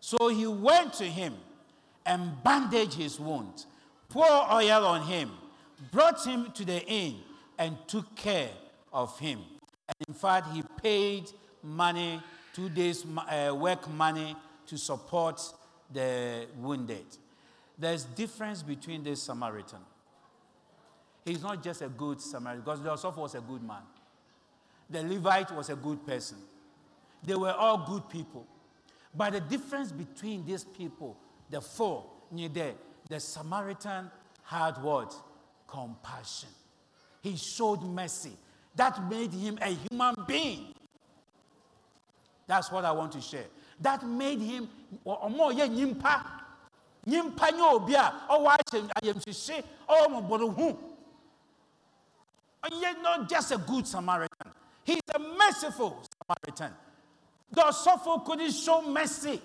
So 0.00 0.28
he 0.28 0.46
went 0.46 0.94
to 0.94 1.04
him 1.04 1.34
and 2.06 2.42
bandaged 2.42 2.94
his 2.94 3.20
wound, 3.20 3.66
poured 4.08 4.48
oil 4.50 4.86
on 4.86 5.02
him, 5.02 5.30
brought 5.90 6.24
him 6.26 6.50
to 6.52 6.64
the 6.64 6.82
inn 6.86 7.16
and 7.58 7.76
took 7.86 8.16
care 8.16 8.50
of 8.90 9.18
him. 9.18 9.40
And 9.86 10.08
in 10.08 10.14
fact, 10.14 10.48
he 10.54 10.62
paid 10.82 11.30
money, 11.62 12.22
two 12.54 12.70
days' 12.70 13.04
uh, 13.04 13.54
work 13.54 13.88
money, 13.90 14.34
to 14.66 14.78
support 14.78 15.42
the 15.92 16.46
wounded. 16.56 17.04
There's 17.78 18.04
difference 18.04 18.62
between 18.62 19.04
this 19.04 19.22
Samaritan. 19.22 19.80
He's 21.24 21.42
not 21.42 21.62
just 21.62 21.82
a 21.82 21.88
good 21.88 22.20
Samaritan, 22.20 22.64
because 22.64 22.80
Joseph 22.80 23.16
was 23.16 23.34
a 23.34 23.40
good 23.40 23.62
man. 23.62 23.82
The 24.90 25.02
Levite 25.02 25.52
was 25.52 25.70
a 25.70 25.76
good 25.76 26.04
person. 26.06 26.38
They 27.24 27.34
were 27.34 27.52
all 27.52 27.86
good 27.86 28.08
people. 28.08 28.46
But 29.14 29.34
the 29.34 29.40
difference 29.40 29.92
between 29.92 30.44
these 30.44 30.64
people, 30.64 31.16
the 31.50 31.60
four, 31.60 32.04
the, 32.32 32.74
the 33.08 33.20
Samaritan 33.20 34.10
had 34.44 34.82
what? 34.82 35.14
Compassion. 35.68 36.48
He 37.20 37.36
showed 37.36 37.82
mercy. 37.82 38.32
That 38.74 39.08
made 39.08 39.32
him 39.32 39.58
a 39.60 39.68
human 39.68 40.14
being. 40.26 40.74
That's 42.46 42.72
what 42.72 42.84
I 42.84 42.92
want 42.92 43.12
to 43.12 43.20
share. 43.20 43.44
That 43.80 44.06
made 44.06 44.40
him 44.40 44.68
nyimpa. 45.06 46.24
Nyimpa. 47.06 47.48
And 52.64 52.80
yet 52.80 53.02
not 53.02 53.28
just 53.28 53.50
a 53.52 53.58
good 53.58 53.86
Samaritan. 53.86 54.52
He's 54.84 55.00
a 55.14 55.18
merciful 55.18 56.02
Samaritan. 56.26 56.76
The 57.50 57.60
Osofo 57.62 58.24
couldn't 58.24 58.52
show 58.52 58.82
mercy. 58.82 59.40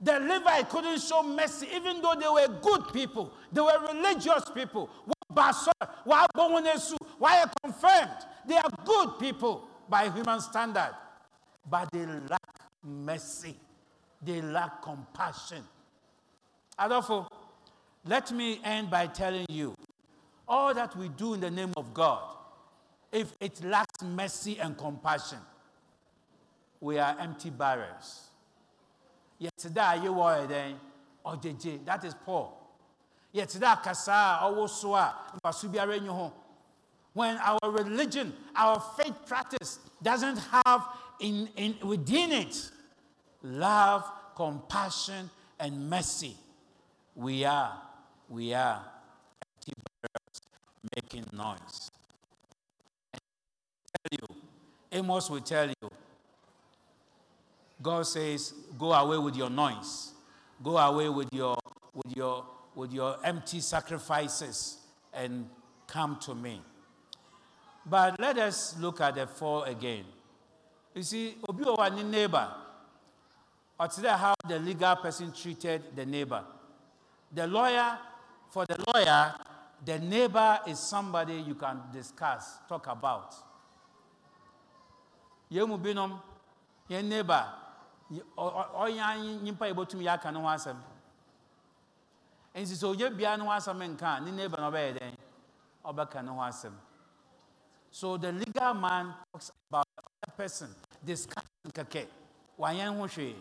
The 0.00 0.18
Levite 0.20 0.68
couldn't 0.68 1.00
show 1.00 1.22
mercy, 1.22 1.68
even 1.74 2.00
though 2.02 2.14
they 2.18 2.28
were 2.28 2.48
good 2.60 2.92
people. 2.92 3.32
They 3.52 3.60
were 3.60 3.78
religious 3.92 4.44
people. 4.54 4.90
Why 6.04 6.26
are 7.40 7.50
confirmed? 7.62 8.26
They 8.46 8.56
are 8.56 8.70
good 8.84 9.18
people 9.18 9.68
by 9.88 10.08
human 10.10 10.40
standard. 10.40 10.94
But 11.68 11.90
they 11.92 12.04
lack 12.06 12.40
mercy. 12.82 13.56
They 14.22 14.40
lack 14.40 14.82
compassion. 14.82 15.62
Adolfo, 16.78 17.26
let 18.04 18.30
me 18.32 18.60
end 18.64 18.90
by 18.90 19.06
telling 19.06 19.46
you 19.48 19.74
all 20.46 20.74
that 20.74 20.96
we 20.96 21.08
do 21.08 21.34
in 21.34 21.40
the 21.40 21.50
name 21.50 21.72
of 21.76 21.92
God, 21.94 22.22
if 23.12 23.32
it 23.40 23.62
lacks 23.64 24.02
mercy 24.02 24.58
and 24.58 24.76
compassion, 24.76 25.38
we 26.80 26.98
are 26.98 27.16
empty 27.18 27.50
barrels. 27.50 28.28
Yet 29.38 29.56
today 29.56 30.00
you 30.02 30.12
were 30.12 30.46
then, 30.46 30.74
oh, 31.24 31.30
or 31.32 31.36
JJ, 31.36 31.84
that 31.86 32.04
is 32.04 32.14
Paul. 32.14 32.60
Yet 33.32 33.48
today 33.48 33.72
kasa 33.82 34.40
or 34.44 34.68
soa 34.68 35.14
when 37.14 37.36
our 37.38 37.70
religion, 37.70 38.32
our 38.56 38.80
faith 38.98 39.14
practice 39.26 39.78
doesn't 40.02 40.36
have 40.36 40.84
in, 41.20 41.48
in 41.56 41.76
within 41.82 42.32
it 42.32 42.70
love, 43.42 44.04
compassion, 44.34 45.30
and 45.60 45.88
mercy, 45.88 46.36
we 47.14 47.44
are, 47.44 47.80
we 48.28 48.52
are 48.52 48.84
making 50.94 51.24
noise. 51.32 51.90
And 53.12 53.20
tell 54.10 54.18
you, 54.20 54.36
Amos 54.92 55.30
will 55.30 55.40
tell 55.40 55.68
you, 55.68 55.90
God 57.82 58.06
says, 58.06 58.54
go 58.78 58.92
away 58.92 59.18
with 59.18 59.36
your 59.36 59.50
noise. 59.50 60.12
Go 60.62 60.78
away 60.78 61.08
with 61.08 61.32
your, 61.32 61.58
with 61.92 62.16
your, 62.16 62.44
with 62.74 62.92
your 62.92 63.16
empty 63.24 63.60
sacrifices 63.60 64.78
and 65.12 65.48
come 65.86 66.18
to 66.22 66.34
me. 66.34 66.62
But 67.86 68.18
let 68.18 68.38
us 68.38 68.76
look 68.80 69.00
at 69.00 69.16
the 69.16 69.26
four 69.26 69.66
again. 69.66 70.04
You 70.94 71.02
see, 71.02 71.34
Obi 71.48 71.64
Owa 71.64 72.08
neighbor, 72.08 72.48
or 73.78 73.88
today 73.88 74.08
how 74.08 74.34
the 74.48 74.58
legal 74.58 74.96
person 74.96 75.32
treated 75.32 75.82
the 75.94 76.06
neighbor. 76.06 76.42
The 77.32 77.46
lawyer, 77.46 77.98
for 78.50 78.64
the 78.64 78.82
lawyer, 78.94 79.34
the 79.84 79.98
neighbor 79.98 80.60
is 80.66 80.78
somebody 80.78 81.34
you 81.34 81.54
can 81.54 81.80
discuss, 81.92 82.58
talk 82.68 82.86
about. 82.86 83.34
Yemu 85.50 85.78
binom, 85.80 86.20
your 86.88 87.02
neighbor, 87.02 87.44
ɔnya 88.36 89.16
nyimpa 89.42 89.68
yɛbɛtum 89.68 90.00
yɛ 90.02 90.14
aka 90.14 90.30
ne 90.30 90.40
ho 90.40 90.46
asɛm 90.46 90.76
nti 92.54 92.74
sɛ 92.74 92.94
ɔgye 92.94 93.16
bia 93.16 93.36
ne 93.36 93.44
ho 93.44 93.50
nka 93.50 94.22
ne 94.22 94.30
neighbor 94.30 94.60
no 94.60 94.70
ɔbɛyɛ 94.70 94.98
dɛn? 94.98 95.16
Ɔbɛka 95.84 96.24
ne 96.24 96.30
ho 96.30 96.36
asɛm 96.36 96.72
so 97.90 98.16
the 98.16 98.32
legal 98.32 98.74
man 98.74 99.14
talks 99.32 99.52
about 99.70 99.86
a 100.26 100.30
person 100.32 100.68
discussion 101.04 101.70
kɛkɛ 101.72 102.06
wanyɛ 102.58 102.96
ho 102.96 103.06
hwee. 103.06 103.36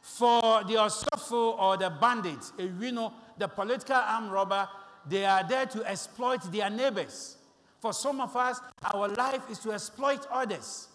For 0.00 0.64
the 0.64 0.74
osofo 0.74 1.58
or 1.58 1.76
the 1.76 1.90
bandits 1.90 2.52
you 2.58 2.92
know 2.92 3.12
the 3.36 3.48
political 3.48 3.96
armed 3.96 4.30
robber 4.30 4.68
they 5.08 5.24
are 5.24 5.42
there 5.46 5.66
to 5.66 5.84
exploit 5.84 6.42
their 6.52 6.70
neighbors. 6.70 7.36
For 7.80 7.92
some 7.92 8.20
of 8.20 8.36
us 8.36 8.60
our 8.82 9.08
life 9.08 9.42
is 9.50 9.58
to 9.60 9.72
exploit 9.72 10.26
others. 10.30 10.88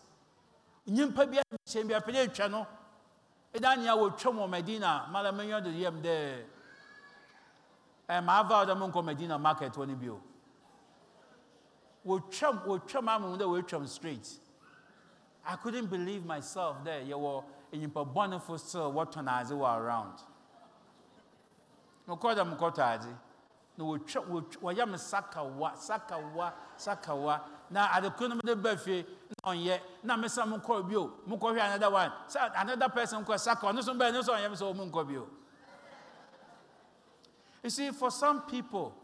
Nyimpa 0.87 1.25
bi 1.31 1.41
ahyɛn 1.41 1.87
bi 1.87 1.93
apɛlɛ 1.93 2.27
atwa 2.29 2.51
no 2.51 2.67
ɛda 3.53 3.77
nea 3.77 3.95
wɔtwam 3.95 4.35
wɔ 4.37 4.49
Madina. 4.49 5.07
Mala 5.11 5.31
menyɛ 5.31 5.63
de 5.63 5.69
yam 5.71 6.01
dɛ 6.01 6.43
ɛ 8.09 8.23
maa 8.23 8.43
va 8.43 8.65
ɔdɛ 8.65 8.77
mo 8.77 8.87
nkɔ 8.89 9.03
Madina 9.03 9.39
market 9.39 9.73
wɔ 9.73 9.87
ne 9.87 9.95
bio. 9.95 10.21
Wɔtwam 12.05 12.65
wɔtwam 12.65 13.07
amu 13.09 13.37
dɛ 13.37 13.45
wɔtwam 13.63 13.87
straight. 13.87 14.39
I 15.43 15.55
couldn't 15.55 15.87
believe 15.87 16.23
myself 16.23 16.77
dɛ 16.83 17.07
yɛwɔ 17.07 17.43
nyimpa 17.73 18.13
bɔnefo 18.13 18.59
still 18.59 18.93
wɔtɔn 18.93 19.27
adze 19.27 19.51
wɔ 19.51 19.77
around. 19.79 20.19
Mekɔ 22.07 22.35
dɛ 22.35 22.55
mekɔtɔ 22.57 22.77
adze 22.77 23.17
na 23.77 23.83
wɔyɛ 23.83 24.89
me 24.89 24.97
sakawa 24.97 25.75
sakawa 25.77 26.53
sakawa. 26.77 27.41
Na 27.69 27.87
adekoro 27.89 28.29
no 28.29 28.35
mede 28.35 28.61
ba 28.61 28.77
fie 28.77 29.05
na 29.29 29.51
ɔnyɛ. 29.51 29.81
Na 30.03 30.15
mesa 30.15 30.45
mo 30.45 30.57
nkɔ 30.57 30.87
bio 30.87 31.13
mo 31.25 31.37
kɔhwɛ 31.37 31.59
another 31.59 31.89
one. 31.89 32.11
Sɛ 32.27 32.51
another 32.55 32.89
person 32.89 33.23
kɔ 33.25 33.39
saka 33.39 33.65
ɔno 33.67 33.83
so 33.83 33.93
bɛɛ 33.93 34.13
ne 34.13 34.21
so 34.21 34.33
ɔnyɛ 34.33 34.49
me 34.49 34.55
sɛ 34.55 34.73
ɔmo 34.73 34.91
nkɔ 34.91 35.07
bio. 35.07 35.27
You 37.63 37.69
see 37.69 37.91
for 37.91 38.11
some 38.11 38.43
people 38.43 38.95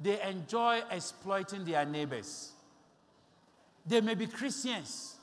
they 0.00 0.20
enjoy 0.20 0.82
exploiting 0.90 1.64
their 1.64 1.84
neighbors. 1.84 2.52
They 3.86 4.00
may 4.00 4.14
be 4.14 4.26
christians. 4.26 5.16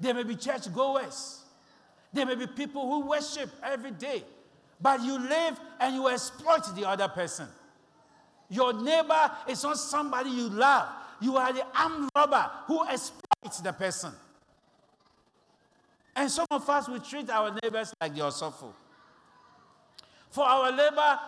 They 0.00 0.12
may 0.12 0.22
be 0.22 0.36
church 0.36 0.72
goers. 0.72 1.44
They 2.12 2.24
may 2.24 2.34
be 2.34 2.46
people 2.46 2.88
who 2.88 3.06
worship 3.08 3.50
every 3.62 3.90
day. 3.90 4.24
But 4.80 5.02
you 5.02 5.18
live 5.18 5.60
and 5.78 5.94
you 5.94 6.08
exploit 6.08 6.64
the 6.74 6.88
other 6.88 7.08
person 7.08 7.48
your 8.54 8.72
neighbor 8.72 9.30
is 9.48 9.62
not 9.62 9.78
somebody 9.78 10.30
you 10.30 10.48
love 10.48 10.88
you 11.20 11.36
are 11.36 11.52
the 11.52 11.64
armed 11.74 12.10
robber 12.14 12.50
who 12.66 12.86
exploits 12.86 13.60
the 13.60 13.72
person. 13.72 14.12
And 16.16 16.30
some 16.30 16.46
of 16.50 16.68
us, 16.68 16.88
we 16.88 16.98
treat 17.00 17.28
our 17.30 17.56
neighbors 17.62 17.92
like 18.00 18.14
the 18.14 18.20
Osofo. 18.20 18.72
For 20.30 20.44
our 20.44 20.70
neighbor, 20.70 21.18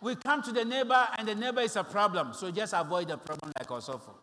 we 0.00 0.16
come 0.16 0.42
to 0.42 0.52
the 0.52 0.64
neighbor 0.64 1.06
and 1.16 1.28
the 1.28 1.34
neighbor 1.34 1.60
is 1.60 1.76
a 1.76 1.84
problem, 1.84 2.34
so 2.34 2.50
just 2.50 2.74
avoid 2.74 3.08
the 3.08 3.16
problem 3.16 3.52
like 3.58 3.68
Osofo. 3.68 4.14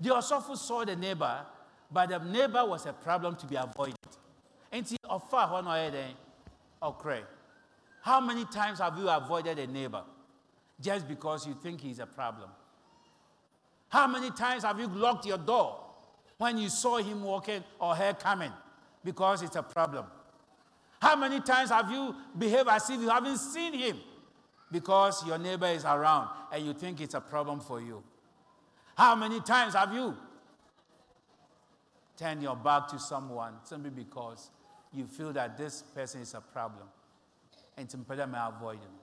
The 0.00 0.10
Osofo 0.10 0.56
saw 0.56 0.84
the 0.84 0.96
neighbor, 0.96 1.40
but 1.90 2.08
the 2.08 2.18
neighbor 2.18 2.64
was 2.66 2.86
a 2.86 2.92
problem 2.92 3.36
to 3.36 3.46
be 3.46 3.56
avoided. 3.56 3.96
And 4.70 4.86
see. 4.86 4.96
How 8.00 8.20
many 8.20 8.44
times 8.46 8.80
have 8.80 8.98
you 8.98 9.08
avoided 9.08 9.58
a 9.58 9.66
neighbor 9.66 10.02
just 10.82 11.08
because 11.08 11.46
you 11.46 11.54
think 11.54 11.80
he's 11.80 11.98
a 11.98 12.06
problem? 12.06 12.50
How 13.88 14.06
many 14.06 14.30
times 14.30 14.64
have 14.64 14.78
you 14.80 14.88
locked 14.88 15.26
your 15.26 15.38
door 15.38 15.78
when 16.38 16.58
you 16.58 16.68
saw 16.68 16.96
him 16.96 17.22
walking 17.22 17.62
or 17.78 17.94
her 17.94 18.14
coming? 18.14 18.52
Because 19.04 19.42
it's 19.42 19.56
a 19.56 19.62
problem. 19.62 20.06
How 21.00 21.16
many 21.16 21.40
times 21.40 21.70
have 21.70 21.90
you 21.90 22.14
behaved 22.38 22.68
as 22.68 22.88
if 22.88 23.00
you 23.00 23.08
haven't 23.08 23.38
seen 23.38 23.74
him? 23.74 23.98
Because 24.70 25.26
your 25.26 25.36
neighbor 25.36 25.66
is 25.66 25.84
around 25.84 26.30
and 26.52 26.64
you 26.64 26.72
think 26.72 27.00
it's 27.00 27.14
a 27.14 27.20
problem 27.20 27.60
for 27.60 27.80
you. 27.80 28.02
How 28.96 29.14
many 29.14 29.40
times 29.40 29.74
have 29.74 29.92
you 29.92 30.16
turned 32.16 32.42
your 32.42 32.56
back 32.56 32.88
to 32.88 32.98
someone 32.98 33.54
simply 33.64 33.90
because 33.90 34.50
you 34.92 35.06
feel 35.06 35.32
that 35.32 35.58
this 35.58 35.82
person 35.94 36.20
is 36.22 36.34
a 36.34 36.40
problem 36.40 36.86
and 37.76 37.88
to 37.88 37.98
may 38.08 38.38
avoid 38.38 38.76
him? 38.76 39.01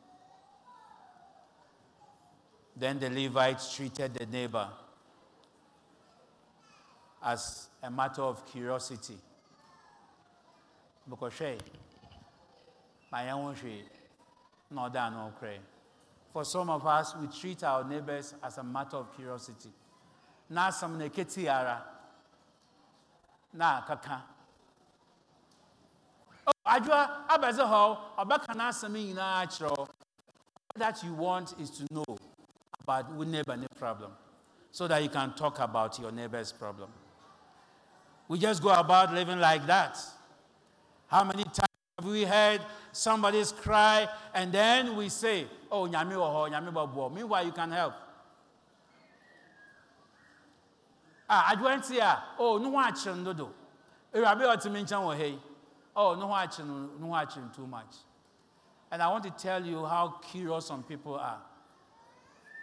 Then 2.76 2.99
the 2.99 3.09
Levites 3.09 3.76
treated 3.76 4.13
the 4.13 4.26
neighbor 4.26 4.67
as 7.24 7.67
a 7.84 7.91
matter 7.91 8.22
of 8.22 8.45
curiosity. 8.45 9.17
Because. 11.09 11.34
For 16.32 16.45
some 16.45 16.70
of 16.70 16.86
us, 16.86 17.15
we 17.20 17.28
treat 17.28 17.63
our 17.63 17.84
neighbors 17.84 18.36
as 18.43 18.57
a 18.57 18.63
matter 18.63 18.97
of 18.97 19.15
curiosity. 19.15 19.70
Na 20.49 20.70
some 20.70 20.97
neketi 20.99 21.47
ara. 21.49 21.84
Na 23.53 23.82
kaka. 23.82 24.24
Oh, 26.47 26.51
adwa 26.65 27.28
abeze 27.28 27.67
ho, 27.67 27.97
that 30.76 31.03
you 31.03 31.13
want 31.13 31.55
is 31.59 31.70
to 31.72 31.86
know 31.91 32.17
about 32.90 33.06
your 33.16 33.26
neighbor 33.26 33.56
ne 33.56 33.68
problem 33.78 34.12
so 34.72 34.88
that 34.88 35.04
you 35.04 35.10
can 35.10 35.34
talk 35.34 35.60
about 35.60 36.00
your 36.00 36.12
neighbor's 36.12 36.52
problem. 36.52 36.90
We 38.28 38.40
just 38.40 38.62
go 38.62 38.70
about 38.70 39.14
living 39.14 39.40
like 39.40 39.66
that. 39.68 39.98
How 41.08 41.24
many 41.24 41.44
times 41.44 41.68
have 41.98 42.08
we 42.08 42.24
heard 42.24 42.62
somebody's 42.92 43.52
cry 43.52 44.08
and 44.34 44.52
then 44.52 44.96
we 44.96 45.10
say, 45.10 45.46
Oh, 45.72 45.88
nyami 45.88 46.14
oho, 46.14 46.50
nyami 46.50 46.74
babo. 46.74 47.10
Meanwhile, 47.10 47.46
you 47.46 47.52
can 47.52 47.72
help. 47.72 47.94
Ah, 51.30 51.54
adwanti 51.56 52.00
a, 52.00 52.24
oh, 52.40 52.58
no 52.58 52.70
one 52.70 52.86
action 52.86 53.24
dodo. 53.24 53.52
Irabe 54.14 54.42
otimi 54.42 54.84
nchan 54.84 55.04
wo 55.04 55.12
hey. 55.12 55.38
Oh, 55.96 56.16
no 56.16 56.28
one 56.28 56.50
no 57.00 57.08
one 57.08 57.28
too 57.56 57.68
much. 57.68 57.96
And 58.92 59.02
I 59.02 59.08
want 59.10 59.24
to 59.26 59.32
tell 59.32 59.64
you 59.64 59.86
how 59.86 60.16
curious 60.32 60.66
some 60.66 60.82
people 60.82 61.16
are. 61.16 61.40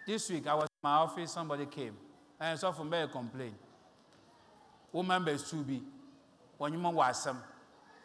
This 0.07 0.31
week, 0.31 0.47
I 0.47 0.55
was 0.55 0.65
in 0.65 0.69
my 0.85 0.95
office, 0.99 1.33
somebody 1.33 1.67
came, 1.67 1.97
and 2.39 2.57
saw 2.57 2.71
from 2.71 2.89
there 2.91 3.09
complain. 3.09 3.53
Woman 4.93 5.25
be, 5.25 5.83
when 6.59 6.73
you 6.73 6.79
want 6.79 7.17
some, 7.17 7.43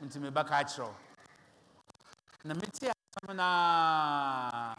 into 0.01 0.19
me 0.19 0.31
back 0.31 0.51
at 0.51 0.75
you. 0.75 0.85
Na 2.43 2.55
meti 2.55 2.89
asam 2.89 3.35
na 3.35 4.73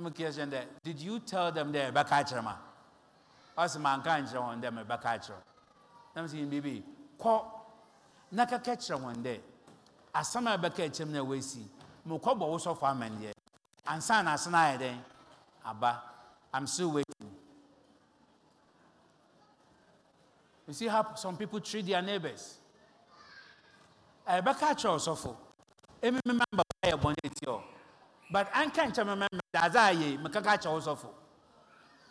na 0.00 0.10
question 0.10 0.50
that 0.50 0.66
did 0.82 0.98
you 0.98 1.20
tell 1.20 1.52
them 1.52 1.70
there 1.70 1.92
back 1.92 2.10
at 2.10 2.32
you 2.32 2.42
ma? 2.42 2.54
Us 3.56 3.78
man 3.78 4.00
kyerɛ 4.02 4.34
wɔn 4.34 4.60
dɛ 4.60 4.70
mɛbɛka 4.70 5.20
kyerɛ. 5.22 5.38
Na 6.16 6.22
me 6.22 6.28
sɛ 6.28 6.50
bibi 6.50 6.84
kɔ 7.16 7.44
na 8.32 8.44
kaka 8.44 8.76
kyerɛ 8.76 9.00
wɔn 9.00 9.22
dɛ 9.22 9.40
asɛm 10.12 10.52
a 10.52 10.58
ɛbɛka 10.58 10.90
kyerɛ 10.90 11.06
mu 11.06 11.12
na 11.12 11.20
wɔasi 11.20 11.62
mekɔ 12.08 12.34
bɔ 12.36 12.48
wo 12.50 12.58
sɔfo 12.58 12.82
amanneɛ 12.82 13.32
ansa 13.86 14.24
na 14.24 14.32
ase 14.34 14.48
no 14.50 14.58
ayɛ 14.58 14.78
dɛn 14.80 14.98
aba 15.66 16.02
I'm 16.54 16.66
still 16.66 16.92
waiting. 16.92 17.30
You 20.66 20.72
see 20.72 20.86
how 20.86 21.14
some 21.14 21.36
people 21.36 21.60
treat 21.60 21.86
their 21.86 22.02
neighbors. 22.02 22.58
ɛbɛka 24.26 24.74
kyerɛ 24.74 24.96
ɔsɔfo 24.98 25.36
emi 26.02 26.18
mi 26.26 26.32
member 26.32 26.64
yɛ 26.84 26.98
bɔnne 27.00 27.34
ti 27.34 27.46
hɔ 27.46 27.62
but 28.32 28.50
anka 28.52 28.82
nkyɛn 28.90 29.06
mi 29.06 29.14
member 29.14 29.40
dadze 29.54 29.78
ayɛ 29.78 30.18
mi 30.20 30.28
kaka 30.30 30.58
kyerɛ 30.58 30.80
ɔsɔfo 30.82 31.10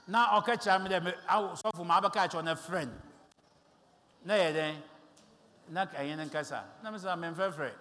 na 0.07 0.39
ɔka 0.39 0.55
kyerɛ 0.55 0.81
mi 0.83 0.89
dɛ 0.89 1.03
mi 1.03 1.11
awo 1.27 1.55
sɔfo 1.61 1.85
ma 1.85 1.99
abɛka 1.99 2.29
kyerɛ 2.29 2.43
ne 2.45 2.55
friend. 2.55 3.01
Na 4.23 4.33
yɛ 4.35 4.53
dɛn 4.53 4.81
na 5.69 5.85
ɛyɛ 5.87 6.15
ne 6.15 6.25
nkasa 6.25 6.63
na 6.81 6.91
mi 6.91 6.97
sɛ 6.97 7.19
mi 7.19 7.71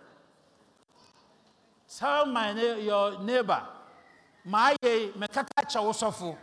tell 1.86 2.26
my 2.26 2.50
your 2.50 3.18
neighbor 3.20 3.62
ma 4.44 4.70
kyerɛ 4.82 6.36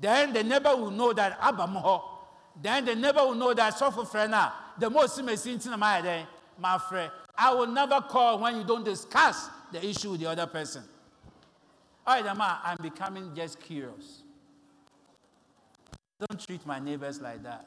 then 0.00 0.32
the 0.32 0.44
neighbor 0.44 0.76
will 0.76 0.90
know 0.90 1.12
that 1.12 1.38
aba 1.40 2.02
then 2.60 2.84
the 2.84 2.94
neighbor 2.94 3.24
will 3.24 3.34
know 3.34 3.54
that 3.54 3.74
sɔfo 3.74 4.06
frɛ 4.06 4.28
na 4.28 4.52
the 4.78 4.88
most 4.90 5.18
mesi 5.20 5.56
nti 5.56 5.66
na 5.70 5.76
ma 5.76 5.96
yɛ 5.96 6.02
dɛn 6.02 6.26
ma 6.58 6.78
frɛ. 6.78 7.10
I 7.36 7.52
will 7.54 7.66
never 7.66 8.00
call 8.00 8.38
when 8.38 8.56
you 8.56 8.64
don't 8.64 8.84
discuss 8.84 9.48
the 9.72 9.84
issue 9.84 10.12
with 10.12 10.20
the 10.20 10.26
other 10.26 10.46
person. 10.46 10.82
All 12.06 12.14
right, 12.14 12.24
Ama, 12.24 12.60
I'm 12.64 12.78
becoming 12.80 13.34
just 13.34 13.60
curious. 13.60 14.22
Don't 16.20 16.40
treat 16.40 16.64
my 16.64 16.78
neighbors 16.78 17.20
like 17.20 17.42
that. 17.42 17.66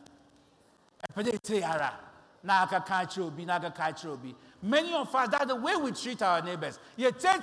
Many 4.62 4.94
of 4.94 5.14
us, 5.16 5.30
that's 5.30 5.46
the 5.46 5.56
way 5.56 5.76
we 5.78 5.92
treat 5.92 6.22
our 6.22 6.42
neighbors. 6.42 6.80
You 6.98 7.12
take 7.12 7.42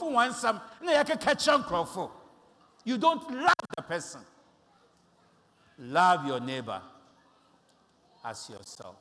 one 0.00 0.32
some, 0.32 0.60
You 0.82 0.88
catch 1.16 1.46
You 2.84 2.98
don't 2.98 3.30
love 3.30 3.54
the 3.76 3.82
person. 3.82 4.20
Love 5.78 6.26
your 6.26 6.40
neighbor 6.40 6.80
as 8.24 8.48
yourself. 8.48 8.96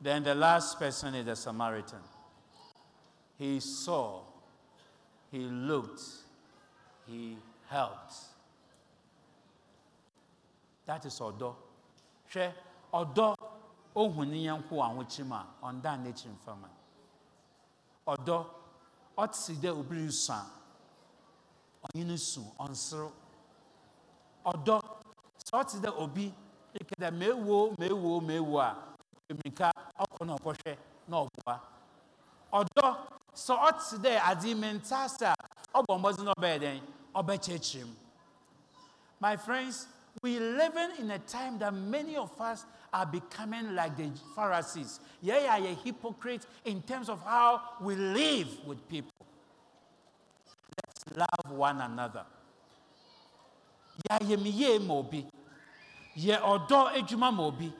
Then 0.00 0.22
the 0.24 0.34
last 0.34 0.78
person 0.78 1.14
is 1.14 1.26
the 1.26 1.36
Samaritan. 1.36 1.98
He 3.38 3.60
saw, 3.60 4.20
he 5.30 5.38
looked, 5.38 6.02
he 7.06 7.36
helped. 7.68 8.14
That 10.86 11.06
is 11.06 11.20
Odo. 11.20 11.56
Hwɛ 12.32 12.52
ɔdɔ 12.92 13.34
ohu 13.94 14.24
ne 14.24 14.44
yɛnko 14.46 14.74
ahokyem 14.82 15.32
a 15.32 15.46
ɔnda 15.62 15.96
n'akyi 16.02 16.28
mfama. 16.30 16.68
Ɔdɔ 18.06 18.46
ɔte 19.16 19.52
dɛ 19.60 19.70
obi 19.78 20.06
resu 20.06 20.32
a 20.32 20.46
ɔnye 21.86 22.06
no 22.06 22.16
su 22.16 22.42
ɔnserew. 22.58 23.12
Ɔdɔ 24.44 24.80
sɛ 25.44 25.52
ɔte 25.60 25.80
dɛ 25.80 25.90
obi 25.98 26.34
eke 26.74 26.94
dɛ 27.00 27.10
meewo 27.10 27.74
meewo 27.78 28.20
meewo 28.20 28.58
a 28.60 28.76
mmirika 29.28 29.70
ɔkɔ 29.98 30.26
na 30.26 30.34
ɔkɔhwɛ 30.36 30.76
na 31.08 31.16
ɔboa 31.24 31.60
ɔdɔ 32.52 32.96
sɛ 33.34 33.54
ɔte 33.68 33.98
dɛ 33.98 34.20
ade 34.30 34.54
menta 34.54 35.04
ase 35.04 35.22
a 35.22 35.34
ɔbɔ 35.74 35.98
mmɔdze 35.98 36.24
na 36.24 36.32
ɔbɛyɛ 36.34 36.58
dɛn 36.60 36.80
ɔbɛkyerɛkyerɛ 37.14 37.86
mu 37.86 37.94
my 39.20 39.36
friends 39.36 39.86
we 40.22 40.38
living 40.38 40.90
in 40.98 41.10
a 41.10 41.18
time 41.18 41.58
that 41.58 41.72
many 41.72 42.16
of 42.16 42.30
us 42.40 42.64
are 42.92 43.06
becoming 43.06 43.74
like 43.74 43.96
the 43.96 44.10
pharisees. 44.34 45.00
Yɛyɛ 45.24 45.48
a 45.48 45.60
yɛ 45.60 45.76
hypocrite 45.84 46.46
in 46.64 46.82
terms 46.82 47.08
of 47.08 47.22
how 47.24 47.60
we 47.80 47.94
live 47.94 48.48
with 48.66 48.86
people. 48.88 49.10
Let's 50.76 51.16
love 51.16 51.56
one 51.56 51.80
another. 51.80 52.24
Yɛayɛ 54.08 54.42
me 54.42 54.50
yie 54.50 54.78
ma 54.78 54.94
obi. 54.94 55.26
Yɛ 56.16 56.40
ɔdɔ 56.40 56.94
adwuma 56.94 57.32
ma 57.34 57.42
obi. 57.44 57.72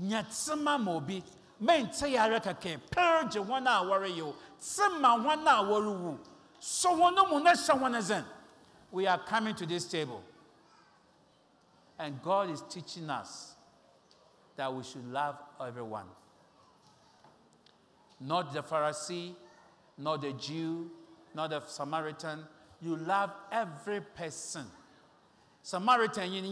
Nya 0.00 0.24
tsema 0.24 0.78
ma 0.82 0.92
obi. 0.92 1.22
Mente 1.58 2.08
yare 2.10 2.38
kɛkɛ 2.38 2.80
pɛrgye 2.90 3.44
wɔn 3.44 3.66
a 3.66 3.84
wɔreyɛ 3.84 4.22
o 4.22 4.34
tsema 4.60 5.16
wɔn 5.24 5.42
a 5.46 5.64
wɔrewu 5.64 6.18
so 6.58 8.00
zen 8.00 8.24
we 8.90 9.06
are 9.06 9.18
coming 9.18 9.54
to 9.54 9.66
this 9.66 9.84
table. 9.86 10.22
And 11.98 12.22
god 12.22 12.50
is 12.50 12.62
teaching 12.68 13.08
us 13.08 13.55
that 14.56 14.72
we 14.72 14.82
should 14.82 15.06
love 15.12 15.36
everyone. 15.60 16.06
Not 18.20 18.52
the 18.52 18.62
pharisee 18.62 19.34
not 19.98 20.20
the 20.20 20.32
jew 20.32 20.90
not 21.34 21.50
the 21.50 21.62
samaritan. 21.66 22.40
You 22.80 22.96
love 22.96 23.30
every 23.52 24.00
person. 24.00 24.64
Samaritan 25.62 26.32
jew 26.32 26.42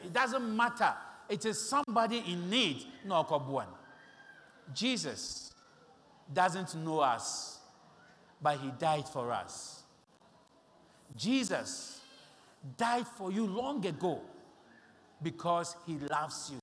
it 0.00 0.12
doesn't 0.12 0.56
matter. 0.56 0.94
It 1.28 1.44
is 1.46 1.60
somebody 1.60 2.22
in 2.26 2.50
need, 2.50 2.84
no. 3.04 3.26
Jesus 4.74 5.52
doesn't 6.32 6.74
know 6.76 7.00
us, 7.00 7.58
but 8.40 8.58
he 8.58 8.70
died 8.78 9.08
for 9.08 9.32
us. 9.32 9.82
Jesus 11.16 12.02
died 12.76 13.06
for 13.06 13.32
you 13.32 13.46
long 13.46 13.84
ago 13.86 14.20
because 15.22 15.76
he 15.86 15.98
loves 16.10 16.50
you. 16.52 16.58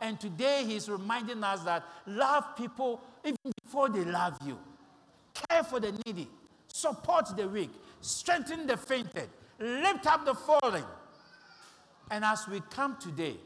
And 0.00 0.20
today 0.20 0.64
he's 0.64 0.88
reminding 0.88 1.42
us 1.42 1.62
that 1.64 1.84
love 2.06 2.56
people 2.56 3.00
even 3.24 3.36
before 3.64 3.88
they 3.88 4.04
love 4.04 4.38
you. 4.46 4.58
Care 5.48 5.64
for 5.64 5.80
the 5.80 5.92
needy, 6.06 6.28
support 6.68 7.36
the 7.36 7.48
weak, 7.48 7.70
strengthen 8.00 8.66
the 8.66 8.76
fainted, 8.76 9.28
lift 9.58 10.06
up 10.06 10.24
the 10.24 10.34
fallen. 10.34 10.84
And 12.10 12.24
as 12.24 12.46
we 12.46 12.60
come 12.70 12.96
today 13.00 13.36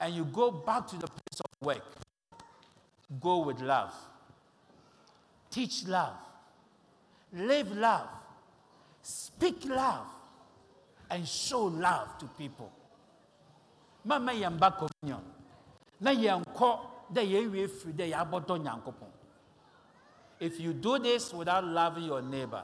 and 0.00 0.14
you 0.14 0.24
go 0.24 0.50
back 0.50 0.86
to 0.88 0.96
the 0.96 1.06
place 1.06 1.40
of 1.40 1.66
work, 1.66 1.84
go 3.20 3.38
with 3.44 3.60
love, 3.60 3.92
teach 5.50 5.86
love, 5.86 6.16
live 7.32 7.76
love, 7.76 8.08
speak 9.02 9.64
love, 9.66 10.06
and 11.10 11.26
show 11.26 11.64
love 11.64 12.18
to 12.18 12.26
people. 12.38 12.70
Mama 14.04 14.32
yamba 14.32 14.72
communion. 14.76 15.22
Na 16.00 16.10
yanko 16.10 16.80
de 17.12 17.20
yewe 17.22 17.68
free 17.68 17.92
de 17.92 18.10
yabodo 18.10 18.58
nyankopon. 18.58 19.08
If 20.40 20.60
you 20.60 20.72
do 20.72 20.98
this 20.98 21.32
without 21.32 21.64
loving 21.64 22.04
your 22.04 22.20
neighbor, 22.20 22.62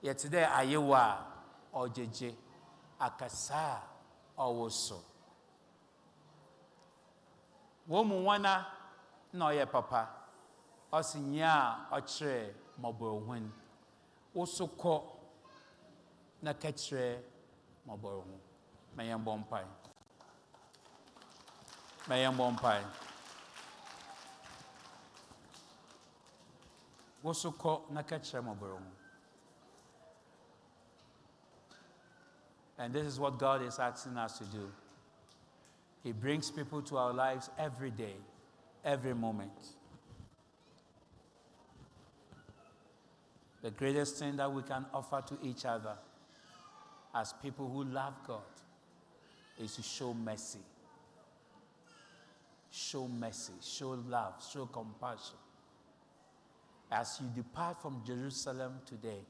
yet 0.00 0.18
today 0.18 0.46
ayewa 0.50 1.16
or 1.72 1.88
jeje 1.88 2.34
akasa 3.00 3.82
a 4.38 4.42
ɔwɔ 4.42 4.70
so 4.70 5.02
wɔn 7.88 8.06
mu 8.06 8.38
na 8.38 8.64
ɔyɛ 9.34 9.70
papa 9.70 10.08
ɔsi 10.92 11.18
nyia 11.18 11.86
a 11.90 12.00
ɔkyerɛ 12.00 12.54
kɔ 14.78 15.02
na 16.42 16.52
kɛkyerɛ 16.52 17.22
mmɔborɔhun 17.86 18.40
mɛyɛ 18.96 19.16
mbɔ 19.20 19.32
mpae 19.40 19.66
mɛyɛ 22.08 22.28
mbɔ 22.34 22.44
mpae 22.54 22.84
na 27.90 28.02
kɛkyerɛ 28.02 28.42
mmɔborɔhun 28.42 29.02
and 32.82 32.92
this 32.92 33.06
is 33.06 33.20
what 33.20 33.38
God 33.38 33.62
is 33.62 33.78
asking 33.78 34.16
us 34.16 34.38
to 34.38 34.44
do. 34.44 34.72
He 36.02 36.10
brings 36.10 36.50
people 36.50 36.82
to 36.82 36.96
our 36.96 37.12
lives 37.12 37.48
every 37.56 37.92
day, 37.92 38.16
every 38.84 39.14
moment. 39.14 39.52
The 43.62 43.70
greatest 43.70 44.16
thing 44.16 44.36
that 44.36 44.52
we 44.52 44.62
can 44.62 44.84
offer 44.92 45.22
to 45.28 45.38
each 45.44 45.64
other 45.64 45.94
as 47.14 47.34
people 47.42 47.68
who 47.68 47.84
love 47.84 48.14
God 48.26 48.40
is 49.58 49.76
to 49.76 49.82
show 49.82 50.14
mercy. 50.14 50.60
Show 52.70 53.06
mercy, 53.06 53.52
show 53.60 53.98
love, 54.08 54.42
show 54.50 54.66
compassion. 54.66 55.36
As 56.90 57.18
you 57.20 57.28
depart 57.34 57.80
from 57.80 58.02
Jerusalem 58.06 58.80
today 58.86 59.20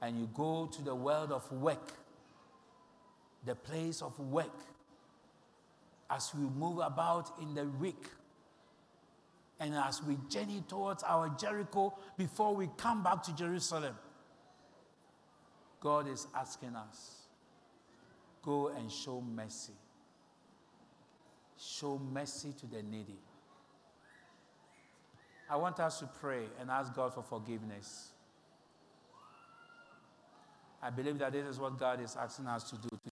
and 0.00 0.18
you 0.18 0.28
go 0.34 0.66
to 0.72 0.82
the 0.82 0.94
world 0.94 1.32
of 1.32 1.50
work, 1.52 1.92
the 3.44 3.54
place 3.54 4.02
of 4.02 4.18
work, 4.18 4.54
as 6.10 6.32
we 6.34 6.48
move 6.48 6.78
about 6.78 7.32
in 7.42 7.54
the 7.54 7.64
week, 7.64 8.06
and 9.60 9.74
as 9.74 10.02
we 10.02 10.16
journey 10.28 10.62
towards 10.68 11.02
our 11.02 11.28
Jericho 11.30 11.92
before 12.16 12.54
we 12.54 12.68
come 12.76 13.02
back 13.02 13.22
to 13.24 13.34
Jerusalem, 13.34 13.96
God 15.80 16.08
is 16.08 16.26
asking 16.34 16.74
us 16.74 17.18
go 18.42 18.68
and 18.68 18.90
show 18.90 19.20
mercy. 19.20 19.74
Show 21.58 22.00
mercy 22.12 22.54
to 22.60 22.66
the 22.66 22.82
needy. 22.82 23.18
I 25.50 25.56
want 25.56 25.80
us 25.80 25.98
to 26.00 26.06
pray 26.20 26.44
and 26.60 26.70
ask 26.70 26.94
God 26.94 27.14
for 27.14 27.22
forgiveness. 27.22 28.10
I 30.82 30.90
believe 30.90 31.18
that 31.18 31.32
this 31.32 31.46
is 31.46 31.58
what 31.58 31.78
God 31.78 32.00
is 32.02 32.16
asking 32.16 32.46
us 32.46 32.70
to 32.70 32.76
do 32.76 32.88
today. 32.88 33.10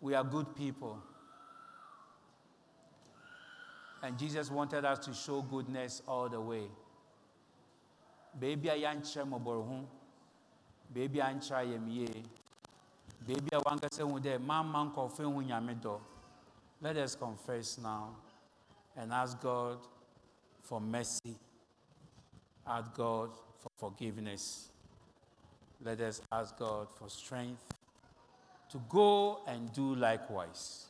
We 0.00 0.14
are 0.14 0.24
good 0.24 0.54
people. 0.54 0.98
And 4.02 4.18
Jesus 4.18 4.50
wanted 4.50 4.84
us 4.84 4.98
to 5.06 5.14
show 5.14 5.40
goodness 5.40 6.02
all 6.06 6.28
the 6.28 6.40
way. 6.40 6.64
Baby, 8.38 8.70
I 8.70 8.82
yankyerɛ 8.82 9.24
mmɔbɔrɔ 9.24 9.68
ho. 9.68 9.88
Baby, 10.92 11.20
I 11.22 11.32
yankyerɛ 11.32 11.58
ayɛ 11.64 11.80
mie. 11.80 12.24
Baby, 13.26 13.56
want 13.64 13.80
to 13.82 13.88
say, 13.92 14.02
dɛ 14.02 14.40
mama 14.40 14.90
nkɔfo 14.90 15.24
ho 15.24 15.40
nyame 15.40 15.80
dɔ. 15.80 16.00
Let 16.80 16.96
us 16.96 17.14
confess 17.14 17.78
now 17.78 18.16
and 18.96 19.12
ask 19.12 19.40
God 19.40 19.78
for 20.62 20.80
mercy. 20.80 21.36
Ask 22.66 22.92
God 22.94 23.30
for 23.58 23.70
forgiveness. 23.76 24.68
Let 25.82 26.00
us 26.00 26.20
ask 26.32 26.56
God 26.58 26.88
for 26.94 27.08
strength 27.08 27.62
to 28.70 28.80
go 28.88 29.40
and 29.46 29.72
do 29.72 29.94
likewise. 29.94 30.86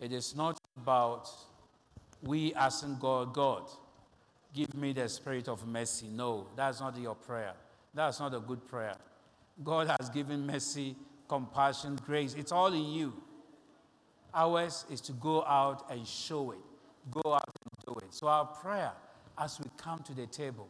It 0.00 0.12
is 0.12 0.34
not 0.34 0.58
about 0.76 1.30
we 2.22 2.54
asking 2.54 2.98
God, 2.98 3.32
God, 3.32 3.70
give 4.54 4.74
me 4.74 4.92
the 4.92 5.08
spirit 5.08 5.48
of 5.48 5.66
mercy. 5.66 6.06
No, 6.08 6.46
that's 6.56 6.80
not 6.80 6.96
your 6.98 7.14
prayer. 7.14 7.54
That's 7.94 8.20
not 8.20 8.34
a 8.34 8.40
good 8.40 8.66
prayer. 8.66 8.96
God 9.62 9.94
has 9.98 10.08
given 10.08 10.46
mercy, 10.46 10.96
compassion, 11.28 11.98
grace. 12.06 12.34
It's 12.34 12.52
all 12.52 12.72
in 12.72 12.86
you. 12.86 13.12
Ours 14.34 14.86
is 14.90 15.00
to 15.02 15.12
go 15.12 15.44
out 15.44 15.90
and 15.90 16.06
show 16.06 16.52
it, 16.52 16.58
go 17.10 17.34
out 17.34 17.44
and 17.64 17.94
do 17.94 18.06
it. 18.06 18.14
So, 18.14 18.28
our 18.28 18.46
prayer 18.46 18.92
as 19.36 19.58
we 19.60 19.66
come 19.76 20.02
to 20.04 20.14
the 20.14 20.26
table 20.26 20.68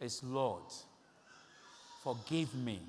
is 0.00 0.22
Lord, 0.22 0.62
forgive 2.02 2.54
me 2.54 2.80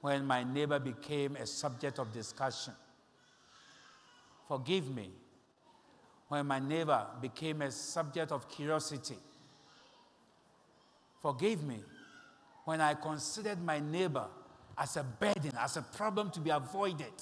when 0.00 0.26
my 0.26 0.42
neighbor 0.42 0.78
became 0.78 1.36
a 1.36 1.46
subject 1.46 1.98
of 1.98 2.12
discussion. 2.12 2.74
Forgive 4.48 4.94
me 4.94 5.10
when 6.28 6.46
my 6.46 6.58
neighbor 6.58 7.06
became 7.20 7.62
a 7.62 7.70
subject 7.70 8.32
of 8.32 8.48
curiosity. 8.48 9.16
Forgive 11.20 11.62
me 11.62 11.80
when 12.64 12.80
I 12.80 12.94
considered 12.94 13.62
my 13.62 13.78
neighbor 13.78 14.26
as 14.76 14.96
a 14.96 15.04
burden, 15.04 15.52
as 15.58 15.76
a 15.76 15.82
problem 15.82 16.30
to 16.30 16.40
be 16.40 16.50
avoided. 16.50 17.12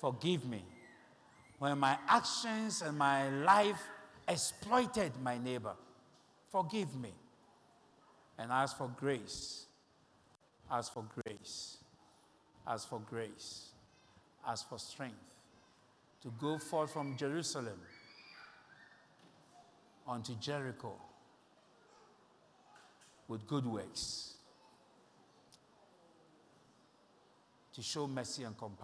Forgive 0.00 0.44
me 0.44 0.62
when 1.58 1.78
my 1.78 1.98
actions 2.06 2.82
and 2.82 2.96
my 2.96 3.30
life 3.30 3.82
exploited 4.28 5.12
my 5.22 5.38
neighbor. 5.38 5.74
Forgive 6.50 6.94
me. 6.94 7.12
And 8.38 8.52
ask 8.52 8.76
for 8.76 8.88
grace. 8.88 9.64
Ask 10.70 10.92
for 10.92 11.04
grace. 11.24 11.78
Ask 12.66 12.88
for 12.88 13.00
grace. 13.00 13.70
Ask 14.46 14.68
for 14.68 14.78
strength 14.78 15.35
to 16.26 16.32
go 16.40 16.58
forth 16.58 16.92
from 16.92 17.16
Jerusalem 17.16 17.78
unto 20.08 20.34
Jericho 20.40 20.92
with 23.28 23.46
good 23.46 23.64
works 23.64 24.34
to 27.72 27.80
show 27.80 28.08
mercy 28.08 28.42
and 28.42 28.58
compassion. 28.58 28.82